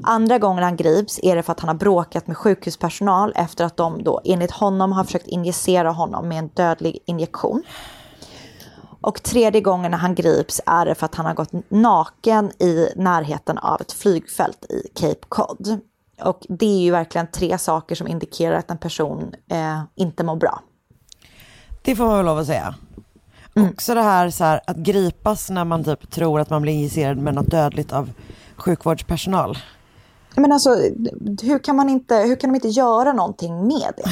Andra 0.03 0.39
gången 0.39 0.65
han 0.65 0.77
grips 0.77 1.21
är 1.23 1.37
det 1.37 1.43
för 1.43 1.53
att 1.53 1.61
han 1.61 1.69
har 1.69 1.75
bråkat 1.75 2.27
med 2.27 2.37
sjukhuspersonal 2.37 3.33
efter 3.37 3.65
att 3.65 3.77
de 3.77 4.05
då 4.05 4.21
enligt 4.25 4.51
honom 4.51 4.93
har 4.93 5.05
försökt 5.05 5.27
injicera 5.27 5.91
honom 5.91 6.29
med 6.29 6.39
en 6.39 6.49
dödlig 6.49 6.99
injektion. 7.05 7.63
Och 9.01 9.23
tredje 9.23 9.61
gången 9.61 9.95
han 9.95 10.15
grips 10.15 10.61
är 10.67 10.87
det 10.87 10.95
för 10.95 11.07
att 11.07 11.15
han 11.15 11.27
har 11.27 11.35
gått 11.35 11.53
naken 11.69 12.63
i 12.63 12.89
närheten 12.97 13.59
av 13.59 13.81
ett 13.81 13.93
flygfält 13.93 14.65
i 14.65 14.89
Cape 14.95 15.27
Cod. 15.29 15.81
Och 16.23 16.47
det 16.49 16.67
är 16.67 16.81
ju 16.81 16.91
verkligen 16.91 17.27
tre 17.27 17.59
saker 17.59 17.95
som 17.95 18.09
indikerar 18.09 18.57
att 18.57 18.71
en 18.71 18.79
person 18.79 19.35
eh, 19.51 19.81
inte 19.95 20.25
mår 20.25 20.37
bra. 20.37 20.63
Det 21.83 21.97
får 21.97 22.05
man 22.05 22.17
väl 22.17 22.27
lov 22.27 22.39
att 22.39 22.47
säga. 22.47 22.75
Också 23.71 23.95
det 23.95 24.03
här, 24.03 24.31
så 24.31 24.45
här 24.45 24.61
att 24.67 24.77
gripas 24.77 25.51
när 25.51 25.65
man 25.65 25.85
typ 25.85 26.11
tror 26.11 26.41
att 26.41 26.51
man 26.51 26.63
blir 26.63 26.73
injicerad 26.73 27.19
med 27.19 27.35
något 27.35 27.51
dödligt 27.51 27.93
av 27.93 28.11
sjukvårdspersonal. 28.57 29.59
Men 30.37 30.53
alltså, 30.53 30.71
hur 31.43 31.59
kan, 31.59 31.77
man 31.77 31.89
inte, 31.89 32.17
hur 32.17 32.37
kan 32.37 32.51
de 32.51 32.55
inte 32.55 32.69
göra 32.69 33.13
någonting 33.13 33.67
med 33.67 33.93
det? 33.97 34.11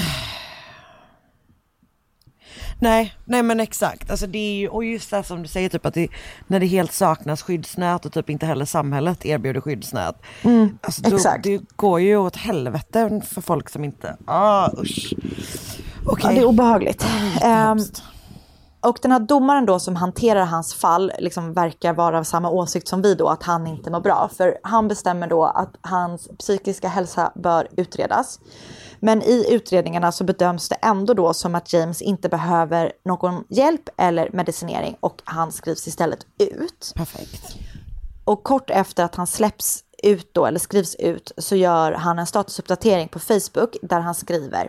Nej, 2.78 3.14
nej 3.24 3.42
men 3.42 3.60
exakt. 3.60 4.10
Alltså 4.10 4.26
det 4.26 4.38
är 4.38 4.56
ju, 4.56 4.68
och 4.68 4.84
just 4.84 5.10
det 5.10 5.22
som 5.22 5.42
du 5.42 5.48
säger, 5.48 5.68
typ 5.68 5.86
att 5.86 5.94
det, 5.94 6.08
när 6.46 6.60
det 6.60 6.66
helt 6.66 6.92
saknas 6.92 7.42
skyddsnät 7.42 8.06
och 8.06 8.12
typ 8.12 8.30
inte 8.30 8.46
heller 8.46 8.64
samhället 8.64 9.26
erbjuder 9.26 9.60
skyddsnät. 9.60 10.22
Mm, 10.42 10.78
alltså 10.80 11.02
då, 11.02 11.16
exakt. 11.16 11.44
Det 11.44 11.60
går 11.76 12.00
ju 12.00 12.16
åt 12.16 12.36
helvete 12.36 13.20
för 13.28 13.40
folk 13.40 13.68
som 13.68 13.84
inte, 13.84 14.16
ah 14.26 14.70
usch. 14.78 15.14
Okej. 16.06 16.30
Ja, 16.30 16.30
det 16.30 16.40
är 16.40 16.44
obehagligt. 16.44 17.06
Ehm, 17.42 17.78
och 18.80 18.98
den 19.02 19.12
här 19.12 19.20
domaren 19.20 19.66
då 19.66 19.78
som 19.78 19.96
hanterar 19.96 20.44
hans 20.44 20.74
fall 20.74 21.12
liksom 21.18 21.52
verkar 21.52 21.92
vara 21.92 22.18
av 22.18 22.24
samma 22.24 22.50
åsikt 22.50 22.88
som 22.88 23.02
vi 23.02 23.14
då, 23.14 23.28
att 23.28 23.42
han 23.42 23.66
inte 23.66 23.90
mår 23.90 24.00
bra. 24.00 24.30
För 24.36 24.58
han 24.62 24.88
bestämmer 24.88 25.26
då 25.26 25.44
att 25.44 25.74
hans 25.80 26.28
psykiska 26.38 26.88
hälsa 26.88 27.32
bör 27.34 27.68
utredas. 27.76 28.38
Men 29.00 29.22
i 29.22 29.46
utredningarna 29.48 30.12
så 30.12 30.24
bedöms 30.24 30.68
det 30.68 30.74
ändå 30.74 31.14
då 31.14 31.34
som 31.34 31.54
att 31.54 31.72
James 31.72 32.02
inte 32.02 32.28
behöver 32.28 32.92
någon 33.04 33.44
hjälp 33.48 33.88
eller 33.96 34.30
medicinering 34.32 34.96
och 35.00 35.22
han 35.24 35.52
skrivs 35.52 35.88
istället 35.88 36.26
ut. 36.38 36.92
Perfekt. 36.96 37.56
Och 38.24 38.44
kort 38.44 38.70
efter 38.70 39.04
att 39.04 39.14
han 39.14 39.26
släpps 39.26 39.84
ut 40.02 40.34
då, 40.34 40.46
eller 40.46 40.58
skrivs 40.58 40.94
ut, 40.94 41.32
så 41.38 41.56
gör 41.56 41.92
han 41.92 42.18
en 42.18 42.26
statusuppdatering 42.26 43.08
på 43.08 43.18
Facebook 43.18 43.76
där 43.82 44.00
han 44.00 44.14
skriver 44.14 44.68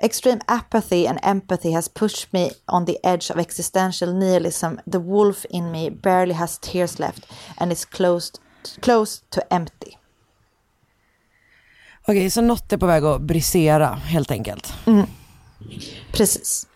Extreme 0.00 0.40
apathy 0.46 1.06
and 1.06 1.18
empathy 1.22 1.72
has 1.72 1.88
pushed 1.88 2.32
me 2.32 2.50
on 2.66 2.86
the 2.86 2.98
edge 3.02 3.30
of 3.30 3.38
existential 3.38 4.14
nihilism. 4.14 4.78
The 4.92 4.98
wolf 4.98 5.44
in 5.50 5.72
me 5.72 5.90
barely 5.90 6.34
has 6.34 6.58
tears 6.58 6.98
left 6.98 7.26
and 7.56 7.72
is 7.72 7.84
close, 7.84 8.32
close 8.80 9.22
to 9.30 9.40
empty. 9.50 9.98
Okej, 12.08 12.30
så 12.30 12.40
något 12.40 12.72
är 12.72 12.76
på 12.76 12.86
väg 12.86 13.04
att 13.04 13.20
brisera 13.20 13.86
helt 13.86 14.30
enkelt. 14.30 14.74
Mm. 14.86 15.06
Precis. 16.12 16.66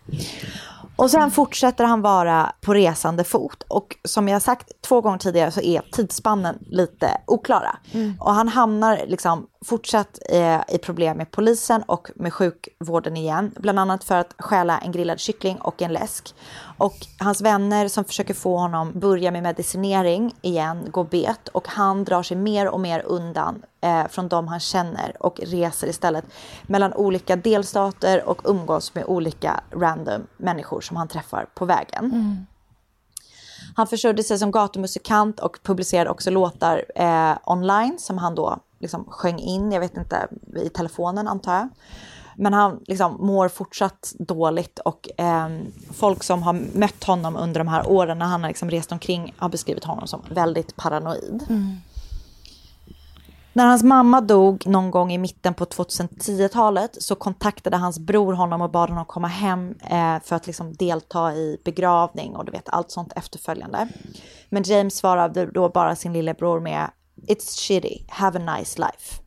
Och 0.95 1.11
sen 1.11 1.31
fortsätter 1.31 1.83
han 1.83 2.01
vara 2.01 2.51
på 2.61 2.73
resande 2.73 3.23
fot. 3.23 3.63
Och 3.67 3.95
som 4.03 4.27
jag 4.27 4.41
sagt 4.41 4.71
två 4.81 5.01
gånger 5.01 5.17
tidigare 5.17 5.51
så 5.51 5.61
är 5.61 5.81
tidsspannen 5.91 6.57
lite 6.61 7.17
oklara. 7.27 7.77
Mm. 7.91 8.13
Och 8.19 8.33
han 8.33 8.47
hamnar 8.47 9.01
liksom 9.07 9.47
fortsatt 9.65 10.19
eh, 10.29 10.61
i 10.69 10.77
problem 10.77 11.17
med 11.17 11.31
polisen 11.31 11.83
och 11.83 12.11
med 12.15 12.33
sjukvården 12.33 13.17
igen. 13.17 13.51
Bland 13.59 13.79
annat 13.79 14.03
för 14.03 14.17
att 14.17 14.35
stjäla 14.37 14.77
en 14.79 14.91
grillad 14.91 15.19
kyckling 15.19 15.57
och 15.57 15.81
en 15.81 15.93
läsk. 15.93 16.35
Och 16.77 16.95
hans 17.19 17.41
vänner 17.41 17.87
som 17.87 18.03
försöker 18.03 18.33
få 18.33 18.57
honom 18.57 18.91
börja 18.99 19.31
med 19.31 19.43
medicinering 19.43 20.35
igen 20.41 20.87
går 20.91 21.03
bet. 21.03 21.47
Och 21.47 21.67
han 21.67 22.03
drar 22.03 22.23
sig 22.23 22.37
mer 22.37 22.67
och 22.67 22.79
mer 22.79 22.99
undan 22.99 23.63
eh, 23.81 24.07
från 24.07 24.27
de 24.27 24.47
han 24.47 24.59
känner 24.59 25.15
och 25.19 25.39
reser 25.43 25.87
istället 25.87 26.25
mellan 26.63 26.93
olika 26.93 27.35
delstater 27.35 28.29
och 28.29 28.41
umgås 28.45 28.95
med 28.95 29.05
olika 29.05 29.63
random 29.71 30.27
människor 30.37 30.81
som 30.81 30.97
han 30.97 31.07
träffar 31.07 31.45
på 31.55 31.65
vägen. 31.65 32.45
Han 33.75 33.87
försörjde 33.87 34.23
sig 34.23 34.39
som 34.39 34.51
gatumusikant 34.51 35.39
och 35.39 35.59
publicerade 35.63 36.09
också 36.09 36.29
låtar 36.29 36.83
eh, 36.95 37.37
online 37.45 37.99
som 37.99 38.17
han 38.17 38.35
då 38.35 38.59
liksom 38.79 39.05
sjöng 39.09 39.39
in, 39.39 39.71
jag 39.71 39.79
vet 39.79 39.97
inte, 39.97 40.27
i 40.55 40.69
telefonen 40.69 41.27
antar 41.27 41.53
jag. 41.53 41.69
Men 42.37 42.53
han 42.53 42.79
liksom 42.87 43.17
mår 43.19 43.47
fortsatt 43.47 44.13
dåligt 44.19 44.79
och 44.79 45.09
eh, 45.17 45.49
folk 45.91 46.23
som 46.23 46.43
har 46.43 46.53
mött 46.77 47.03
honom 47.03 47.35
under 47.35 47.59
de 47.59 47.67
här 47.67 47.87
åren 47.87 48.19
när 48.19 48.25
han 48.25 48.41
har 48.41 48.49
liksom 48.49 48.69
rest 48.69 48.91
omkring 48.91 49.33
har 49.37 49.49
beskrivit 49.49 49.83
honom 49.83 50.07
som 50.07 50.21
väldigt 50.29 50.75
paranoid. 50.75 51.43
När 53.55 53.65
hans 53.65 53.83
mamma 53.83 54.21
dog 54.21 54.67
någon 54.67 54.91
gång 54.91 55.13
i 55.13 55.17
mitten 55.17 55.53
på 55.53 55.65
2010-talet 55.65 57.03
så 57.03 57.15
kontaktade 57.15 57.77
hans 57.77 57.99
bror 57.99 58.33
honom 58.33 58.61
och 58.61 58.71
bad 58.71 58.89
honom 58.89 59.05
komma 59.05 59.27
hem 59.27 59.75
eh, 59.81 60.19
för 60.23 60.35
att 60.35 60.47
liksom 60.47 60.73
delta 60.73 61.33
i 61.33 61.57
begravning 61.63 62.35
och 62.35 62.45
du 62.45 62.51
vet 62.51 62.69
allt 62.69 62.91
sånt 62.91 63.13
efterföljande. 63.15 63.87
Men 64.49 64.63
James 64.63 64.95
svarade 64.95 65.45
då 65.45 65.69
bara 65.69 65.95
sin 65.95 66.13
lillebror 66.13 66.59
med 66.59 66.91
It's 67.27 67.57
shitty, 67.57 67.97
have 68.07 68.39
a 68.39 68.57
nice 68.57 68.79
life. 68.79 69.21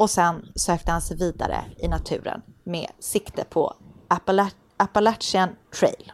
Och 0.00 0.10
sen 0.10 0.46
sökte 0.56 0.92
han 0.92 1.02
sig 1.02 1.16
vidare 1.16 1.64
i 1.78 1.88
naturen 1.88 2.42
med 2.64 2.86
sikte 3.00 3.44
på 3.44 3.74
Appala- 4.08 4.50
Appalachian 4.76 5.48
Trail. 5.80 6.12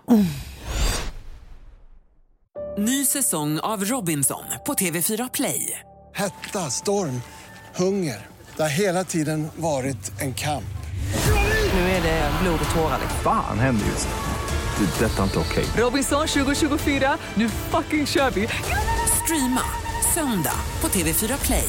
Ny 2.78 3.05
säsong 3.05 3.61
av 3.61 3.84
Robinson 3.84 4.45
på 4.66 4.74
TV4 4.74 5.30
Play. 5.32 5.80
Hetta, 6.14 6.70
storm, 6.70 7.22
hunger. 7.76 8.26
Det 8.57 8.62
har 8.62 8.68
hela 8.68 9.05
tiden 9.05 9.49
varit 9.57 10.20
en 10.20 10.34
kamp. 10.34 10.76
Nu 11.72 11.80
är 11.80 12.03
det 12.03 12.30
blod 12.43 12.61
och 12.68 12.74
tårar. 12.74 12.99
Fan 13.22 13.59
händer 13.59 13.87
just 13.87 14.09
nu. 14.09 14.14
Det. 14.87 15.05
är 15.05 15.09
Detta 15.09 15.18
är 15.18 15.24
inte 15.24 15.39
okej. 15.39 15.64
Robinson 15.76 16.26
2024, 16.26 17.18
nu 17.34 17.49
fucking 17.49 18.07
kör 18.07 18.30
vi! 18.30 18.49
Streama 19.24 19.62
söndag 20.14 20.57
på 20.80 20.89
TV4 20.89 21.47
Play. 21.47 21.68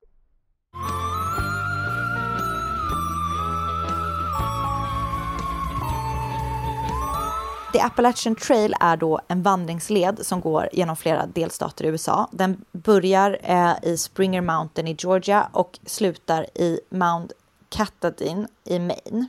The 7.73 7.79
Appalachian 7.79 8.35
Trail 8.35 8.75
är 8.79 8.97
då 8.97 9.19
en 9.27 9.41
vandringsled 9.41 10.25
som 10.25 10.41
går 10.41 10.69
genom 10.73 10.95
flera 10.95 11.25
delstater 11.25 11.85
i 11.85 11.87
USA. 11.87 12.29
Den 12.31 12.65
börjar 12.71 13.39
eh, 13.43 13.73
i 13.83 13.97
Springer 13.97 14.41
Mountain 14.41 14.87
i 14.87 14.95
Georgia 14.99 15.49
och 15.51 15.79
slutar 15.85 16.45
i 16.55 16.79
Mount 16.89 17.33
Katahdin 17.69 18.47
i 18.63 18.79
Maine. 18.79 19.27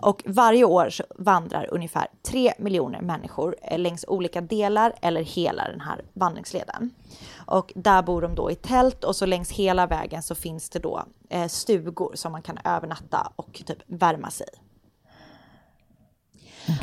Och 0.00 0.22
varje 0.26 0.64
år 0.64 0.90
så 0.90 1.04
vandrar 1.16 1.68
ungefär 1.70 2.06
3 2.22 2.52
miljoner 2.58 3.00
människor 3.00 3.56
eh, 3.62 3.78
längs 3.78 4.04
olika 4.08 4.40
delar 4.40 4.92
eller 5.00 5.22
hela 5.22 5.68
den 5.68 5.80
här 5.80 6.04
vandringsleden. 6.12 6.90
Och 7.36 7.72
där 7.74 8.02
bor 8.02 8.22
de 8.22 8.34
då 8.34 8.50
i 8.50 8.54
tält 8.54 9.04
och 9.04 9.16
så 9.16 9.26
längs 9.26 9.50
hela 9.50 9.86
vägen 9.86 10.22
så 10.22 10.34
finns 10.34 10.70
det 10.70 10.78
då 10.78 11.04
eh, 11.28 11.48
stugor 11.48 12.12
som 12.14 12.32
man 12.32 12.42
kan 12.42 12.58
övernatta 12.64 13.32
och 13.36 13.62
typ 13.66 13.78
värma 13.86 14.30
sig 14.30 14.46
i. 14.52 14.63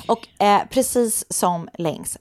Och 0.08 0.44
eh, 0.44 0.62
precis 0.70 1.26
som 1.30 1.70
längs 1.78 2.18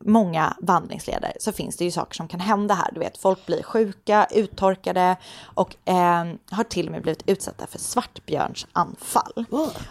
många 0.00 0.56
vandringsleder 0.60 1.32
så 1.40 1.52
finns 1.52 1.76
det 1.76 1.84
ju 1.84 1.90
saker 1.90 2.14
som 2.14 2.28
kan 2.28 2.40
hända 2.40 2.74
här. 2.74 2.90
Du 2.92 3.00
vet, 3.00 3.18
folk 3.18 3.46
blir 3.46 3.62
sjuka, 3.62 4.26
uttorkade 4.30 5.16
och 5.44 5.88
eh, 5.88 6.24
har 6.50 6.64
till 6.64 6.86
och 6.86 6.92
med 6.92 7.02
blivit 7.02 7.22
utsatta 7.26 7.66
för 7.66 7.78
svartbjörnsanfall. 7.78 9.44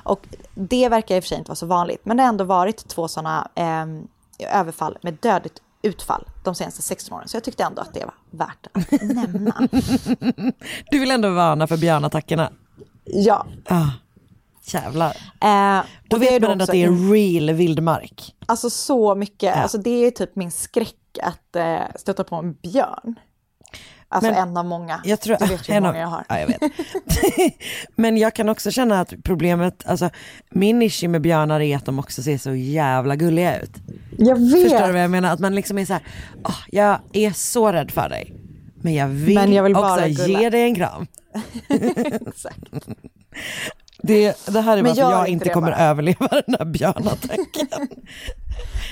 Och 0.03 0.27
det 0.55 0.89
verkar 0.89 1.15
i 1.15 1.19
och 1.19 1.23
för 1.23 1.27
sig 1.27 1.37
inte 1.37 1.49
vara 1.49 1.55
så 1.55 1.65
vanligt, 1.65 2.05
men 2.05 2.17
det 2.17 2.23
har 2.23 2.29
ändå 2.29 2.43
varit 2.43 2.87
två 2.87 3.07
sådana 3.07 3.47
eh, 3.55 3.85
överfall 4.59 4.97
med 5.01 5.17
dödligt 5.21 5.61
utfall 5.81 6.27
de 6.43 6.55
senaste 6.55 6.81
16 6.81 7.17
åren. 7.17 7.27
Så 7.27 7.37
jag 7.37 7.43
tyckte 7.43 7.63
ändå 7.63 7.81
att 7.81 7.93
det 7.93 8.05
var 8.05 8.13
värt 8.31 8.67
att 8.71 9.01
nämna. 9.01 9.67
Du 10.91 10.99
vill 10.99 11.11
ändå 11.11 11.29
varna 11.29 11.67
för 11.67 11.77
björnattackerna? 11.77 12.51
Ja. 13.05 13.45
Ah, 13.65 13.89
jävlar. 14.63 15.17
Eh, 15.41 15.83
Då 16.09 16.17
vet 16.17 16.41
man 16.41 16.51
ändå 16.51 16.63
att 16.63 16.71
det 16.71 16.83
är 16.83 17.11
real 17.11 17.51
vildmark. 17.55 18.35
Alltså 18.45 18.69
så 18.69 19.15
mycket, 19.15 19.55
alltså 19.55 19.77
det 19.77 19.89
är 20.05 20.11
typ 20.11 20.35
min 20.35 20.51
skräck 20.51 20.95
att 21.23 21.55
eh, 21.55 21.77
stöta 21.95 22.23
på 22.23 22.35
en 22.35 22.53
björn. 22.53 23.15
Alltså 24.07 24.31
Men 24.31 24.49
en 24.49 24.57
av 24.57 24.65
många. 24.65 25.01
Jag 25.03 25.19
tror, 25.21 25.37
du 25.39 25.45
vet 25.45 25.69
ju 25.69 25.73
hur 25.73 25.77
en 25.77 25.85
av- 25.85 25.91
många 25.93 26.01
jag 26.01 26.07
har. 26.07 26.23
Ja, 26.29 26.39
jag 26.39 26.47
vet. 26.47 26.61
Men 27.95 28.17
jag 28.17 28.33
kan 28.35 28.49
också 28.49 28.71
känna 28.71 28.99
att 28.99 29.13
problemet, 29.23 29.83
alltså 29.87 30.09
min 30.49 30.81
issue 30.81 31.09
med 31.09 31.21
björnar 31.21 31.59
är 31.59 31.75
att 31.77 31.85
de 31.85 31.99
också 31.99 32.23
ser 32.23 32.37
så 32.37 32.53
jävla 32.55 33.15
gulliga 33.15 33.59
ut. 33.59 33.71
Jag 34.17 34.35
vet. 34.39 34.63
Förstår 34.71 34.87
du 34.87 34.93
vad 34.93 35.03
jag 35.03 35.11
menar? 35.11 35.33
Att 35.33 35.39
man 35.39 35.55
liksom 35.55 35.77
är 35.77 35.85
så 35.85 35.93
här, 35.93 36.01
"Åh, 36.43 36.57
jag 36.71 36.99
är 37.13 37.31
så 37.31 37.71
rädd 37.71 37.91
för 37.91 38.09
dig. 38.09 38.33
Men 38.75 38.93
jag 38.93 39.07
vill, 39.07 39.35
Men 39.35 39.53
jag 39.53 39.63
vill 39.63 39.75
också 39.75 39.81
bara 39.81 40.07
gulla." 40.07 40.41
ge 40.41 40.49
dig 40.49 40.61
en 40.61 40.75
kram. 40.75 41.07
Exakt. 42.27 42.57
Det, 44.05 44.45
det 44.45 44.61
här 44.61 44.77
är 44.77 44.83
varför 44.83 45.01
gör 45.01 45.11
jag 45.11 45.27
inte 45.27 45.49
kommer 45.49 45.71
bara. 45.71 45.79
överleva 45.79 46.27
den 46.27 46.55
här 46.59 46.65
björnattacken. 46.65 47.87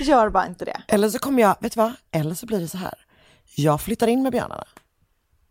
Gör 0.00 0.28
bara 0.28 0.46
inte 0.46 0.64
det. 0.64 0.82
Eller 0.88 1.08
så 1.08 1.18
kommer 1.18 1.42
jag, 1.42 1.56
vet 1.60 1.72
du 1.72 1.80
vad? 1.80 1.92
Eller 2.12 2.34
så 2.34 2.46
blir 2.46 2.60
det 2.60 2.68
så 2.68 2.78
här. 2.78 2.94
Jag 3.56 3.80
flyttar 3.80 4.06
in 4.06 4.22
med 4.22 4.32
björnarna. 4.32 4.64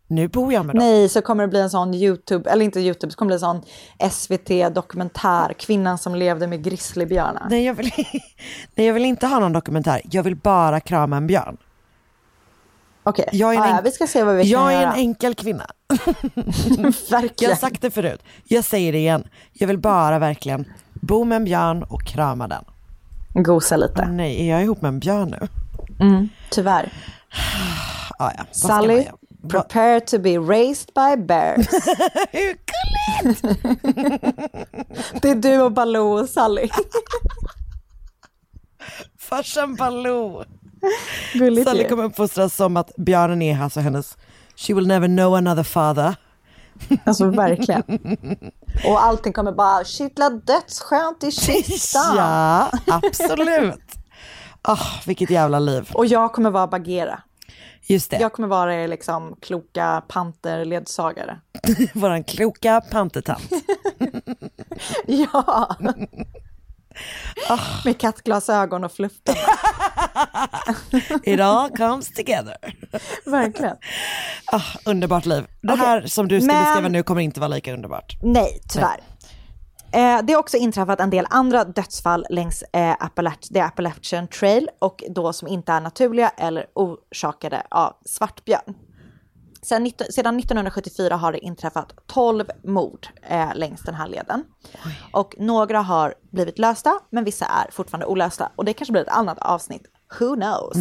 Nu 0.06 0.28
bor 0.28 0.52
jag 0.52 0.66
med 0.66 0.74
dem. 0.74 0.84
Nej, 0.84 1.08
så 1.08 1.22
kommer 1.22 1.44
det 1.44 1.48
bli 1.48 1.60
en 1.60 1.70
sån 1.70 1.94
YouTube, 1.94 2.50
eller 2.50 2.64
inte 2.64 2.80
YouTube, 2.80 3.10
så 3.10 3.16
kommer 3.16 3.32
det 3.32 3.38
bli 3.38 3.46
en 3.46 3.62
sån 4.00 4.10
SVT-dokumentär, 4.10 5.52
kvinnan 5.58 5.98
som 5.98 6.14
levde 6.14 6.46
med 6.46 6.64
grizzlybjörnar. 6.64 7.46
Nej 7.50 7.64
jag, 7.64 7.74
vill, 7.74 7.90
nej, 8.74 8.86
jag 8.86 8.94
vill 8.94 9.04
inte 9.04 9.26
ha 9.26 9.38
någon 9.38 9.52
dokumentär. 9.52 10.00
Jag 10.10 10.22
vill 10.22 10.36
bara 10.36 10.80
krama 10.80 11.16
en 11.16 11.26
björn. 11.26 11.56
Okej, 13.04 13.28
Jag 13.32 13.54
är 13.54 13.58
en 13.58 13.68
ja, 13.68 13.76
ja, 13.76 13.80
vi 13.84 13.90
ska 13.90 14.06
se 14.06 14.24
vad 14.24 14.36
vi 14.36 14.42
Jag 14.42 14.60
kan 14.60 14.68
är 14.68 14.72
göra. 14.82 14.92
en 14.92 14.98
enkel 14.98 15.34
kvinna. 15.34 15.66
Verkligen. 17.10 17.32
Jag 17.38 17.48
har 17.50 17.56
sagt 17.56 17.82
det 17.82 17.90
förut. 17.90 18.22
Jag 18.44 18.64
säger 18.64 18.92
det 18.92 18.98
igen. 18.98 19.28
Jag 19.52 19.66
vill 19.68 19.78
bara 19.78 20.18
verkligen 20.18 20.64
bo 20.94 21.24
med 21.24 21.36
en 21.36 21.44
björn 21.44 21.82
och 21.82 22.04
krama 22.04 22.48
den. 22.48 22.64
Gosa 23.34 23.76
lite. 23.76 24.06
Nej, 24.06 24.40
är 24.48 24.50
jag 24.54 24.62
ihop 24.62 24.82
med 24.82 24.88
en 24.88 25.00
björn 25.00 25.30
nu? 25.40 25.48
Mm, 26.06 26.28
tyvärr. 26.50 26.92
Ah, 28.18 28.30
ja. 28.38 28.44
Sally, 28.52 29.06
prepare 29.50 30.00
to 30.00 30.18
be 30.18 30.38
raised 30.38 30.90
by 30.94 31.22
bears. 31.22 31.66
Hur 32.32 32.56
gulligt! 33.22 33.42
det 35.22 35.30
är 35.30 35.34
du 35.34 35.60
och 35.62 35.72
Baloo 35.72 36.20
och 36.20 36.28
Sally. 36.28 36.68
Farsan 39.18 39.74
Baloo. 39.74 40.44
Gulligt 41.34 41.68
Sally 41.68 41.88
kommer 41.88 42.04
uppfostras 42.04 42.56
som 42.56 42.76
att 42.76 42.96
björnen 42.96 43.42
är 43.42 43.62
alltså 43.62 43.80
hennes 43.80 44.16
She 44.56 44.74
will 44.74 44.86
never 44.86 45.08
know 45.08 45.34
another 45.34 45.62
father. 45.62 46.14
Alltså 47.04 47.30
verkligen. 47.30 47.82
Och 48.86 49.02
allting 49.04 49.32
kommer 49.32 49.52
bara 49.52 49.84
kittla 49.84 50.30
dödsskönt 50.30 51.24
i 51.24 51.30
kistan. 51.30 52.16
Ja, 52.16 52.70
absolut. 52.86 53.80
Ah, 54.62 54.86
vilket 55.06 55.30
jävla 55.30 55.58
liv. 55.58 55.90
Och 55.94 56.06
jag 56.06 56.32
kommer 56.32 56.50
vara 56.50 56.66
Bagheera. 56.66 57.20
Just 57.86 58.10
det, 58.10 58.16
Jag 58.20 58.32
kommer 58.32 58.48
vara 58.48 58.74
er 58.74 58.88
liksom 58.88 59.36
kloka 59.40 60.02
panterledsagare. 60.08 61.40
våran 61.94 62.24
kloka 62.24 62.80
pantertant. 62.90 63.52
Ja. 65.06 65.76
Med 67.84 67.98
kattglasögon 68.00 68.84
och 68.84 68.92
fluffpenna. 68.92 69.38
It 71.24 71.40
all 71.40 71.70
comes 71.70 72.08
together. 72.14 72.56
Verkligen. 73.24 73.76
Ah, 74.52 74.62
underbart 74.86 75.26
liv. 75.26 75.44
Det 75.62 75.72
Okej, 75.72 75.86
här 75.86 76.06
som 76.06 76.28
du 76.28 76.40
ska 76.40 76.46
men- 76.52 76.64
beskriva 76.64 76.88
nu 76.88 77.02
kommer 77.02 77.20
inte 77.20 77.40
vara 77.40 77.48
lika 77.48 77.72
underbart. 77.72 78.16
Nej, 78.22 78.60
tyvärr. 78.68 79.00
Eh, 79.94 80.22
det 80.22 80.32
har 80.32 80.40
också 80.40 80.56
inträffat 80.56 81.00
en 81.00 81.10
del 81.10 81.26
andra 81.30 81.64
dödsfall 81.64 82.26
längs 82.30 82.62
eh, 82.72 82.96
Appalach- 83.00 83.52
the 83.52 83.60
Appalachian 83.60 84.28
Trail 84.28 84.68
och 84.78 85.04
då 85.10 85.32
som 85.32 85.48
inte 85.48 85.72
är 85.72 85.80
naturliga 85.80 86.28
eller 86.28 86.66
orsakade 86.74 87.62
av 87.70 87.92
svartbjörn. 88.06 88.74
Sedan, 89.66 89.82
19, 89.82 90.06
sedan 90.10 90.38
1974 90.38 91.16
har 91.16 91.32
det 91.32 91.38
inträffat 91.38 91.92
12 92.06 92.44
mord 92.64 93.06
eh, 93.22 93.54
längs 93.54 93.82
den 93.82 93.94
här 93.94 94.08
leden. 94.08 94.44
Och 95.12 95.34
några 95.38 95.80
har 95.80 96.14
blivit 96.30 96.58
lösta, 96.58 96.98
men 97.10 97.24
vissa 97.24 97.46
är 97.46 97.70
fortfarande 97.70 98.06
olösta. 98.06 98.52
Och 98.56 98.64
det 98.64 98.72
kanske 98.72 98.92
blir 98.92 99.02
ett 99.02 99.08
annat 99.08 99.38
avsnitt. 99.38 99.82
Who 100.20 100.34
knows? 100.34 100.76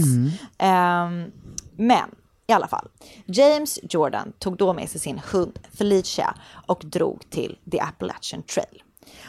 Ehm, 0.57 1.31
men 1.77 2.09
i 2.47 2.53
alla 2.53 2.67
fall, 2.67 2.87
James 3.25 3.79
Jordan 3.83 4.33
tog 4.39 4.57
då 4.57 4.73
med 4.73 4.89
sig 4.89 5.01
sin 5.01 5.21
hund 5.31 5.59
Felicia 5.73 6.35
och 6.65 6.81
drog 6.85 7.29
till 7.29 7.57
The 7.71 7.79
Appalachian 7.79 8.43
Trail. 8.43 8.83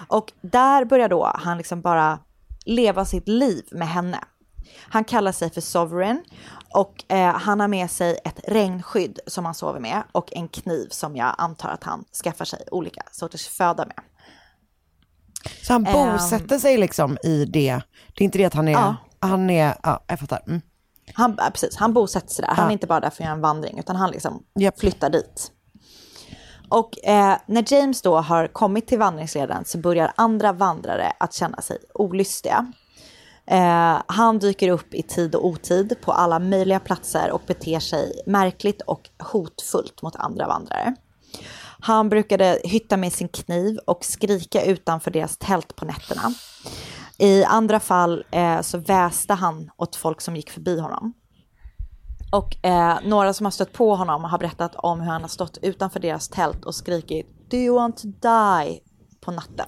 Och 0.09 0.33
där 0.41 0.85
började 0.85 1.15
då 1.15 1.33
han 1.35 1.59
liksom 1.59 1.81
bara 1.81 2.19
leva 2.65 3.05
sitt 3.05 3.29
liv 3.29 3.65
med 3.71 3.89
henne. 3.89 4.19
Han 4.89 5.05
kallar 5.05 5.33
sig 5.33 5.51
för 5.51 5.61
Sovereign 5.61 6.23
och 6.75 7.05
eh, 7.13 7.35
han 7.35 7.61
har 7.61 7.69
med 7.69 7.91
sig 7.91 8.19
ett 8.25 8.41
regnskydd 8.49 9.19
som 9.27 9.45
han 9.45 9.55
sover 9.55 9.81
med 9.81 10.03
och 10.13 10.33
en 10.33 10.49
kniv 10.49 10.89
som 10.91 11.17
jag 11.17 11.35
antar 11.39 11.69
att 11.69 11.85
han 11.85 12.05
skaffar 12.25 12.45
sig 12.45 12.65
olika 12.71 13.03
sorters 13.13 13.49
föda 13.49 13.87
med. 13.87 13.97
Så 15.63 15.73
han 15.73 15.87
Ehm. 15.87 16.13
bosätter 16.13 16.59
sig 16.59 16.77
liksom 16.79 17.19
i 17.25 17.45
det. 17.45 17.81
Det 18.15 18.23
är 18.23 18.25
inte 18.25 18.39
det 18.39 18.45
att 18.45 18.55
han 18.55 18.69
är, 18.69 18.73
Ja. 18.73 18.97
han 19.21 19.51
är, 19.51 19.75
ja 19.83 20.05
jag 20.07 20.21
fattar. 20.21 20.43
Mm. 20.47 20.61
Han, 21.15 21.37
precis, 21.37 21.77
han 21.77 21.93
bosätter 21.93 22.29
sig 22.35 22.43
där. 22.43 22.55
Han 22.55 22.65
Ja. 22.65 22.69
är 22.69 22.73
inte 22.73 22.87
bara 22.87 23.01
där 23.01 23.11
för 23.11 23.23
att 23.23 23.27
göra 23.27 23.35
en 23.35 23.41
vandring, 23.41 23.79
utan 23.79 23.97
han 23.97 24.11
liksom 24.11 24.43
Japp. 24.55 24.81
flyttar 24.81 25.11
dit. 25.11 25.53
Och 26.69 27.05
eh, 27.09 27.37
när 27.47 27.73
James 27.73 28.03
då 28.03 28.17
har 28.21 28.47
kommit 28.47 28.87
till 28.87 28.99
vandringsleden 28.99 29.65
så 29.65 29.79
börjar 29.79 30.13
andra 30.17 30.53
vandrare 30.53 31.13
att 31.21 31.35
känna 31.35 31.61
sig 31.61 31.79
olystiga. 31.95 32.73
Eh, 33.47 34.03
han 34.07 34.39
dyker 34.39 34.69
upp 34.69 34.95
i 34.95 35.03
tid 35.03 35.35
och 35.35 35.47
otid 35.47 35.97
på 36.05 36.13
alla 36.13 36.39
möjliga 36.39 36.81
platser 36.81 37.31
och 37.31 37.43
beter 37.47 37.81
sig 37.81 38.23
märkligt 38.27 38.83
och 38.83 39.11
hotfullt 39.19 40.03
mot 40.03 40.17
andra 40.17 40.47
vandrare. 40.47 40.95
Han 41.81 42.09
brukade 42.09 42.59
hytta 42.65 42.97
med 42.97 43.13
sin 43.13 43.29
kniv 43.29 43.79
och 43.87 44.05
skrika 44.05 44.65
utanför 44.65 45.11
deras 45.11 45.37
tält 45.37 45.77
på 45.77 45.85
nätterna. 45.85 46.35
I 47.19 47.45
andra 47.45 47.81
fall 47.81 48.25
eh, 48.31 48.61
så 48.61 48.79
väste 48.79 49.35
han 49.35 49.71
åt 49.77 49.97
folk 49.97 50.21
som 50.21 50.37
gick 50.37 50.51
förbi 50.51 50.81
honom. 50.81 51.13
Och 52.33 52.67
eh, 52.67 52.99
några 53.05 53.33
som 53.33 53.47
har 53.47 53.51
stött 53.51 53.73
på 53.73 53.95
honom 53.95 54.25
har 54.25 54.39
berättat 54.39 54.75
om 54.75 55.01
hur 55.01 55.11
han 55.11 55.21
har 55.21 55.29
stått 55.29 55.59
utanför 55.63 56.01
deras 56.01 56.29
tält 56.29 56.65
och 56.65 56.75
skrikit 56.75 57.51
Do 57.51 57.57
you 57.57 57.75
want 57.75 57.97
to 57.97 58.07
die? 58.07 58.81
på 59.21 59.31
natten. 59.31 59.67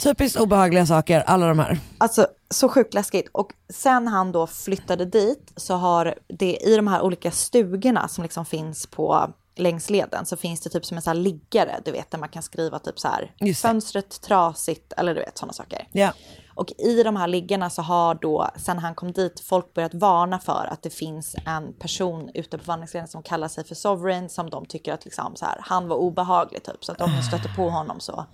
Typiskt 0.00 0.40
obehagliga 0.40 0.86
saker, 0.86 1.20
alla 1.20 1.46
de 1.46 1.58
här. 1.58 1.78
Alltså 1.98 2.26
så 2.50 2.68
sjukt 2.68 2.94
läskigt. 2.94 3.28
Och 3.32 3.52
sen 3.68 4.08
han 4.08 4.32
då 4.32 4.46
flyttade 4.46 5.04
dit 5.04 5.52
så 5.56 5.74
har 5.74 6.14
det 6.26 6.56
i 6.56 6.76
de 6.76 6.86
här 6.86 7.02
olika 7.02 7.30
stugorna 7.30 8.08
som 8.08 8.22
liksom 8.22 8.44
finns 8.44 8.86
på 8.86 9.32
längs 9.56 9.90
leden 9.90 10.26
så 10.26 10.36
finns 10.36 10.60
det 10.60 10.70
typ 10.70 10.84
som 10.84 10.96
en 10.96 11.02
sån 11.02 11.10
här 11.10 11.22
liggare, 11.22 11.80
du 11.84 11.92
vet, 11.92 12.10
där 12.10 12.18
man 12.18 12.28
kan 12.28 12.42
skriva 12.42 12.78
typ 12.78 12.98
så 12.98 13.08
här 13.08 13.54
fönstret 13.54 14.20
trasigt 14.20 14.92
eller 14.96 15.14
du 15.14 15.20
vet 15.20 15.38
sådana 15.38 15.52
saker. 15.52 15.88
Ja. 15.92 16.12
Och 16.54 16.72
i 16.78 17.02
de 17.02 17.16
här 17.16 17.28
liggarna 17.28 17.70
så 17.70 17.82
har 17.82 18.14
då, 18.14 18.50
sen 18.56 18.78
han 18.78 18.94
kom 18.94 19.12
dit, 19.12 19.40
folk 19.40 19.74
börjat 19.74 19.94
varna 19.94 20.38
för 20.38 20.68
att 20.70 20.82
det 20.82 20.90
finns 20.90 21.36
en 21.46 21.72
person 21.72 22.30
ute 22.34 22.58
på 22.58 22.64
vandringsleden 22.64 23.08
som 23.08 23.22
kallar 23.22 23.48
sig 23.48 23.64
för 23.64 23.74
Sovereign 23.74 24.28
som 24.28 24.50
de 24.50 24.66
tycker 24.66 24.92
att 24.92 25.04
liksom 25.04 25.36
så 25.36 25.44
här, 25.44 25.58
han 25.60 25.88
var 25.88 25.96
obehaglig 25.96 26.64
typ. 26.64 26.84
Så 26.84 26.92
att 26.92 27.00
om 27.00 27.10
ni 27.10 27.22
stöter 27.22 27.48
på 27.56 27.70
honom 27.70 28.00
så 28.00 28.24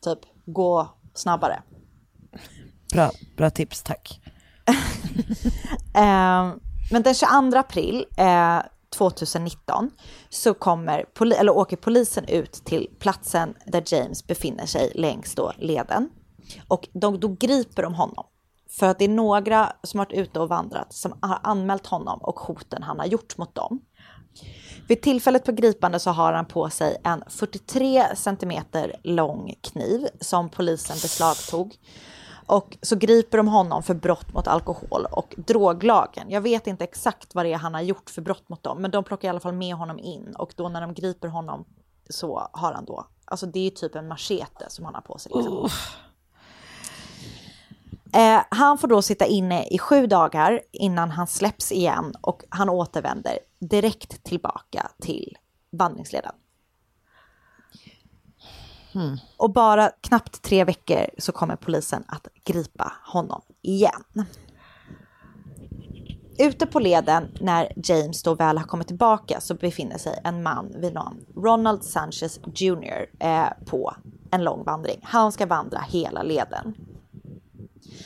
typ 0.00 0.18
gå 0.44 0.88
snabbare. 1.14 1.62
Bra, 2.92 3.10
bra 3.36 3.50
tips, 3.50 3.82
tack. 3.82 4.20
Eh, 5.94 6.54
men 6.90 7.02
den 7.02 7.14
22 7.14 7.58
april 7.58 8.04
eh, 8.16 8.58
2019 8.92 9.90
så 10.28 10.54
kommer, 10.54 11.04
poli- 11.14 11.34
eller 11.34 11.52
åker 11.56 11.76
polisen 11.76 12.24
ut 12.24 12.52
till 12.52 12.88
platsen 12.98 13.54
där 13.66 13.82
James 13.86 14.26
befinner 14.26 14.66
sig 14.66 14.92
längs 14.94 15.34
då 15.34 15.52
leden. 15.58 16.08
Och 16.68 16.88
de, 16.92 17.20
då 17.20 17.28
griper 17.28 17.82
de 17.82 17.94
honom. 17.94 18.26
För 18.70 18.88
att 18.88 18.98
det 18.98 19.04
är 19.04 19.08
några 19.08 19.72
som 19.82 19.98
har 19.98 20.06
varit 20.06 20.18
ute 20.18 20.40
och 20.40 20.48
vandrat 20.48 20.92
som 20.92 21.18
har 21.20 21.38
anmält 21.42 21.86
honom 21.86 22.18
och 22.22 22.40
hoten 22.40 22.82
han 22.82 22.98
har 22.98 23.06
gjort 23.06 23.36
mot 23.38 23.54
dem. 23.54 23.80
Vid 24.88 25.02
tillfället 25.02 25.44
på 25.44 25.52
gripande 25.52 25.98
så 25.98 26.10
har 26.10 26.32
han 26.32 26.46
på 26.46 26.70
sig 26.70 26.96
en 27.04 27.24
43 27.28 28.04
centimeter 28.16 28.96
lång 29.02 29.54
kniv 29.60 30.08
som 30.20 30.48
polisen 30.48 30.96
beslagtog. 31.02 31.76
Och 32.46 32.78
så 32.82 32.96
griper 32.96 33.38
de 33.38 33.48
honom 33.48 33.82
för 33.82 33.94
brott 33.94 34.34
mot 34.34 34.46
alkohol 34.46 35.06
och 35.10 35.34
droglagen. 35.36 36.30
Jag 36.30 36.40
vet 36.40 36.66
inte 36.66 36.84
exakt 36.84 37.34
vad 37.34 37.44
det 37.44 37.52
är 37.52 37.56
han 37.56 37.74
har 37.74 37.80
gjort 37.80 38.10
för 38.10 38.22
brott 38.22 38.48
mot 38.48 38.62
dem, 38.62 38.82
men 38.82 38.90
de 38.90 39.04
plockar 39.04 39.28
i 39.28 39.30
alla 39.30 39.40
fall 39.40 39.54
med 39.54 39.74
honom 39.74 39.98
in 39.98 40.34
och 40.38 40.52
då 40.56 40.68
när 40.68 40.80
de 40.80 40.94
griper 40.94 41.28
honom 41.28 41.64
så 42.10 42.48
har 42.52 42.72
han 42.72 42.84
då, 42.84 43.06
alltså 43.24 43.46
det 43.46 43.66
är 43.66 43.70
typ 43.70 43.94
en 43.94 44.08
machete 44.08 44.66
som 44.68 44.84
han 44.84 44.94
har 44.94 45.02
på 45.02 45.18
sig. 45.18 45.32
Liksom. 45.34 45.68
Eh, 48.14 48.42
han 48.48 48.78
får 48.78 48.88
då 48.88 49.02
sitta 49.02 49.26
inne 49.26 49.66
i 49.66 49.78
sju 49.78 50.06
dagar 50.06 50.60
innan 50.72 51.10
han 51.10 51.26
släpps 51.26 51.72
igen 51.72 52.14
och 52.20 52.42
han 52.48 52.68
återvänder 52.68 53.38
direkt 53.68 54.24
tillbaka 54.24 54.90
till 55.00 55.38
vandringsleden. 55.70 56.32
Hmm. 58.92 59.18
Och 59.36 59.52
bara 59.52 59.90
knappt 60.00 60.42
tre 60.42 60.64
veckor 60.64 61.06
så 61.18 61.32
kommer 61.32 61.56
polisen 61.56 62.04
att 62.08 62.28
gripa 62.44 62.92
honom 63.04 63.42
igen. 63.62 64.26
Ute 66.38 66.66
på 66.66 66.80
leden 66.80 67.36
när 67.40 67.72
James 67.76 68.22
då 68.22 68.34
väl 68.34 68.58
har 68.58 68.64
kommit 68.64 68.86
tillbaka 68.86 69.40
så 69.40 69.54
befinner 69.54 69.98
sig 69.98 70.20
en 70.24 70.42
man 70.42 70.72
vid 70.80 70.94
namn 70.94 71.26
Ronald 71.36 71.84
Sanchez 71.84 72.40
Jr. 72.54 73.06
Eh, 73.20 73.48
på 73.66 73.94
en 74.30 74.44
lång 74.44 74.64
vandring. 74.64 75.00
Han 75.02 75.32
ska 75.32 75.46
vandra 75.46 75.78
hela 75.78 76.22
leden. 76.22 76.74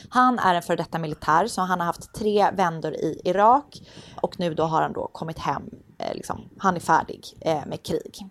Han 0.09 0.39
är 0.39 0.55
en 0.55 0.61
före 0.61 0.77
detta 0.77 0.99
militär 0.99 1.47
så 1.47 1.61
han 1.61 1.79
har 1.79 1.85
haft 1.85 2.13
tre 2.13 2.51
vändor 2.51 2.93
i 2.93 3.21
Irak 3.25 3.81
och 4.21 4.39
nu 4.39 4.53
då 4.53 4.63
har 4.63 4.81
han 4.81 4.93
då 4.93 5.07
kommit 5.07 5.39
hem. 5.39 5.63
Eh, 5.99 6.13
liksom, 6.15 6.49
han 6.57 6.75
är 6.75 6.79
färdig 6.79 7.23
eh, 7.41 7.65
med 7.65 7.83
krig. 7.83 8.25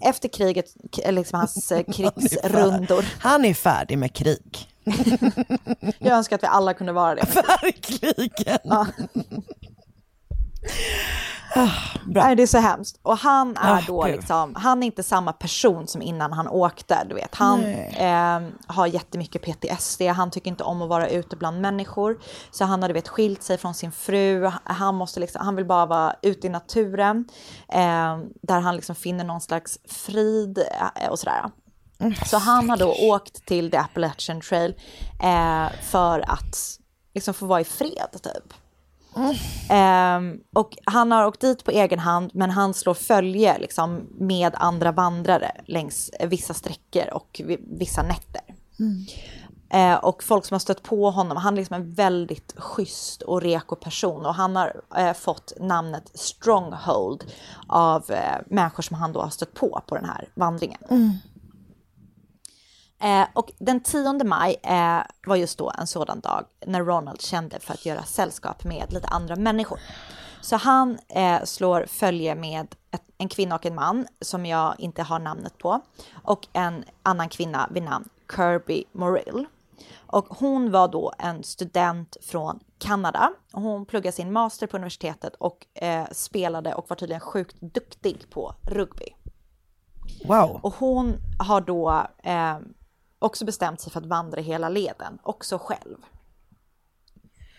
Efter 0.00 0.28
kriget, 0.28 0.66
liksom 1.10 1.38
hans 1.38 1.72
eh, 1.72 1.84
krigsrundor. 1.92 3.04
Han 3.18 3.44
är 3.44 3.54
färdig 3.54 3.98
med 3.98 4.12
krig. 4.12 4.68
Jag 5.98 6.16
önskar 6.16 6.36
att 6.36 6.42
vi 6.42 6.46
alla 6.46 6.74
kunde 6.74 6.92
vara 6.92 7.14
det. 7.14 7.26
Verkligen. 7.62 8.60
Ja. 8.64 8.86
Bra. 12.06 12.24
Nej, 12.24 12.36
det 12.36 12.42
är 12.42 12.46
så 12.46 12.58
hemskt. 12.58 12.98
Och 13.02 13.18
han 13.18 13.56
är 13.56 13.74
Ah, 13.74 13.80
då 13.86 14.02
gud. 14.02 14.16
liksom, 14.16 14.54
han 14.54 14.82
är 14.82 14.86
inte 14.86 15.02
samma 15.02 15.32
person 15.32 15.86
som 15.86 16.02
innan 16.02 16.32
han 16.32 16.48
åkte. 16.48 17.04
Du 17.08 17.14
vet. 17.14 17.34
Han 17.34 17.64
eh, 17.64 18.40
har 18.66 18.86
jättemycket 18.86 19.42
PTSD, 19.42 20.02
han 20.02 20.30
tycker 20.30 20.50
inte 20.50 20.64
om 20.64 20.82
att 20.82 20.88
vara 20.88 21.08
ute 21.08 21.36
bland 21.36 21.60
människor. 21.60 22.18
Så 22.50 22.64
han 22.64 22.82
har 22.82 22.88
du 22.88 22.94
vet, 22.94 23.08
skilt 23.08 23.42
sig 23.42 23.58
från 23.58 23.74
sin 23.74 23.92
fru, 23.92 24.50
han, 24.64 24.94
måste 24.94 25.20
liksom, 25.20 25.44
han 25.44 25.56
vill 25.56 25.66
bara 25.66 25.86
vara 25.86 26.14
ute 26.22 26.46
i 26.46 26.50
naturen. 26.50 27.24
Eh, 27.68 28.18
där 28.42 28.60
han 28.60 28.76
liksom 28.76 28.94
finner 28.94 29.24
någon 29.24 29.40
slags 29.40 29.78
frid 29.88 30.58
eh, 30.58 31.08
och 31.08 31.18
sådär. 31.18 31.50
Så 32.26 32.38
han 32.38 32.70
har 32.70 32.76
då 32.76 32.94
åkt 33.00 33.46
till 33.46 33.70
The 33.70 33.76
Appalachian 33.76 34.40
Trail 34.40 34.74
eh, 35.22 35.66
för 35.82 36.20
att 36.30 36.56
liksom 37.14 37.34
få 37.34 37.46
vara 37.46 37.60
i 37.60 37.64
fred 37.64 38.08
typ. 38.22 38.54
Ehm, 39.70 40.40
och 40.52 40.76
han 40.84 41.12
har 41.12 41.26
åkt 41.26 41.40
dit 41.40 41.64
på 41.64 41.70
egen 41.70 41.98
hand 41.98 42.30
men 42.34 42.50
han 42.50 42.74
slår 42.74 42.94
följe 42.94 43.58
liksom, 43.58 44.00
med 44.18 44.52
andra 44.56 44.92
vandrare 44.92 45.52
längs 45.66 46.08
eh, 46.08 46.28
vissa 46.28 46.54
sträckor 46.54 47.12
och 47.12 47.40
vi- 47.44 47.60
vissa 47.78 48.02
nätter. 48.02 48.42
Eh, 49.70 49.94
och 49.94 50.22
folk 50.22 50.44
som 50.44 50.54
har 50.54 50.58
stött 50.60 50.82
på 50.82 51.10
honom, 51.10 51.36
han 51.36 51.54
är 51.54 51.58
liksom 51.58 51.74
en 51.76 51.92
väldigt 51.92 52.54
schysst 52.56 53.22
och 53.22 53.42
reko 53.42 53.76
person 53.76 54.26
och 54.26 54.34
han 54.34 54.56
har 54.56 54.80
eh, 54.96 55.12
fått 55.12 55.52
namnet 55.60 56.10
Stronghold 56.14 57.24
av 57.66 58.10
eh, 58.10 58.36
människor 58.46 58.82
som 58.82 58.96
han 58.96 59.12
då 59.12 59.20
har 59.20 59.30
stött 59.30 59.54
på 59.54 59.80
på 59.86 59.94
den 59.94 60.04
här 60.04 60.28
vandringen. 60.34 60.80
Eh, 63.04 63.26
och 63.32 63.52
den 63.58 63.80
10 63.80 64.24
maj 64.24 64.56
eh, 64.62 65.00
var 65.26 65.36
just 65.36 65.58
då 65.58 65.72
en 65.78 65.86
sådan 65.86 66.20
dag 66.20 66.44
när 66.66 66.84
Ronald 66.84 67.20
kände 67.22 67.60
för 67.60 67.74
att 67.74 67.86
göra 67.86 68.02
sällskap 68.02 68.64
med 68.64 68.92
lite 68.92 69.08
andra 69.08 69.36
människor. 69.36 69.78
Så 70.40 70.56
han 70.56 70.98
eh, 71.08 71.42
slår 71.44 71.86
följe 71.86 72.34
med 72.34 72.74
ett, 72.90 73.02
en 73.18 73.28
kvinna 73.28 73.54
och 73.54 73.66
en 73.66 73.74
man 73.74 74.06
som 74.20 74.46
jag 74.46 74.74
inte 74.78 75.02
har 75.02 75.18
namnet 75.18 75.58
på 75.58 75.80
och 76.22 76.46
en 76.52 76.84
annan 77.02 77.28
kvinna 77.28 77.68
vid 77.70 77.82
namn 77.82 78.08
Kirby 78.36 78.84
Morrill. 78.92 79.46
Och 80.06 80.26
hon 80.28 80.70
var 80.70 80.88
då 80.88 81.12
en 81.18 81.42
student 81.42 82.16
från 82.22 82.60
Kanada. 82.78 83.32
Hon 83.52 83.86
pluggade 83.86 84.16
sin 84.16 84.32
master 84.32 84.66
på 84.66 84.76
universitetet 84.76 85.34
och 85.34 85.66
eh, 85.74 86.04
spelade 86.12 86.74
och 86.74 86.90
var 86.90 86.96
tydligen 86.96 87.20
sjukt 87.20 87.56
duktig 87.60 88.30
på 88.30 88.54
rugby. 88.62 89.08
Wow. 90.24 90.60
Och 90.62 90.74
hon 90.74 91.16
har 91.38 91.60
då 91.60 92.06
eh, 92.22 92.58
också 93.24 93.44
bestämt 93.44 93.80
sig 93.80 93.92
för 93.92 94.00
att 94.00 94.06
vandra 94.06 94.40
hela 94.40 94.68
leden, 94.68 95.18
också 95.22 95.58
själv. 95.58 95.96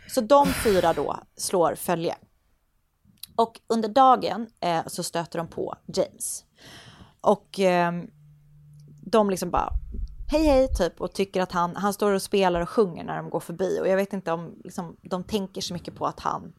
Så 0.09 0.21
de 0.21 0.47
fyra 0.47 0.93
då 0.93 1.19
slår 1.35 1.75
följe. 1.75 2.15
Och 3.35 3.59
under 3.67 3.89
dagen 3.89 4.47
eh, 4.59 4.87
så 4.87 5.03
stöter 5.03 5.37
de 5.37 5.47
på 5.47 5.75
James. 5.85 6.45
Och 7.21 7.59
eh, 7.59 7.91
de 9.01 9.29
liksom 9.29 9.49
bara 9.49 9.69
hej 10.27 10.43
hej 10.43 10.67
typ 10.67 11.01
och 11.01 11.13
tycker 11.13 11.41
att 11.41 11.51
han, 11.51 11.75
han 11.75 11.93
står 11.93 12.11
och 12.11 12.21
spelar 12.21 12.61
och 12.61 12.69
sjunger 12.69 13.03
när 13.03 13.17
de 13.17 13.29
går 13.29 13.39
förbi. 13.39 13.79
Och 13.81 13.87
jag 13.87 13.95
vet 13.95 14.13
inte 14.13 14.31
om 14.31 14.55
liksom, 14.63 14.97
de 15.01 15.23
tänker 15.23 15.61
så 15.61 15.73
mycket 15.73 15.95
på 15.95 16.05
att 16.05 16.19
han 16.19 16.53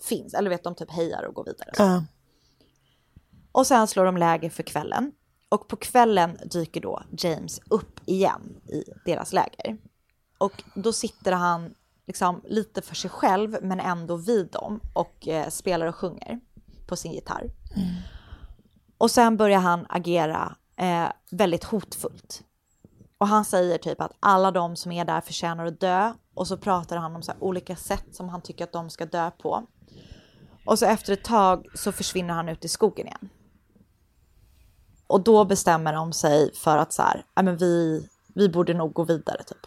finns. 0.00 0.34
Eller 0.34 0.50
vet 0.50 0.64
de 0.64 0.74
typ 0.74 0.90
hejar 0.90 1.22
och 1.22 1.34
går 1.34 1.44
vidare. 1.44 1.70
Ja. 1.78 2.04
Och 3.52 3.66
sen 3.66 3.88
slår 3.88 4.04
de 4.04 4.16
läger 4.16 4.50
för 4.50 4.62
kvällen. 4.62 5.12
Och 5.48 5.68
på 5.68 5.76
kvällen 5.76 6.38
dyker 6.44 6.80
då 6.80 7.02
James 7.10 7.60
upp 7.70 8.00
igen 8.06 8.60
i 8.68 8.84
deras 9.04 9.32
läger. 9.32 9.78
Och 10.38 10.62
då 10.74 10.92
sitter 10.92 11.32
han 11.32 11.74
liksom 12.06 12.42
lite 12.44 12.82
för 12.82 12.94
sig 12.94 13.10
själv 13.10 13.56
men 13.62 13.80
ändå 13.80 14.16
vid 14.16 14.50
dem 14.50 14.80
och 14.92 15.28
eh, 15.28 15.48
spelar 15.48 15.86
och 15.86 15.96
sjunger 15.96 16.40
på 16.86 16.96
sin 16.96 17.12
gitarr. 17.12 17.50
Och 18.98 19.10
sen 19.10 19.36
börjar 19.36 19.60
han 19.60 19.86
agera 19.88 20.56
eh, 20.76 21.08
väldigt 21.30 21.64
hotfullt. 21.64 22.42
Och 23.18 23.28
han 23.28 23.44
säger 23.44 23.78
typ 23.78 24.00
att 24.00 24.12
alla 24.20 24.50
de 24.50 24.76
som 24.76 24.92
är 24.92 25.04
där 25.04 25.20
förtjänar 25.20 25.66
att 25.66 25.80
dö. 25.80 26.12
Och 26.34 26.46
så 26.46 26.56
pratar 26.56 26.96
han 26.96 27.16
om 27.16 27.22
så 27.22 27.32
här 27.32 27.44
olika 27.44 27.76
sätt 27.76 28.06
som 28.12 28.28
han 28.28 28.42
tycker 28.42 28.64
att 28.64 28.72
de 28.72 28.90
ska 28.90 29.06
dö 29.06 29.30
på. 29.30 29.66
Och 30.66 30.78
så 30.78 30.86
efter 30.86 31.12
ett 31.12 31.24
tag 31.24 31.66
så 31.74 31.92
försvinner 31.92 32.34
han 32.34 32.48
ut 32.48 32.64
i 32.64 32.68
skogen 32.68 33.06
igen. 33.06 33.28
Och 35.08 35.20
då 35.24 35.44
bestämmer 35.44 35.92
de 35.92 36.12
sig 36.12 36.54
för 36.54 36.76
att 36.78 36.92
så 36.92 37.02
här, 37.02 37.24
"Ja, 37.34 37.42
men 37.42 37.56
vi, 37.56 38.02
vi 38.34 38.48
borde 38.48 38.74
nog 38.74 38.92
gå 38.92 39.04
vidare 39.04 39.42
typ. 39.46 39.66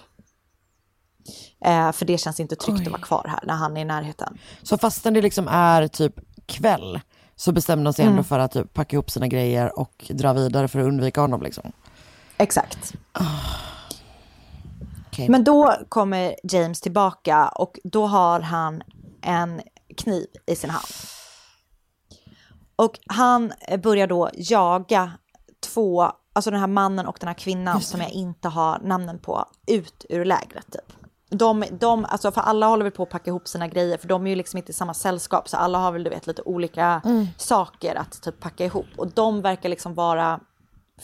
Eh, 1.65 1.91
för 1.91 2.05
det 2.05 2.17
känns 2.17 2.39
inte 2.39 2.55
tryggt 2.55 2.79
Oj. 2.79 2.85
att 2.85 2.91
vara 2.91 3.01
kvar 3.01 3.25
här 3.27 3.39
när 3.47 3.53
han 3.53 3.77
är 3.77 3.81
i 3.81 3.85
närheten. 3.85 4.37
Så 4.63 4.77
fastän 4.77 5.13
det 5.13 5.21
liksom 5.21 5.47
är 5.47 5.87
typ 5.87 6.13
kväll 6.45 6.99
så 7.35 7.51
bestämde 7.51 7.83
de 7.83 7.93
sig 7.93 8.05
ändå 8.05 8.13
Mm. 8.13 8.23
för 8.23 8.39
att 8.39 8.51
typ 8.51 8.73
packa 8.73 8.95
ihop 8.95 9.09
sina 9.11 9.27
grejer 9.27 9.79
och 9.79 10.05
dra 10.13 10.33
vidare 10.33 10.67
för 10.67 10.79
att 10.79 10.85
undvika 10.85 11.21
honom 11.21 11.41
liksom. 11.41 11.71
Exakt. 12.37 12.93
Okej. 15.07 15.29
Men 15.29 15.43
då 15.43 15.75
kommer 15.89 16.35
James 16.43 16.81
tillbaka 16.81 17.47
och 17.47 17.79
då 17.83 18.05
har 18.07 18.39
han 18.39 18.81
en 19.21 19.61
kniv 19.97 20.25
i 20.45 20.55
sin 20.55 20.69
hand. 20.69 20.85
Och 22.75 22.99
han 23.07 23.53
börjar 23.83 24.07
då 24.07 24.29
jaga 24.33 25.11
två, 25.61 26.11
alltså 26.33 26.51
den 26.51 26.59
här 26.59 26.67
mannen 26.67 27.05
och 27.07 27.17
den 27.19 27.27
här 27.27 27.33
kvinnan 27.33 27.81
som 27.81 28.01
jag 28.01 28.09
inte 28.09 28.49
har 28.49 28.79
namnen 28.83 29.19
på, 29.19 29.45
ut 29.67 30.05
ur 30.09 30.25
lägret 30.25 30.71
typ. 30.71 30.93
De, 31.29 31.63
de, 31.71 32.05
alltså 32.05 32.31
för 32.31 32.41
alla 32.41 32.67
håller 32.67 32.83
väl 32.83 32.91
på 32.91 33.03
att 33.03 33.09
packa 33.09 33.29
ihop 33.29 33.47
sina 33.47 33.67
grejer 33.67 33.97
för 33.97 34.07
de 34.07 34.25
är 34.25 34.29
ju 34.29 34.35
liksom 34.35 34.57
inte 34.57 34.69
i 34.69 34.73
samma 34.73 34.93
sällskap 34.93 35.49
så 35.49 35.57
alla 35.57 35.77
har 35.77 35.91
väl 35.91 36.03
du 36.03 36.09
vet 36.09 36.27
lite 36.27 36.41
olika 36.41 37.01
Mm. 37.05 37.27
saker 37.37 37.95
att 37.95 38.21
typ 38.21 38.39
packa 38.39 38.65
ihop 38.65 38.85
och 38.97 39.07
de 39.11 39.41
verkar 39.41 39.69
liksom 39.69 39.93
vara 39.95 40.39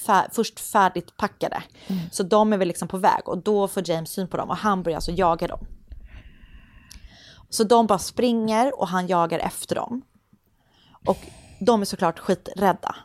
fär, 0.05 0.27
först 0.31 0.59
färdigt 0.59 1.17
packade. 1.17 1.63
Så 2.11 2.23
de 2.23 2.53
är 2.53 2.57
väl 2.57 2.67
liksom 2.67 2.87
på 2.87 2.97
väg 2.97 3.21
och 3.25 3.37
då 3.37 3.67
får 3.67 3.89
James 3.89 4.09
syn 4.09 4.27
på 4.27 4.37
dem 4.37 4.49
och 4.49 4.57
han 4.57 4.83
börjar 4.83 4.95
alltså 4.95 5.11
jaga 5.11 5.47
dem. 5.47 5.59
Så 7.49 7.63
de 7.63 7.87
bara 7.87 7.99
springer 7.99 8.79
och 8.79 8.87
han 8.87 9.07
jagar 9.07 9.39
efter 9.39 9.75
dem. 9.75 10.01
Och 11.05 11.17
de 11.59 11.81
är 11.81 11.85
såklart 11.85 12.19
skiträdda. 12.19 12.95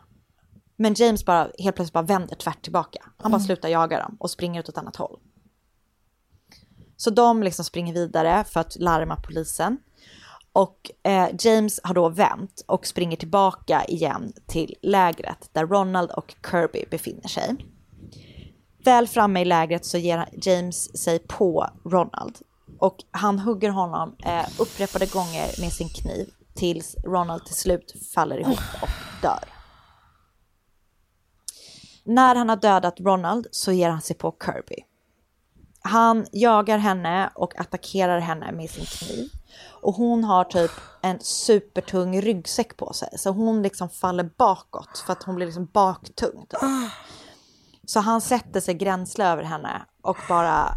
Men 0.82 0.94
James 0.94 1.24
bara 1.24 1.50
helt 1.58 1.76
plötsligt 1.76 1.92
bara 1.92 2.02
vänder 2.02 2.36
tvärt 2.36 2.62
tillbaka. 2.62 2.98
Han 3.16 3.30
bara 3.30 3.36
Mm. 3.36 3.46
slutar 3.46 3.68
jaga 3.68 3.98
dem 3.98 4.16
och 4.20 4.30
springer 4.30 4.60
åt 4.60 4.68
ett 4.68 4.78
annat 4.78 4.96
håll. 4.96 5.18
Så 6.96 7.10
de 7.10 7.42
liksom 7.42 7.64
springer 7.64 7.94
vidare 7.94 8.44
för 8.44 8.60
att 8.60 8.76
larma 8.76 9.16
polisen. 9.16 9.78
Och 10.52 10.90
eh, 11.02 11.28
James 11.38 11.80
har 11.84 11.94
då 11.94 12.08
vänt 12.08 12.64
och 12.66 12.86
springer 12.86 13.16
tillbaka 13.16 13.84
igen 13.84 14.32
till 14.46 14.74
lägret 14.82 15.48
där 15.52 15.66
Ronald 15.66 16.10
och 16.10 16.34
Kirby 16.50 16.84
befinner 16.90 17.28
sig. 17.28 17.56
Väl 18.84 19.08
framme 19.08 19.40
i 19.40 19.44
lägret 19.44 19.84
så 19.84 19.98
ger 19.98 20.28
James 20.32 20.98
sig 20.98 21.18
på 21.18 21.66
Ronald 21.84 22.38
och 22.78 22.96
han 23.10 23.38
hugger 23.38 23.70
honom 23.70 24.16
eh, 24.24 24.46
upprepade 24.58 25.06
gånger 25.06 25.60
med 25.60 25.72
sin 25.72 25.88
kniv 25.88 26.30
tills 26.54 26.96
Ronald 27.04 27.44
till 27.44 27.54
slut 27.56 27.94
faller 28.14 28.36
ihop 28.40 28.58
och 28.82 28.88
dör. 29.22 29.51
När 32.04 32.34
han 32.34 32.48
har 32.48 32.56
dödat 32.56 33.00
Ronald 33.00 33.46
så 33.50 33.72
ger 33.72 33.90
han 33.90 34.00
sig 34.00 34.16
på 34.16 34.36
Kirby. 34.44 34.76
Han 35.82 36.26
jagar 36.32 36.78
henne 36.78 37.30
och 37.34 37.60
attackerar 37.60 38.18
henne 38.18 38.52
med 38.52 38.70
sin 38.70 38.84
kniv. 38.84 39.28
Och 39.82 39.94
hon 39.94 40.24
har 40.24 40.44
typ 40.44 40.70
en 41.02 41.20
supertung 41.20 42.20
ryggsäck 42.20 42.76
på 42.76 42.92
sig. 42.92 43.08
Så 43.18 43.30
hon 43.30 43.62
liksom 43.62 43.88
faller 43.88 44.30
bakåt 44.36 45.02
för 45.06 45.12
att 45.12 45.22
hon 45.22 45.34
blir 45.34 45.46
liksom 45.46 45.66
baktung. 45.66 46.46
Typ. 46.48 46.60
Så 47.86 48.00
han 48.00 48.20
sätter 48.20 48.60
sig 48.60 48.74
gränsle 48.74 49.26
över 49.26 49.42
henne 49.42 49.82
och 50.02 50.16
bara, 50.28 50.68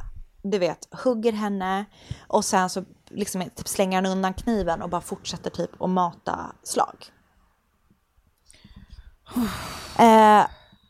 du 0.43 0.57
vet, 0.57 0.88
hugger 1.03 1.32
henne. 1.32 1.86
Och 2.28 2.45
sen 2.45 2.69
så 2.69 2.84
liksom 3.09 3.41
typ 3.55 3.67
slänger 3.67 3.97
han 3.97 4.05
undan 4.05 4.34
kniven 4.34 4.82
och 4.82 4.89
bara 4.89 5.01
fortsätter 5.01 5.49
typ 5.49 5.82
att 5.82 5.89
mata 5.89 6.51
slag. 6.63 7.05
Eh, 9.99 10.45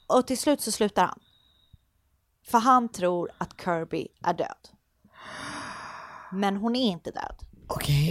och 0.07 0.27
till 0.27 0.37
slut 0.37 0.61
så 0.61 0.71
slutar 0.71 1.05
han. 1.05 1.19
För 2.47 2.57
han 2.57 2.89
tror 2.89 3.31
att 3.37 3.61
Kirby 3.61 4.07
är 4.23 4.33
död. 4.33 4.69
Men 6.31 6.57
hon 6.57 6.75
är 6.75 6.91
inte 6.91 7.11
död. 7.11 7.35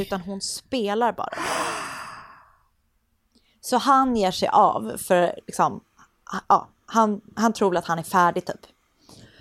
Utan 0.00 0.20
hon 0.20 0.40
spelar 0.40 1.12
bara. 1.12 1.38
Så 3.60 3.76
han 3.76 4.16
ger 4.16 4.30
sig 4.30 4.48
av 4.48 4.96
för 4.98 5.40
liksom, 5.46 5.80
ja, 6.48 6.68
han, 6.86 7.20
han 7.36 7.52
tror 7.52 7.70
väl 7.70 7.76
att 7.76 7.86
han 7.86 7.98
är 7.98 8.02
färdig 8.02 8.46
typ. 8.46 8.66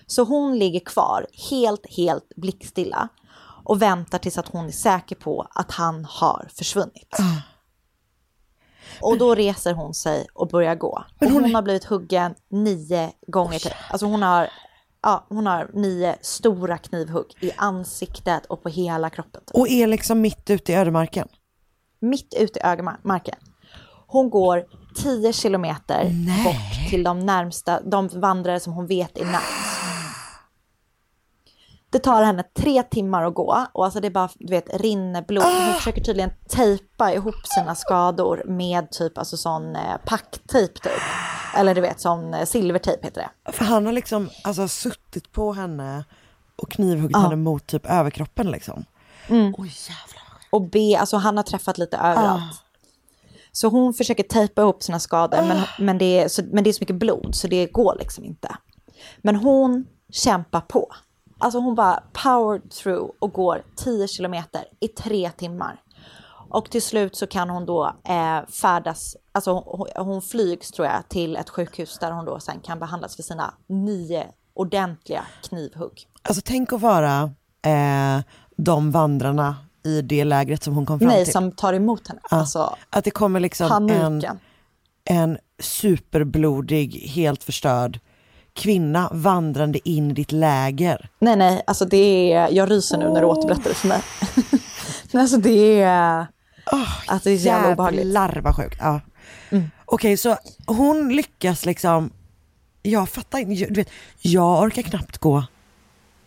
Så 0.08 0.24
hon 0.24 0.60
ligger 0.60 0.80
kvar 0.80 1.28
helt, 1.50 1.96
helt 1.98 2.30
blickstilla 2.36 3.10
och 3.64 3.82
väntar 3.82 4.18
tills 4.18 4.38
att 4.38 4.48
hon 4.48 4.66
är 4.66 4.72
säker 4.72 5.16
på 5.16 5.48
att 5.50 5.72
han 5.72 6.06
har 6.06 6.50
försvunnit. 6.58 7.18
Och 9.02 9.18
då 9.18 9.36
reser 9.36 9.74
hon 9.74 9.94
sig 9.94 10.28
och 10.34 10.48
börjar 10.48 10.76
gå. 10.76 11.04
Och 11.22 11.28
hon, 11.28 11.56
har 11.56 11.62
blivit 11.62 11.84
huggen 11.84 12.36
nio 12.50 13.12
gånger 13.28 13.60
till. 13.60 13.74
Alltså 13.90 14.06
hon 14.06 14.22
har, 14.22 14.50
ja, 15.02 15.26
hon 15.30 15.48
har 15.48 15.70
nio 15.74 16.16
stora 16.22 16.78
knivhugg 16.78 17.26
i 17.40 17.52
ansiktet 17.56 18.46
och 18.46 18.64
på 18.64 18.70
hela 18.70 19.10
kroppen. 19.10 19.42
typ. 19.46 19.56
Och 19.56 19.68
är 19.70 19.88
liksom 19.88 20.22
mitt 20.22 20.50
ute 20.50 20.72
i 20.72 20.76
ödemarken. 20.76 21.28
Mitt 22.00 22.34
ute 22.40 22.60
i 22.60 22.62
ödemarken. 22.64 23.36
Hon 24.08 24.30
går 24.30 24.64
10 24.96 25.34
kilometer 25.34 26.04
bort 26.44 26.90
till 26.90 27.04
de 27.04 27.20
närmsta, 27.20 27.82
de 27.82 28.08
vandrare 28.08 28.60
som 28.60 28.74
hon 28.74 28.88
vet 28.88 29.18
är 29.18 29.26
närmast. 29.26 29.73
Det 31.94 32.00
tar 32.00 32.24
henne 32.24 32.44
tre 32.54 32.84
timmar 32.84 33.24
att 33.24 33.34
gå 33.34 33.66
och 33.72 33.86
alltså 33.86 34.00
det 34.00 34.08
är 34.08 34.12
bara, 34.12 34.30
du 34.36 34.52
vet, 34.52 34.82
rinner 34.82 35.22
blod. 35.22 35.44
Hon 35.44 35.74
försöker 35.74 36.02
tydligen 36.02 36.32
tejpa 36.50 37.14
ihop 37.14 37.48
sina 37.56 37.76
skador 37.76 38.44
med 38.46 38.92
typ 38.92 39.18
alltså 39.18 39.38
sån 39.38 39.76
eh, 39.76 39.98
packtejp 40.06 40.74
typ. 40.80 40.92
Eller 41.56 41.76
du 41.76 41.82
vet 41.82 42.02
sån 42.02 42.34
eh, 42.34 42.46
silvertejp 42.46 43.06
heter 43.06 43.22
det. 43.46 43.52
För 43.52 43.66
han 43.66 43.86
har 43.86 43.94
liksom 43.94 44.30
alltså 44.44 44.68
suttit 44.68 45.32
på 45.32 45.54
henne 45.54 46.04
och 46.56 46.72
knivhuggit 46.72 47.12
Ja. 47.14 47.20
henne 47.20 47.36
mot 47.36 47.68
typ 47.68 47.86
överkroppen 47.86 48.52
liksom. 48.52 48.86
Mm. 49.28 49.54
Och 50.50 50.62
B, 50.62 50.96
alltså 51.00 51.18
han 51.18 51.38
har 51.38 51.44
träffat 51.44 51.78
lite 51.78 51.98
överallt. 51.98 52.64
Så 53.52 53.68
hon 53.68 53.94
försöker 53.94 54.24
tejpa 54.24 54.62
ihop 54.62 54.84
sina 54.84 55.00
skador 55.00 55.42
men, 55.42 55.62
men, 55.80 55.98
det 55.98 56.20
är, 56.20 56.28
så, 56.28 56.42
men 56.52 56.64
det 56.64 56.70
är 56.70 56.74
så 56.74 56.82
mycket 56.82 56.96
blod 56.96 57.36
så 57.36 57.48
det 57.48 57.66
går 57.66 57.96
liksom 58.00 58.24
inte. 58.26 58.56
Men 59.18 59.36
hon 59.36 59.86
kämpar 60.12 60.62
på. 60.62 60.94
Alltså 61.44 61.60
hon 61.60 61.76
bara 61.76 62.04
power 62.24 62.62
through 62.70 63.12
och 63.20 63.34
går 63.34 63.64
10 63.76 64.08
kilometer 64.08 64.66
i 64.80 64.88
tre 64.88 65.32
timmar. 65.38 65.82
Och 66.50 66.70
till 66.70 66.82
slut 66.82 67.16
så 67.16 67.28
kan 67.28 67.50
hon 67.50 67.66
då 67.66 67.86
eh, 68.04 68.50
färdas, 68.50 69.16
alltså 69.32 69.52
hon, 69.52 69.88
hon 69.96 70.22
flygs 70.22 70.72
tror 70.72 70.88
jag 70.88 71.10
till 71.10 71.36
ett 71.36 71.50
sjukhus 71.50 71.98
där 72.00 72.12
hon 72.12 72.26
då 72.26 72.40
sen 72.40 72.60
kan 72.60 72.80
behandlas 72.80 73.16
för 73.16 73.24
sina 73.24 73.54
nio 73.68 74.28
ordentliga 74.54 75.26
knivhugg. 75.44 76.08
Alltså 76.22 76.42
tänk 76.46 76.74
att 76.74 76.82
vara 76.82 77.32
eh, 77.66 78.24
de 78.58 78.92
vandrarna 78.92 79.56
i 79.84 80.02
det 80.02 80.24
lägret 80.24 80.64
som 80.64 80.76
hon 80.76 80.86
kom 80.86 81.00
fram 81.00 81.08
Nej, 81.10 81.24
till. 81.24 81.34
som 81.34 81.52
tar 81.52 81.74
emot 81.74 82.08
henne. 82.08 82.20
Ja. 82.32 82.38
Alltså, 82.38 82.76
Att 82.90 83.04
det 83.04 83.12
kommer 83.12 83.40
liksom 83.40 83.90
en, 83.90 84.24
en 85.06 85.38
superblodig, 85.60 86.94
helt 86.94 87.44
förstörd 87.44 88.00
kvinna 88.54 89.10
vandrande 89.12 89.90
in 89.90 90.12
i 90.12 90.14
ditt 90.14 90.32
läger. 90.32 91.10
Nej, 91.20 91.36
nej, 91.36 91.64
alltså 91.68 91.86
det 91.86 92.34
är, 92.34 92.50
jag 92.50 92.72
ryser 92.72 92.98
nu 92.98 93.10
när 93.10 93.22
du 93.22 93.28
återberättar 93.28 93.70
det 93.70 93.76
för 93.76 93.88
mig. 93.88 94.02
Nej, 95.12 95.22
alltså 95.22 95.38
det 95.38 95.82
är, 95.82 96.28
alltså 97.08 97.30
det 97.30 97.36
är 97.36 97.38
så 97.38 97.46
jävla 97.46 97.72
obehagligt. 97.72 98.06
Jävlar 98.06 98.42
vad 98.42 98.56
sjukt. 98.56 98.78
Ja. 98.80 99.02
Okej, 99.86 100.18
så 100.18 100.38
hon 100.66 101.16
lyckas 101.16 101.66
liksom, 101.66 102.12
jag 102.82 103.10
fattar 103.10 103.40
inte, 103.40 103.66
du 103.66 103.74
vet, 103.82 103.90
jag 104.22 104.62
orkar 104.62 104.82
knappt 104.82 105.18
gå 105.18 105.44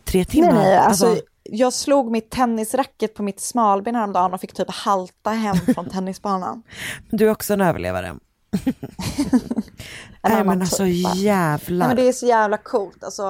tre 0.05 0.24
timmar. 0.24 0.53
Nej, 0.53 0.64
nej, 0.64 0.77
alltså, 0.77 1.18
jag 1.43 1.72
slog 1.72 2.11
mitt 2.11 2.31
tennisracket 2.31 3.14
på 3.14 3.22
mitt 3.22 3.41
smalben 3.41 3.95
häromdagen 3.95 4.35
och 4.35 4.41
fick 4.41 4.53
typ 4.53 4.70
halta 4.70 5.31
hem 5.31 5.57
från 5.74 5.89
tennisbanan. 5.91 6.62
Du 7.11 7.27
är 7.27 7.31
också 7.31 7.53
en 7.53 7.61
överlevare. 7.61 8.14
Nej 10.29 10.45
men 10.45 10.61
alltså 10.61 10.85
typ, 10.85 11.14
jävlar. 11.14 11.87
Nej, 11.87 11.89
men 11.89 11.97
det 11.97 12.09
är 12.09 12.12
så 12.12 12.27
jävla 12.27 12.59
coolt, 12.59 13.05
alltså. 13.05 13.22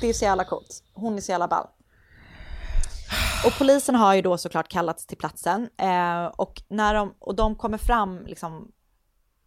Det 0.00 0.06
är 0.08 0.12
så 0.12 0.24
jävla 0.24 0.44
coolt. 0.44 0.82
Hon 0.94 1.16
är 1.16 1.20
så 1.20 1.32
jävla 1.32 1.48
ball. 1.48 1.66
Och 3.46 3.52
polisen 3.58 3.94
har 3.94 4.14
ju 4.14 4.22
då 4.22 4.38
såklart 4.38 4.68
kallats 4.68 5.06
till 5.06 5.16
platsen 5.16 5.68
eh, 5.80 6.24
och 6.24 6.62
när 6.68 6.94
de, 6.94 7.14
och 7.18 7.34
de 7.34 7.54
kommer 7.54 7.78
fram 7.78 8.26
liksom, 8.26 8.68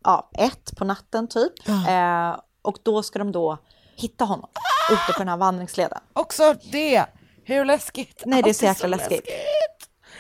ja, 0.04 0.30
ett 0.34 0.78
på 0.78 0.86
natten 0.86 1.28
typ. 1.28 1.68
Eh, 1.68 2.40
och 2.62 2.78
då 2.84 3.04
ska 3.04 3.20
de 3.20 3.32
då 3.32 3.58
hitta 3.96 4.26
honom 4.26 4.50
ute 4.92 5.14
på 5.14 5.20
den 5.20 5.28
här 5.28 5.38
vandringsleden. 5.38 6.00
Också 6.14 6.56
det, 6.72 7.06
hur 7.44 7.66
läskigt? 7.66 8.24
Nej, 8.26 8.44
det 8.44 8.50
är 8.50 8.54
så 8.54 8.66
jäkla 8.66 8.88
läskigt. 8.88 9.28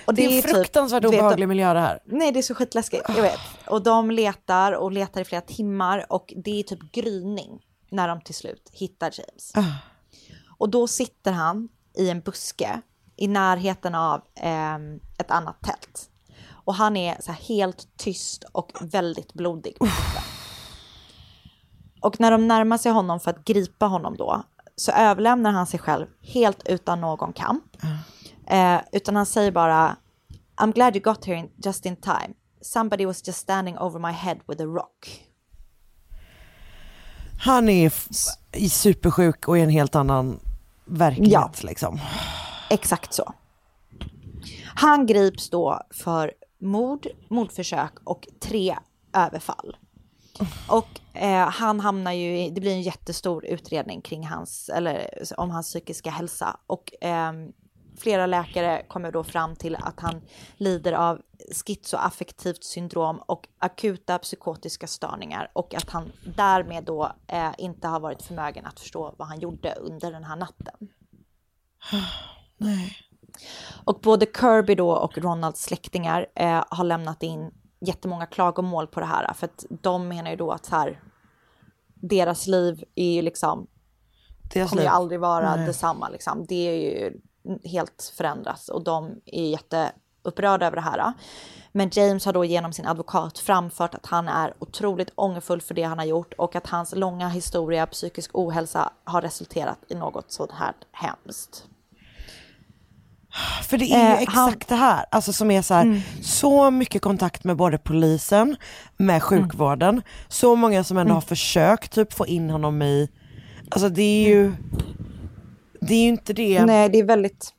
Och 0.05 0.13
Det 0.13 0.25
är 0.25 0.35
en 0.35 0.41
typ, 0.41 0.51
fruktansvärt 0.51 1.03
vet, 1.03 1.09
obehaglig 1.09 1.47
miljö 1.47 1.73
det 1.73 1.79
här. 1.79 1.99
Nej, 2.05 2.31
det 2.31 2.39
är 2.39 2.43
så 2.43 2.55
skitläskigt, 2.55 3.03
jag 3.07 3.21
vet. 3.21 3.39
Och 3.67 3.83
de 3.83 4.11
letar 4.11 4.71
och 4.71 4.91
letar 4.91 5.21
i 5.21 5.23
flera 5.23 5.41
timmar 5.41 6.05
och 6.09 6.33
det 6.35 6.59
är 6.59 6.63
typ 6.63 6.91
gryning 6.91 7.59
när 7.89 8.07
de 8.07 8.21
till 8.21 8.35
slut 8.35 8.69
hittar 8.73 9.11
James. 9.13 9.51
Ah. 9.55 9.63
Och 10.57 10.69
då 10.69 10.87
sitter 10.87 11.31
han 11.31 11.69
i 11.97 12.09
en 12.09 12.21
buske 12.21 12.81
i 13.15 13.27
närheten 13.27 13.95
av 13.95 14.21
ehm, 14.35 14.99
ett 15.17 15.31
annat 15.31 15.61
tält. 15.61 16.09
Och 16.65 16.75
han 16.75 16.97
är 16.97 17.21
så 17.21 17.31
här 17.31 17.39
helt 17.39 17.97
tyst 17.97 18.43
och 18.51 18.71
väldigt 18.81 19.33
blodig. 19.33 19.77
Och 22.01 22.19
när 22.19 22.31
de 22.31 22.47
närmar 22.47 22.77
sig 22.77 22.91
honom 22.91 23.19
för 23.19 23.31
att 23.31 23.45
gripa 23.45 23.85
honom 23.85 24.15
då 24.17 24.43
så 24.75 24.91
överlämnar 24.91 25.51
han 25.51 25.67
sig 25.67 25.79
själv 25.79 26.07
helt 26.21 26.67
utan 26.67 27.01
någon 27.01 27.33
kamp. 27.33 27.63
Eh, 28.51 28.81
utan 28.91 29.15
han 29.15 29.25
säger 29.25 29.51
bara 29.51 29.97
I'm 30.61 30.73
glad 30.73 30.95
you 30.95 31.03
got 31.03 31.25
here 31.25 31.37
in, 31.37 31.49
just 31.65 31.85
in 31.85 31.95
time. 31.95 32.33
Somebody 32.61 33.05
was 33.05 33.27
just 33.27 33.39
standing 33.39 33.77
over 33.77 33.99
my 33.99 34.11
head 34.11 34.37
with 34.47 34.61
a 34.61 34.65
rock. 34.65 35.27
Han 37.39 37.69
är 37.69 37.93
i 38.51 38.69
supersjuk 38.69 39.47
och 39.47 39.57
i 39.57 39.61
en 39.61 39.69
helt 39.69 39.95
annan 39.95 40.39
verklighet 40.85 41.63
liksom. 41.63 41.99
Exakt 42.69 43.13
så. 43.13 43.33
Han 44.75 45.05
grips 45.05 45.49
då 45.49 45.81
för 45.91 46.31
mord, 46.61 47.07
mordförsök 47.29 47.93
och 48.03 48.27
tre 48.39 48.77
överfall. 49.13 49.77
Och 50.67 51.17
eh, 51.21 51.49
han 51.49 51.79
hamnar 51.79 52.11
ju 52.11 52.39
i, 52.39 52.49
det 52.49 52.61
blir 52.61 52.71
en 52.71 52.81
jättestor 52.81 53.45
utredning 53.45 54.01
kring 54.01 54.27
hans, 54.27 54.69
eller 54.69 55.23
om 55.37 55.49
hans 55.49 55.67
psykiska 55.67 56.09
hälsa. 56.09 56.59
Och 56.67 56.93
ehm, 57.01 57.51
flera 58.01 58.25
läkare 58.25 58.85
kommer 58.87 59.11
då 59.11 59.23
fram 59.23 59.55
till 59.55 59.75
att 59.75 59.99
han 59.99 60.21
lider 60.57 60.93
av 60.93 61.21
schizoaffektivt 61.51 62.63
syndrom 62.63 63.21
och 63.25 63.47
akuta 63.59 64.19
psykotiska 64.19 64.87
störningar 64.87 65.51
och 65.53 65.73
att 65.73 65.89
han 65.89 66.11
därmed 66.35 66.83
då 66.83 67.11
eh, 67.27 67.51
inte 67.57 67.87
har 67.87 67.99
varit 67.99 68.21
förmögen 68.21 68.65
att 68.65 68.79
förstå 68.79 69.15
vad 69.17 69.27
han 69.27 69.39
gjorde 69.39 69.73
under 69.73 70.11
den 70.11 70.23
här 70.23 70.35
natten. 70.35 70.89
Nej. 72.57 72.97
Och 73.85 73.99
både 74.03 74.25
Kirby 74.25 74.75
då 74.75 74.91
och 74.91 75.17
Ronalds 75.17 75.61
släktingar 75.61 76.27
eh, 76.35 76.63
har 76.69 76.83
lämnat 76.83 77.23
in 77.23 77.51
jättemånga 77.79 78.25
klagomål 78.25 78.87
på 78.87 78.99
det 78.99 79.05
här 79.05 79.33
för 79.33 79.45
att 79.45 79.65
de 79.69 80.07
menar 80.07 80.31
ju 80.31 80.37
då 80.37 80.51
att 80.51 80.67
här, 80.67 81.01
deras 81.93 82.47
liv 82.47 82.83
är 82.95 83.11
ju 83.11 83.21
liksom 83.21 83.67
Deras 84.53 84.69
kommer 84.69 84.83
ju 84.83 84.89
aldrig 84.89 85.19
vara 85.19 85.55
Nej. 85.55 85.65
detsamma 85.65 86.09
liksom. 86.09 86.45
Det 86.45 86.55
är 86.55 86.75
ju 86.75 87.21
helt 87.63 88.13
förändras 88.17 88.69
och 88.69 88.83
de 88.83 89.11
är 89.25 89.43
jätteupprörda 89.49 90.65
över 90.67 90.75
det 90.75 90.81
här. 90.81 91.13
Men 91.71 91.89
James 91.93 92.25
har 92.25 92.33
då 92.33 92.45
genom 92.45 92.73
sin 92.73 92.87
advokat 92.87 93.39
framfört 93.39 93.95
att 93.95 94.05
han 94.05 94.27
är 94.27 94.53
otroligt 94.59 95.11
ångerfull 95.15 95.61
för 95.61 95.73
det 95.73 95.83
han 95.83 95.97
har 95.97 96.05
gjort 96.05 96.33
och 96.37 96.55
att 96.55 96.67
hans 96.67 96.95
långa 96.95 97.29
historia 97.29 97.85
psykisk 97.87 98.29
ohälsa 98.33 98.91
har 99.03 99.21
resulterat 99.21 99.77
i 99.87 99.95
något 99.95 100.31
sånt 100.31 100.51
här 100.51 100.73
hemskt. 100.91 101.65
För 103.63 103.77
det 103.77 103.85
är 103.93 104.09
ju 104.09 104.15
Eh, 104.15 104.21
exakt 104.21 104.35
han- 104.35 104.53
det 104.67 104.75
här, 104.75 105.05
alltså 105.11 105.33
som 105.33 105.51
är 105.51 105.61
så 105.61 105.73
här, 105.73 105.81
Mm. 105.83 106.01
så 106.23 106.71
mycket 106.71 107.01
kontakt 107.01 107.43
med 107.43 107.57
både 107.57 107.77
polisen, 107.77 108.55
med 108.97 109.23
sjukvården, 109.23 110.01
så 110.27 110.55
många 110.55 110.83
som 110.83 110.97
ändå 110.97 111.07
Mm. 111.09 111.15
har 111.15 111.21
försökt 111.21 111.91
typ 111.91 112.13
få 112.13 112.25
in 112.27 112.49
honom 112.49 112.81
i, 112.81 113.09
alltså 113.71 113.89
det 113.89 114.01
är 114.01 114.27
ju, 114.29 114.53
det 115.81 115.93
är 115.93 116.01
ju 116.01 116.09
inte 116.09 116.33
det. 116.33 116.65
Nej, 116.65 116.89
det 116.89 116.99
är 116.99 117.03
väldigt... 117.03 117.53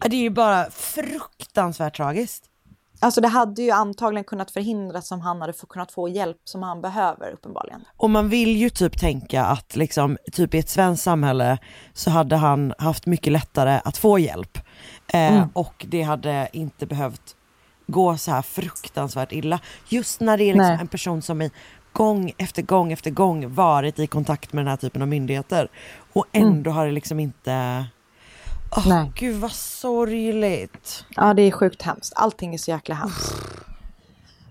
Det 0.00 0.16
är 0.16 0.20
ju 0.20 0.30
bara 0.30 0.70
fruktansvärt 0.70 1.96
tragiskt. 1.96 2.44
Alltså 3.00 3.20
det 3.20 3.28
hade 3.28 3.62
ju 3.62 3.70
antagligen 3.70 4.24
kunnat 4.24 4.50
förhindras 4.50 5.12
om 5.12 5.20
han 5.20 5.40
hade 5.40 5.52
kunnat 5.68 5.92
få 5.92 6.08
hjälp 6.08 6.36
som 6.44 6.62
han 6.62 6.80
behöver 6.80 7.30
uppenbarligen. 7.32 7.84
Och 7.96 8.10
man 8.10 8.28
vill 8.28 8.56
ju 8.56 8.70
typ 8.70 8.98
tänka 8.98 9.44
att 9.44 9.76
liksom, 9.76 10.18
typ 10.32 10.54
i 10.54 10.58
ett 10.58 10.68
svenskt 10.68 11.04
samhälle 11.04 11.58
så 11.92 12.10
hade 12.10 12.36
han 12.36 12.74
haft 12.78 13.06
mycket 13.06 13.32
lättare 13.32 13.80
att 13.84 13.96
få 13.96 14.18
hjälp. 14.18 14.58
Eh, 15.12 15.34
Mm. 15.34 15.48
Och 15.52 15.86
det 15.88 16.02
hade 16.02 16.48
inte 16.52 16.86
behövt 16.86 17.36
gå 17.86 18.16
så 18.16 18.30
här 18.30 18.42
fruktansvärt 18.42 19.32
illa. 19.32 19.60
Just 19.88 20.20
när 20.20 20.38
det 20.38 20.44
är 20.44 20.54
liksom 20.54 20.76
en 20.80 20.88
person 20.88 21.22
som 21.22 21.42
i 21.42 21.50
gång 21.94 22.32
efter 22.38 22.62
gång 22.62 22.92
efter 22.92 23.10
gång 23.10 23.54
varit 23.54 23.98
i 23.98 24.06
kontakt 24.06 24.52
med 24.52 24.64
den 24.64 24.70
här 24.70 24.76
typen 24.76 25.02
av 25.02 25.08
myndigheter. 25.08 25.68
Och 26.12 26.26
ändå 26.32 26.70
har 26.70 26.86
det 26.86 26.92
liksom 26.92 27.20
inte... 27.20 27.86
Åh 28.76 28.88
Nej. 28.88 29.12
gud 29.14 29.40
vad 29.40 29.52
sorgligt. 29.52 31.04
Ja, 31.16 31.34
det 31.34 31.42
är 31.42 31.50
sjukt 31.50 31.82
hemskt. 31.82 32.12
Allting 32.16 32.54
är 32.54 32.58
så 32.58 32.70
jäkla 32.70 32.94
hemskt. 32.94 33.34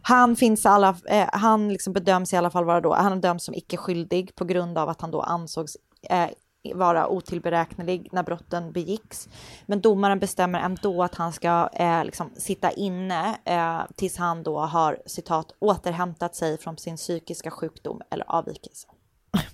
Han 0.01 0.35
finns 0.35 0.65
alla, 0.65 0.95
eh, 1.09 1.27
han 1.33 1.69
liksom 1.69 1.93
bedöms 1.93 2.33
i 2.33 2.37
alla 2.37 2.49
fall 2.49 2.65
vara 2.65 2.81
då, 2.81 2.93
han 2.93 3.21
döms 3.21 3.43
som 3.43 3.55
icke 3.55 3.77
skyldig 3.77 4.35
på 4.35 4.45
grund 4.45 4.77
av 4.77 4.89
att 4.89 5.01
han 5.01 5.11
då 5.11 5.21
ansågs 5.21 5.77
eh, 6.09 6.27
vara 6.75 7.07
otillberäknelig 7.07 8.09
när 8.11 8.23
brotten 8.23 8.71
begicks. 8.71 9.29
Men 9.65 9.81
domaren 9.81 10.19
bestämmer 10.19 10.59
ändå 10.59 11.03
att 11.03 11.15
han 11.15 11.33
ska 11.33 11.69
eh, 11.73 12.05
liksom 12.05 12.29
sitta 12.37 12.71
inne 12.71 13.37
eh, 13.45 13.81
tills 13.95 14.17
han 14.17 14.43
då 14.43 14.59
har 14.59 14.97
citat 15.05 15.51
återhämtat 15.59 16.35
sig 16.35 16.57
från 16.57 16.77
sin 16.77 16.97
psykiska 16.97 17.51
sjukdom 17.51 18.01
eller 18.09 18.25
avvikelse. 18.31 18.87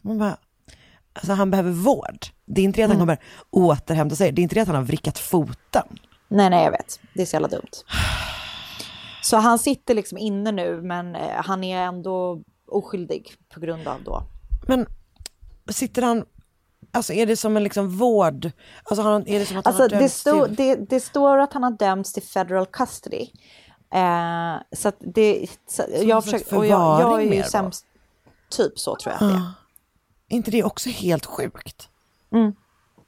Man 0.02 0.18
bara, 0.18 0.38
alltså 1.14 1.34
han 1.34 1.52
behöver 1.52 1.72
vård. 1.72 2.26
Det 2.46 2.62
är 2.62 2.66
inte 2.66 2.80
det 2.82 2.84
att 2.84 2.90
han 2.90 2.98
Mm. 3.02 3.08
kommer 3.08 3.20
återhämta 3.50 4.16
sig, 4.16 4.32
det 4.32 4.42
är 4.42 4.44
inte 4.44 4.56
det 4.56 4.62
att 4.62 4.68
han 4.68 4.76
har 4.78 4.84
vrickat 4.84 5.20
foten. 5.20 5.88
Nej, 6.28 6.50
nej, 6.50 6.64
jag 6.64 6.72
vet. 6.72 7.00
Det 7.14 7.22
är 7.22 7.26
så 7.26 7.36
jävla 7.36 7.48
dumt. 7.48 7.72
Så 9.24 9.38
han 9.38 9.60
sitter 9.60 9.94
liksom 9.94 10.18
inne 10.18 10.52
nu, 10.52 10.82
men 10.82 11.16
eh, 11.16 11.36
han 11.36 11.64
är 11.64 11.82
ändå 11.84 12.42
oskyldig 12.68 13.34
på 13.54 13.60
grund 13.60 13.88
av 13.88 14.04
då. 14.04 14.24
Men 14.68 14.86
sitter 15.70 16.02
han, 16.02 16.26
alltså 16.92 17.14
är 17.14 17.26
det 17.26 17.38
som 17.38 17.58
en 17.58 17.64
liksom 17.64 17.90
vård, 17.98 18.52
alltså 18.84 19.02
har 19.04 19.12
han, 19.12 19.28
är 19.28 19.40
det 19.40 19.46
som 19.46 19.58
att 19.58 19.68
Alltså, 19.68 19.82
han 19.84 19.92
har 19.94 20.00
det, 20.00 20.10
till... 20.48 20.56
det, 20.56 20.76
det 20.76 21.00
står 21.00 21.38
att 21.38 21.54
han 21.54 21.64
har 21.64 21.72
dömts 21.72 22.14
till 22.14 22.24
federal 22.24 22.66
custody. 22.66 23.28
Eh, 23.94 24.56
så 24.76 24.88
att 24.88 24.96
det, 25.00 25.48
så, 25.68 25.84
Som 25.98 26.08
jag, 26.08 26.24
försöker, 26.24 26.58
och 26.58 26.66
jag, 26.66 27.02
jag 27.02 27.20
är 27.20 27.24
ju 27.24 27.30
mer 27.30 27.44
då? 27.44 27.50
sämst, 27.50 27.86
typ 28.50 28.80
så 28.80 28.96
tror 28.96 29.14
jag 29.14 29.24
att 29.24 29.34
det 29.34 29.38
är. 29.40 29.42
Ah. 29.42 29.54
Inte 30.30 30.52
det 30.52 30.64
också 30.64 30.90
helt 30.90 31.26
sjukt? 31.26 31.90
Mm. 32.32 32.56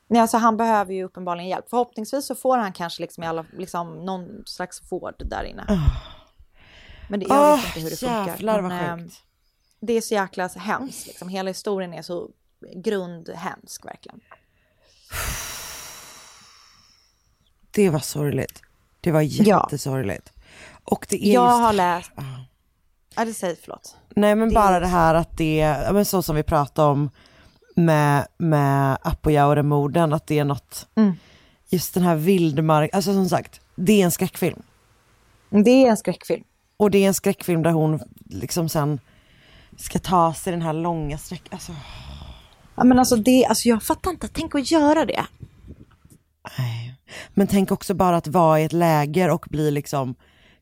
Nej, 0.07 0.21
alltså 0.21 0.37
han 0.37 0.57
behöver 0.57 0.93
ju 0.93 1.03
uppenbarligen 1.03 1.49
hjälp. 1.49 1.65
Förhoppningsvis 1.69 2.25
så 2.25 2.35
får 2.35 2.57
han 2.57 2.73
kanske 2.73 3.01
liksom, 3.01 3.23
i 3.23 3.27
alla, 3.27 3.45
liksom 3.57 4.05
någon 4.05 4.43
slags 4.45 4.91
vård 4.91 5.15
där 5.25 5.43
inne. 5.43 5.65
Men 7.09 7.19
det, 7.19 7.25
jag 7.29 7.37
Ah, 7.37 7.55
vet 7.55 7.65
inte 7.65 7.79
hur 7.79 7.89
det 7.89 7.95
funkar. 7.99 8.27
jävlar 8.27 8.61
vad 8.61 8.71
Men, 8.71 8.99
sjukt. 8.99 9.13
eh, 9.15 9.21
Det 9.79 9.93
är 9.93 10.01
så 10.01 10.13
jäkla 10.13 10.47
hemskt. 10.47 11.07
Liksom. 11.07 11.29
Hela 11.29 11.49
historien 11.49 11.93
är 11.93 12.01
så 12.01 12.29
grundhemsk 12.75 13.85
verkligen. 13.85 14.19
Det 17.71 17.89
var 17.89 17.99
sorgligt. 17.99 18.61
Det 19.01 19.11
var 19.11 19.21
Ja. 19.21 19.27
jättesorgligt. 19.63 20.31
Och 20.83 21.05
det 21.09 21.27
är 21.27 21.33
Jag 21.33 21.43
just... 21.51 21.61
har 21.61 21.73
läst... 21.73 22.11
Ja, 23.15 23.25
det 23.25 23.33
säger 23.33 23.57
förlåt. 23.63 23.95
Nej 24.15 24.35
men 24.35 24.49
det 24.49 24.55
bara 24.55 24.75
är- 24.75 24.81
det 24.81 24.87
här 24.87 25.13
att 25.15 25.37
det, 25.37 25.55
ja, 25.57 25.93
men 25.93 26.05
så 26.05 26.23
som 26.23 26.35
vi 26.35 26.43
pratade 26.43 26.87
om 26.91 27.09
med, 27.75 28.27
med 28.37 28.97
Apojaure-morden, 29.03 30.13
att 30.13 30.27
det 30.27 30.39
är 30.39 30.45
något, 30.45 30.87
Mm. 30.95 31.13
just 31.69 31.93
den 31.93 32.03
här 32.03 32.15
vildmark, 32.15 32.89
alltså 32.93 33.13
som 33.13 33.29
sagt, 33.29 33.61
det 33.75 34.01
är 34.01 34.05
en 34.05 34.11
skräckfilm. 34.11 34.61
Det 35.49 35.69
är 35.85 35.89
en 35.89 35.97
skräckfilm. 35.97 36.43
Och 36.77 36.91
det 36.91 36.97
är 37.03 37.07
en 37.07 37.13
skräckfilm 37.13 37.63
där 37.63 37.71
hon 37.71 37.99
liksom 38.29 38.69
sen 38.69 38.99
ska 39.77 39.99
ta 39.99 40.33
sig 40.33 40.51
den 40.51 40.61
här 40.61 40.73
långa 40.73 41.17
sträckan, 41.17 41.49
alltså 41.51 41.71
Ja, 42.75 42.83
men 42.83 42.99
alltså, 42.99 43.15
det, 43.15 43.45
alltså 43.45 43.69
jag 43.69 43.83
fattar 43.83 44.11
inte. 44.11 44.27
Tänk 44.27 44.55
att 44.55 44.71
göra 44.71 45.05
det. 45.05 45.25
Men 47.33 47.47
tänk 47.47 47.71
också 47.71 47.93
bara 47.93 48.17
att 48.17 48.27
vara 48.27 48.59
i 48.59 48.63
ett 48.63 48.73
läger 48.73 49.29
och 49.29 49.45
bli 49.49 49.71
liksom 49.71 50.15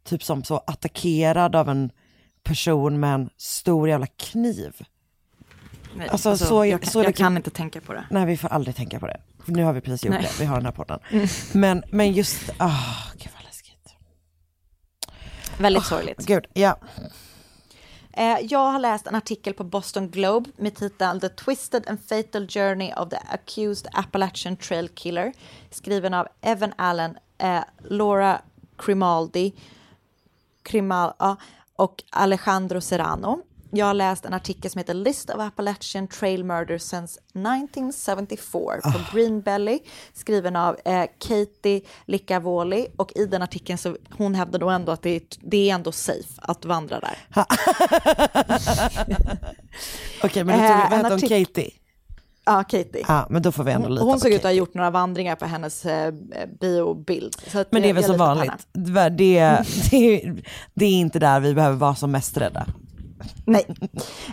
typ 0.03 0.23
som 0.23 0.43
så 0.43 0.57
attackerad 0.57 1.55
av 1.55 1.69
en 1.69 1.91
person 2.43 2.99
med 2.99 3.13
en 3.13 3.29
stor 3.37 3.89
jävla 3.89 4.07
kniv. 4.07 4.73
Nej, 5.95 6.09
Alltså, 6.09 6.29
alltså, 6.29 6.45
så- 6.45 6.65
jag, 6.65 6.81
kan, 6.81 6.91
så 6.91 7.03
jag 7.03 7.15
kan 7.15 7.37
inte 7.37 7.49
tänka 7.49 7.81
på 7.81 7.93
det. 7.93 8.05
Nej 8.09 8.25
vi 8.25 8.37
får 8.37 8.47
aldrig 8.47 8.75
tänka 8.75 8.99
på 8.99 9.07
det. 9.07 9.21
För 9.45 9.51
nu 9.51 9.63
har 9.63 9.73
vi 9.73 9.81
precis 9.81 10.05
gjort 10.05 10.13
Nej. 10.15 10.21
det, 10.23 10.39
vi 10.39 10.45
har 10.45 10.55
den 10.55 10.65
här 10.65 10.71
podden. 10.71 10.99
Mm. 11.11 11.27
Men, 11.53 11.83
men 11.91 12.13
just, 12.13 12.49
ah, 12.57 12.83
gud 13.17 13.29
vad 13.35 13.43
läskigt. 13.45 13.93
Väldigt 15.57 15.85
sorgligt. 15.85 16.25
Gud, 16.25 16.45
ja. 16.53 16.77
Eh, 18.19 18.37
jag 18.41 18.71
har 18.71 18.79
läst 18.79 19.07
en 19.07 19.15
artikel 19.15 19.53
på 19.53 19.63
Boston 19.63 20.09
Globe 20.09 20.49
med 20.57 20.75
titeln 20.75 21.19
The 21.19 21.29
Twisted 21.29 21.87
and 21.87 21.99
Fatal 22.09 22.47
Journey 22.47 22.93
of 22.93 23.09
the 23.09 23.19
Accused 23.29 23.87
Appalachian 23.93 24.57
Trail 24.57 24.89
Killer 24.89 25.33
skriven 25.71 26.13
av 26.13 26.27
Evan 26.41 26.73
Allen, 26.75 27.17
eh, 27.37 27.61
Laura 27.83 28.41
Crimaldi 28.77 29.53
Crimal, 30.63 31.13
ja, 31.19 31.35
och 31.75 32.03
Alejandro 32.09 32.81
Serrano. 32.81 33.41
Jag 33.71 33.85
har 33.85 33.93
läst 33.93 34.25
en 34.25 34.33
artikel 34.33 34.71
som 34.71 34.79
heter 34.79 34.93
List 34.93 35.29
of 35.29 35.39
Appalachian 35.39 36.07
Trail 36.07 36.43
Murders 36.43 36.81
since 36.81 37.19
1974 37.33 38.81
på 38.83 38.99
Green 39.17 39.41
Belly 39.41 39.79
skriven 40.13 40.55
av 40.55 40.77
eh, 40.85 41.05
Katie 41.27 41.81
Licavoli 42.05 42.87
och 42.95 43.11
i 43.15 43.25
den 43.25 43.41
artikeln 43.41 43.77
så 43.77 43.97
hon 44.17 44.35
hävdar 44.35 44.59
då 44.59 44.69
ändå 44.69 44.91
att 44.91 45.01
det 45.01 45.09
är, 45.15 45.21
det 45.41 45.69
är 45.69 45.75
ändå 45.75 45.91
safe 45.91 46.33
att 46.37 46.65
vandra 46.65 46.99
där. 46.99 47.17
Okej 50.23 50.43
men 50.43 50.59
då 50.59 50.65
Eh, 50.65 50.89
vad 50.89 50.99
hette 50.99 51.09
hon, 51.09 51.19
Katie? 51.19 51.71
Ja, 52.45 52.63
Katie. 52.63 53.05
Ja 53.07 53.27
men 53.29 53.41
då 53.41 53.51
får 53.51 53.63
vi 53.63 53.71
ändå 53.71 53.87
Hon, 53.87 53.95
lita 53.95 54.05
hon 54.05 54.19
såg 54.19 54.31
ut 54.31 54.37
att 54.37 54.43
ha 54.43 54.51
gjort 54.51 54.73
några 54.73 54.89
vandringar 54.91 55.35
på 55.35 55.45
hennes 55.45 55.85
eh, 55.85 56.13
biobild. 56.59 57.35
Men 57.69 57.81
det 57.81 57.89
är 57.89 57.93
väl 57.93 58.03
som 58.03 58.17
vanligt, 58.17 58.67
det, 58.73 59.09
det, 59.09 59.61
det 60.73 60.85
är 60.85 60.91
inte 60.91 61.19
där 61.19 61.39
vi 61.39 61.53
behöver 61.53 61.77
vara 61.77 61.95
som 61.95 62.11
mest 62.11 62.37
rädda. 62.37 62.67
Nej. 63.45 63.65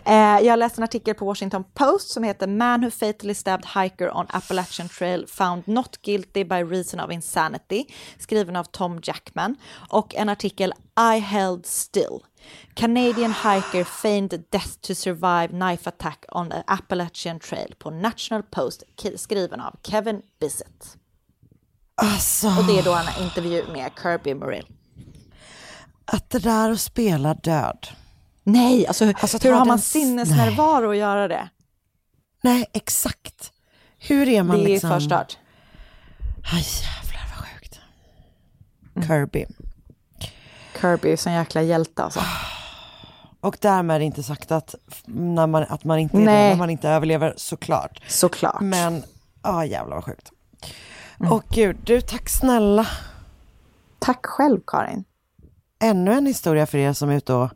Eh, 0.04 0.46
jag 0.46 0.58
läste 0.58 0.80
en 0.80 0.84
artikel 0.84 1.14
på 1.14 1.24
Washington 1.24 1.64
Post 1.74 2.08
som 2.08 2.22
heter 2.22 2.46
Man 2.46 2.84
who 2.84 2.90
fatally 2.90 3.34
stabbed 3.34 3.66
hiker 3.82 4.16
on 4.16 4.26
Appalachian 4.28 4.88
Trail 4.88 5.26
found 5.26 5.62
not 5.66 6.02
guilty 6.02 6.44
by 6.44 6.54
reason 6.62 7.00
of 7.00 7.10
insanity, 7.12 7.84
skriven 8.18 8.56
av 8.56 8.64
Tom 8.64 9.00
Jackman. 9.02 9.56
Och 9.90 10.14
en 10.14 10.28
artikel 10.28 10.72
I 11.14 11.18
held 11.18 11.66
still. 11.66 12.18
Canadian 12.74 13.32
hiker 13.32 13.84
feigned 13.84 14.44
death 14.50 14.80
to 14.80 14.94
survive 14.94 15.48
knife 15.48 15.88
attack 15.88 16.24
on 16.32 16.50
the 16.50 16.62
Appalachian 16.66 17.40
Trail 17.40 17.74
på 17.78 17.90
National 17.90 18.42
Post, 18.42 18.82
skriven 19.16 19.60
av 19.60 19.74
Kevin 19.82 20.22
Bissett. 20.40 20.96
Alltså, 22.02 22.48
Och 22.48 22.64
det 22.66 22.78
är 22.78 22.82
då 22.82 22.92
har 22.92 23.22
intervju 23.22 23.64
med 23.72 23.90
Kirby 24.02 24.34
Morell. 24.34 24.66
att 26.04 26.30
det 26.30 26.38
där 26.38 26.70
att 26.70 26.80
spela 26.80 27.34
död. 27.34 27.86
Nej, 28.48 28.86
alltså, 28.86 29.04
Alltså, 29.20 29.38
hur 29.42 29.50
ha 29.52 29.58
har 29.58 29.66
man 29.66 29.76
den- 29.76 29.82
sinnesnärvaro 29.82 30.90
att 30.90 30.96
göra 30.96 31.28
det? 31.28 31.48
Nej, 32.42 32.66
exakt. 32.72 33.52
Hur 33.98 34.28
är 34.28 34.42
man 34.42 34.56
det 34.56 34.62
är 34.62 34.68
liksom... 34.68 34.90
förstört. 34.90 35.38
Aj, 36.52 36.64
jävlar 36.82 37.36
vad 37.36 37.46
sjukt. 37.48 37.80
Kirby. 39.08 39.46
Kirby 40.80 41.12
är 41.12 41.16
sån 41.16 41.32
jäkla 41.32 41.62
hjälte 41.62 42.02
alltså. 42.02 42.20
Och 43.40 43.56
därmed 43.60 44.02
inte 44.02 44.22
sagt 44.22 44.50
att, 44.52 44.74
när 45.06 45.46
man, 45.46 45.62
att 45.62 45.84
man 45.84 45.98
inte 45.98 46.16
Nej. 46.16 46.48
när 46.50 46.56
man 46.56 46.70
inte 46.70 46.88
överlever, 46.88 47.34
såklart. 47.36 48.02
Såklart. 48.08 48.60
Men, 48.60 49.02
ja 49.42 49.64
jävlar 49.64 49.96
vad 49.96 50.04
sjukt. 50.04 50.30
Och 51.30 51.42
gud, 51.50 51.76
du 51.84 52.00
tack 52.00 52.28
snälla. 52.28 52.86
Tack 53.98 54.26
själv 54.26 54.60
Karin. 54.66 55.04
Ännu 55.82 56.12
en 56.12 56.26
historia 56.26 56.66
för 56.66 56.78
er 56.78 56.92
som 56.92 57.10
är 57.10 57.16
ute 57.16 57.32
och 57.34 57.50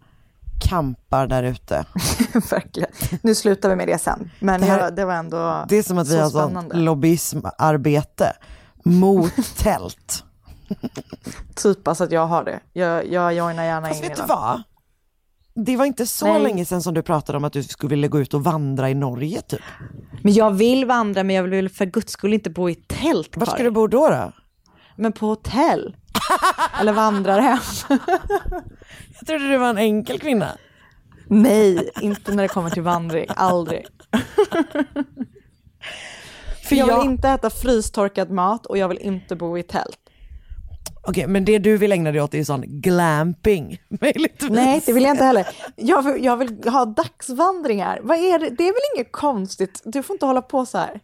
kampar 0.61 1.27
där 1.27 1.43
ute. 1.43 1.85
Verkligen. 2.51 2.91
Nu 3.23 3.35
slutar 3.35 3.69
vi 3.69 3.77
med 3.77 3.89
det 3.89 3.99
sen. 3.99 4.31
Men 4.41 4.61
Det 4.61 4.67
här- 4.67 4.79
jag, 4.81 4.97
det 4.97 5.05
var 5.05 5.15
ändå 5.15 5.65
Det 5.69 5.77
är 5.77 5.83
som 5.83 5.99
att 5.99 6.09
vi 6.09 6.19
har 6.21 6.31
sånt 6.31 6.75
lobbyismarbete 6.75 8.33
mot 8.85 9.33
tält. 9.57 10.25
Typ 11.55 11.89
alltså 11.89 12.05
att 12.05 12.13
jag 12.13 12.27
har 12.27 12.45
det. 12.45 12.61
Jag, 12.73 13.13
jag 13.13 13.35
joinar 13.35 13.65
gärna 13.65 13.89
Fast 13.89 14.03
in 14.03 14.09
vet 14.09 14.19
i 14.19 14.21
du 14.23 14.27
det. 14.27 14.35
vad? 14.35 14.63
Det 15.55 15.77
var 15.77 15.85
inte 15.85 16.07
så 16.07 16.27
Nej. 16.27 16.43
länge 16.43 16.65
sedan 16.65 16.83
som 16.83 16.95
du 16.95 17.03
pratade 17.03 17.39
om 17.39 17.45
att 17.45 17.53
du 17.53 17.63
skulle 17.63 17.91
vilja 17.91 18.09
gå 18.09 18.21
ut 18.21 18.35
och 18.35 18.45
vandra 18.45 18.91
i 18.91 18.95
Norge 18.95 19.41
typ. 19.43 19.61
Men 20.23 20.33
jag 20.33 20.51
vill 20.51 20.85
vandra 20.85 21.23
men 21.25 21.37
jag 21.37 21.43
vill 21.43 21.69
för 21.69 21.85
guds 21.87 22.13
skull 22.13 22.33
inte 22.35 22.51
bo 22.51 22.71
i 22.71 22.75
tält 22.75 23.37
Var 23.37 23.47
ska 23.47 23.63
du 23.63 23.71
bo 23.71 23.87
då? 23.87 24.09
då? 24.09 24.33
Men 24.97 25.13
på 25.13 25.27
hotell. 25.27 25.97
Eller 26.81 26.93
vandrarhem. 26.93 27.59
Jag 29.19 29.27
trodde 29.27 29.49
du 29.49 29.57
var 29.57 29.71
en 29.71 29.79
enkel 29.79 30.19
kvinna. 30.19 30.57
Nej, 31.27 31.91
inte 32.01 32.35
när 32.35 32.43
det 32.43 32.49
kommer 32.49 32.71
till 32.71 32.83
vandring. 32.83 33.27
Aldrig. 33.29 33.87
För 36.65 36.77
jag 36.77 37.01
vill 37.01 37.11
inte 37.11 37.29
äta 37.29 37.51
frystorkad 37.51 38.31
mat 38.31 38.67
och 38.67 38.79
jag 38.79 38.89
vill 38.89 38.99
inte 38.99 39.37
bo 39.37 39.59
i 39.59 39.63
tält. 39.63 39.99
Okej, 41.03 41.27
men 41.27 41.45
det 41.45 41.59
du 41.59 41.77
vill 41.77 41.93
ägna 41.93 42.13
dig 42.13 42.21
åt 42.21 42.35
är 42.35 42.45
sån 42.45 42.63
glamping. 42.67 43.79
Möjligtvis. 44.01 44.51
Nej, 44.51 44.83
det 44.87 44.93
vill 44.93 45.03
jag 45.03 45.13
inte 45.13 45.25
heller. 45.25 45.47
Jag 45.77 46.03
vill, 46.03 46.25
jag 46.25 46.37
vill 46.37 46.69
ha 46.69 46.85
dagsvandringar. 46.85 48.01
Vad 48.03 48.19
är 48.19 48.39
det? 48.39 48.51
det 48.51 48.65
är 48.65 48.73
väl 48.73 48.97
inget 48.97 49.13
konstigt? 49.13 49.83
Du 49.85 50.03
får 50.03 50.15
inte 50.15 50.27
hålla 50.27 50.43
på 50.43 50.67
så 50.67 50.79
här. 50.79 51.01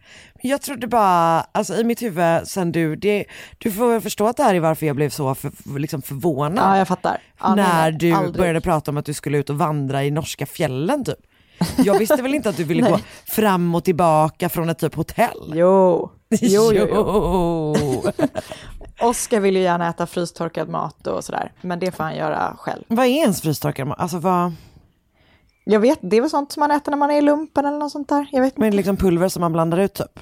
Jag 0.46 0.62
trodde 0.62 0.86
bara, 0.86 1.40
alltså 1.52 1.74
i 1.74 1.84
mitt 1.84 2.02
huvud 2.02 2.48
sen 2.48 2.72
du, 2.72 2.96
det, 2.96 3.24
du 3.58 3.72
får 3.72 3.88
väl 3.88 4.00
förstå 4.00 4.26
att 4.26 4.36
det 4.36 4.42
här 4.42 4.54
är 4.54 4.60
varför 4.60 4.86
jag 4.86 4.96
blev 4.96 5.10
så 5.10 5.34
för, 5.34 5.78
liksom 5.78 6.02
förvånad. 6.02 6.64
Ja, 6.64 6.78
jag 6.78 6.88
fattar. 6.88 7.18
Ja, 7.40 7.54
när 7.54 7.82
nej, 7.82 7.92
du 7.92 8.12
aldrig. 8.12 8.36
började 8.36 8.60
prata 8.60 8.90
om 8.90 8.96
att 8.96 9.04
du 9.04 9.14
skulle 9.14 9.38
ut 9.38 9.50
och 9.50 9.58
vandra 9.58 10.04
i 10.04 10.10
norska 10.10 10.46
fjällen 10.46 11.04
typ. 11.04 11.18
Jag 11.84 11.98
visste 11.98 12.22
väl 12.22 12.34
inte 12.34 12.48
att 12.48 12.56
du 12.56 12.64
ville 12.64 12.90
gå 12.90 12.98
fram 13.26 13.74
och 13.74 13.84
tillbaka 13.84 14.48
från 14.48 14.68
ett 14.68 14.78
typ 14.78 14.94
hotell? 14.94 15.52
Jo, 15.54 16.10
jo, 16.28 16.72
jo. 16.72 16.86
jo. 17.80 18.02
Oskar 19.00 19.40
vill 19.40 19.56
ju 19.56 19.62
gärna 19.62 19.88
äta 19.88 20.06
frystorkad 20.06 20.68
mat 20.68 21.06
och 21.06 21.24
sådär. 21.24 21.52
Men 21.60 21.78
det 21.78 21.92
får 21.92 22.04
han 22.04 22.16
göra 22.16 22.56
själv. 22.58 22.82
vad 22.88 23.06
är 23.06 23.10
ens 23.10 23.42
frystorkad 23.42 23.86
mat? 23.88 24.00
Alltså 24.00 24.18
vad, 24.18 24.52
Jag 25.64 25.80
vet, 25.80 25.98
det 26.02 26.16
är 26.16 26.20
väl 26.20 26.30
sånt 26.30 26.52
som 26.52 26.60
man 26.60 26.70
äter 26.70 26.90
när 26.90 26.98
man 26.98 27.10
är 27.10 27.18
i 27.18 27.20
lumpen 27.20 27.66
eller 27.66 27.78
något 27.78 27.92
sånt 27.92 28.08
där. 28.08 28.26
Jag 28.32 28.40
vet 28.40 28.52
inte. 28.52 28.60
med 28.60 28.74
liksom 28.74 28.96
pulver 28.96 29.28
som 29.28 29.40
man 29.40 29.52
blandar 29.52 29.78
ut 29.78 29.94
typ? 29.94 30.20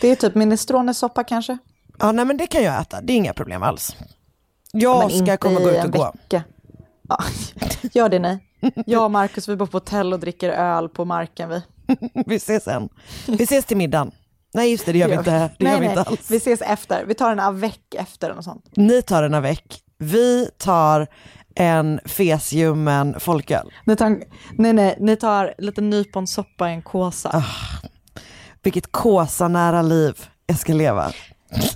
Det 0.00 0.08
är 0.08 0.16
typ 0.16 0.34
minestronesoppa 0.34 1.24
kanske. 1.24 1.58
Ja 1.98 2.12
nej 2.12 2.24
men 2.24 2.36
det 2.36 2.46
kan 2.46 2.62
jag 2.62 2.80
äta, 2.80 3.00
det 3.00 3.12
är 3.12 3.16
inga 3.16 3.32
problem 3.32 3.62
alls. 3.62 3.96
Jag 4.72 5.12
ska 5.12 5.36
komma 5.36 5.56
och 5.56 5.62
gå 5.62 5.70
ut 5.70 5.84
och 5.84 5.92
gå. 5.92 6.12
vecka. 6.14 6.44
Ja, 7.08 7.18
gör 7.92 8.08
det 8.08 8.18
nej. 8.18 8.38
Jag 8.86 9.04
och 9.04 9.10
Markus 9.10 9.48
vi 9.48 9.56
bor 9.56 9.66
på 9.66 9.76
hotell 9.76 10.12
och 10.12 10.20
dricker 10.20 10.48
öl 10.50 10.88
på 10.88 11.04
marken 11.04 11.48
vi. 11.48 11.62
Vi 12.26 12.36
ses 12.36 12.64
sen. 12.64 12.88
Vi 13.26 13.44
ses 13.44 13.64
till 13.64 13.76
middagen. 13.76 14.10
Nej 14.54 14.70
just 14.70 14.86
det, 14.86 14.92
det 14.92 14.98
gör 14.98 15.08
vi 15.08 15.14
inte. 15.14 15.30
Det 15.30 15.50
nej, 15.58 15.72
gör 15.72 15.80
vi 15.80 15.86
inte 15.86 16.02
alls. 16.02 16.30
Vi 16.30 16.36
ses 16.36 16.60
efter. 16.62 17.04
Vi 17.04 17.14
tar 17.14 17.32
en 17.32 17.40
avec 17.40 17.80
efter 17.98 18.30
och 18.30 18.44
sånt. 18.44 18.64
Ni 18.76 19.02
tar 19.02 19.22
en 19.22 19.34
avec, 19.34 19.82
vi 19.98 20.50
tar 20.58 21.06
en 21.54 22.00
fesljummen 22.04 23.20
folköl. 23.20 23.72
Ni 23.84 23.96
tar, 23.96 24.22
nej, 24.58 24.72
nej, 24.72 24.96
ni 25.00 25.16
tar 25.16 25.54
lite 25.58 25.80
nyponsoppa 25.80 26.70
i 26.70 26.72
en 26.72 26.82
kåsa. 26.82 27.30
Ah. 27.32 27.44
Vilket 28.62 28.92
kåsa-nära 28.92 29.82
liv 29.82 30.26
jag 30.46 30.58
ska 30.58 30.72
leva. 30.72 31.12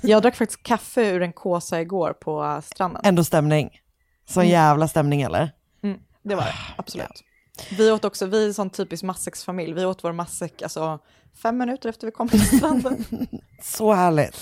Jag 0.03 0.23
drack 0.23 0.37
faktiskt 0.37 0.63
kaffe 0.63 1.11
ur 1.11 1.23
en 1.23 1.33
kåsa 1.33 1.81
igår 1.81 2.13
på 2.13 2.63
stranden. 2.65 3.03
Ändå 3.05 3.25
stämning. 3.25 3.71
Sån 4.29 4.43
Mm. 4.43 4.53
jävla 4.53 4.89
stämning 4.89 5.23
eller? 5.23 5.51
Mm, 5.83 5.99
det 6.23 6.35
var 6.35 6.43
det, 6.43 6.55
absolut. 6.77 7.25
Vi 7.79 7.91
åt 7.91 8.05
också, 8.05 8.27
vi 8.27 8.43
är 8.43 8.47
en 8.47 8.55
sån 8.55 8.71
typisk 8.71 9.03
matsäcksfamilj, 9.03 9.73
vi 9.73 9.85
åt 9.85 10.05
vår 10.05 10.13
matsäck 10.13 10.63
alltså 10.63 10.99
fem 11.43 11.59
minuter 11.59 11.89
efter 11.89 12.07
vi 12.07 12.11
kom 12.11 12.29
till 12.29 12.47
stranden. 12.59 13.05
Så 13.63 13.93
härligt. 13.93 14.37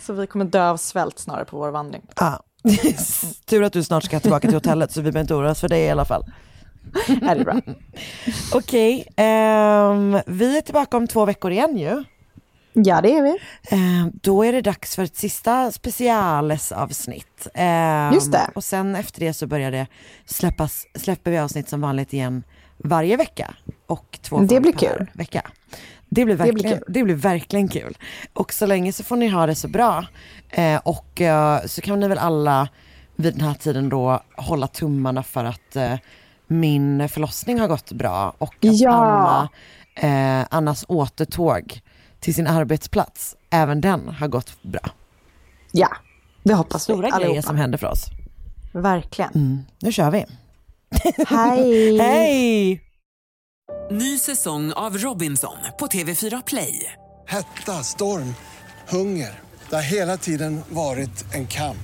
Så 0.00 0.12
vi 0.12 0.26
kommer 0.26 0.44
dö 0.44 0.68
av 0.70 0.76
svält 0.76 1.18
snarare 1.18 1.44
på 1.44 1.56
vår 1.58 1.70
vandring. 1.70 2.02
Ja. 2.16 2.42
Tur 3.46 3.62
att 3.62 3.72
du 3.72 3.84
snart 3.84 4.04
ska 4.04 4.20
tillbaka 4.20 4.48
till 4.48 4.56
hotellet 4.56 4.92
så 4.92 5.00
vi 5.00 5.04
behöver 5.12 5.20
inte 5.20 5.34
oroa 5.34 5.50
oss 5.50 5.60
för 5.60 5.68
dig 5.68 5.82
i 5.82 5.90
alla 5.90 6.04
fall. 6.04 6.24
Är 7.22 7.34
det 7.36 7.44
bra? 7.44 7.60
Okej, 8.54 9.06
ehm, 9.16 10.18
vi 10.26 10.56
är 10.56 10.60
tillbaka 10.60 10.96
om 10.96 11.06
två 11.06 11.24
veckor 11.24 11.50
igen 11.52 11.76
ju. 11.78 12.04
Ja, 12.72 13.00
det 13.00 13.16
är 13.16 13.22
vi. 13.22 13.36
Ehm, 13.70 14.10
då 14.22 14.44
är 14.44 14.52
det 14.52 14.60
dags 14.60 14.96
för 14.96 15.02
ett 15.04 15.16
sista 15.16 15.72
specialesavsnitt. 15.72 17.46
Ehm, 17.54 18.14
Just 18.14 18.32
det. 18.32 18.50
Och 18.54 18.64
sen 18.64 18.96
efter 18.96 19.20
det 19.20 19.32
så 19.32 19.46
börjar 19.46 19.70
det 19.70 19.86
släppas, 20.24 20.86
släpper 20.94 21.30
vi 21.30 21.38
avsnitt 21.38 21.68
som 21.68 21.80
vanligt 21.80 22.12
igen 22.12 22.42
varje 22.78 23.16
vecka. 23.16 23.54
Och 23.86 24.18
två 24.22 24.38
Det 24.40 24.60
blir 24.60 24.72
kul. 24.72 25.10
vecka. 25.12 25.50
Det 26.08 26.24
blir, 26.24 26.36
Det 26.36 26.52
blir 26.52 26.52
verkligen, 26.52 26.82
det 26.86 27.02
blir, 27.04 27.14
kul. 27.14 27.20
verkligen 27.22 27.68
kul. 27.68 27.98
Och 28.32 28.52
så 28.52 28.66
länge 28.66 28.92
så 28.92 29.04
får 29.04 29.16
ni 29.16 29.28
ha 29.28 29.46
det 29.46 29.54
så 29.54 29.68
bra. 29.68 30.06
Eh, 30.50 30.80
och 30.84 31.20
eh, 31.20 31.60
så 31.66 31.80
kan 31.80 32.00
ni 32.00 32.08
väl 32.08 32.18
alla 32.18 32.68
vid 33.16 33.34
den 33.34 33.40
här 33.46 33.54
tiden 33.54 33.88
då 33.88 34.22
hålla 34.36 34.66
tummarna 34.66 35.22
för 35.22 35.44
att 35.44 35.76
eh, 35.76 35.94
min 36.50 37.08
förlossning 37.08 37.60
har 37.60 37.68
gått 37.68 37.92
bra 37.92 38.34
och 38.38 38.54
att 38.54 38.80
Ja. 38.80 38.90
Anna, 40.00 40.40
eh, 40.40 40.46
Annas 40.50 40.84
återtåg 40.88 41.80
till 42.20 42.34
sin 42.34 42.46
arbetsplats, 42.46 43.36
även 43.50 43.80
den 43.80 44.08
har 44.08 44.28
gått 44.28 44.62
bra. 44.62 44.90
Ja, 45.72 45.88
det 46.42 46.54
hoppas 46.54 46.82
Stora 46.82 46.96
vi 46.96 47.02
grejer 47.10 47.14
allihopa. 47.16 47.42
som 47.46 47.56
händer 47.56 47.78
för 47.78 47.86
oss. 47.86 48.04
Verkligen. 48.72 49.30
Mm, 49.34 49.58
nu 49.78 49.92
kör 49.92 50.10
vi. 50.10 50.24
Hej! 51.26 51.98
Hej! 52.00 52.80
Ny 53.90 54.18
säsong 54.18 54.72
av 54.72 54.98
Robinson 54.98 55.56
på 55.78 55.86
TV4 55.86 56.42
Play. 56.46 56.92
Hetta, 57.26 57.72
storm, 57.72 58.34
hunger. 58.88 59.40
Det 59.70 59.74
har 59.76 59.82
hela 59.82 60.16
tiden 60.16 60.60
varit 60.68 61.34
en 61.34 61.46
kamp. 61.46 61.76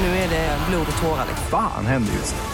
Nu 0.00 0.06
är 0.06 0.28
det 0.30 0.58
blod 0.68 0.86
och 0.96 1.02
tårar. 1.02 1.26
Fan 1.50 1.86
händer 1.86 2.12
just 2.12 2.34
nu. 2.34 2.53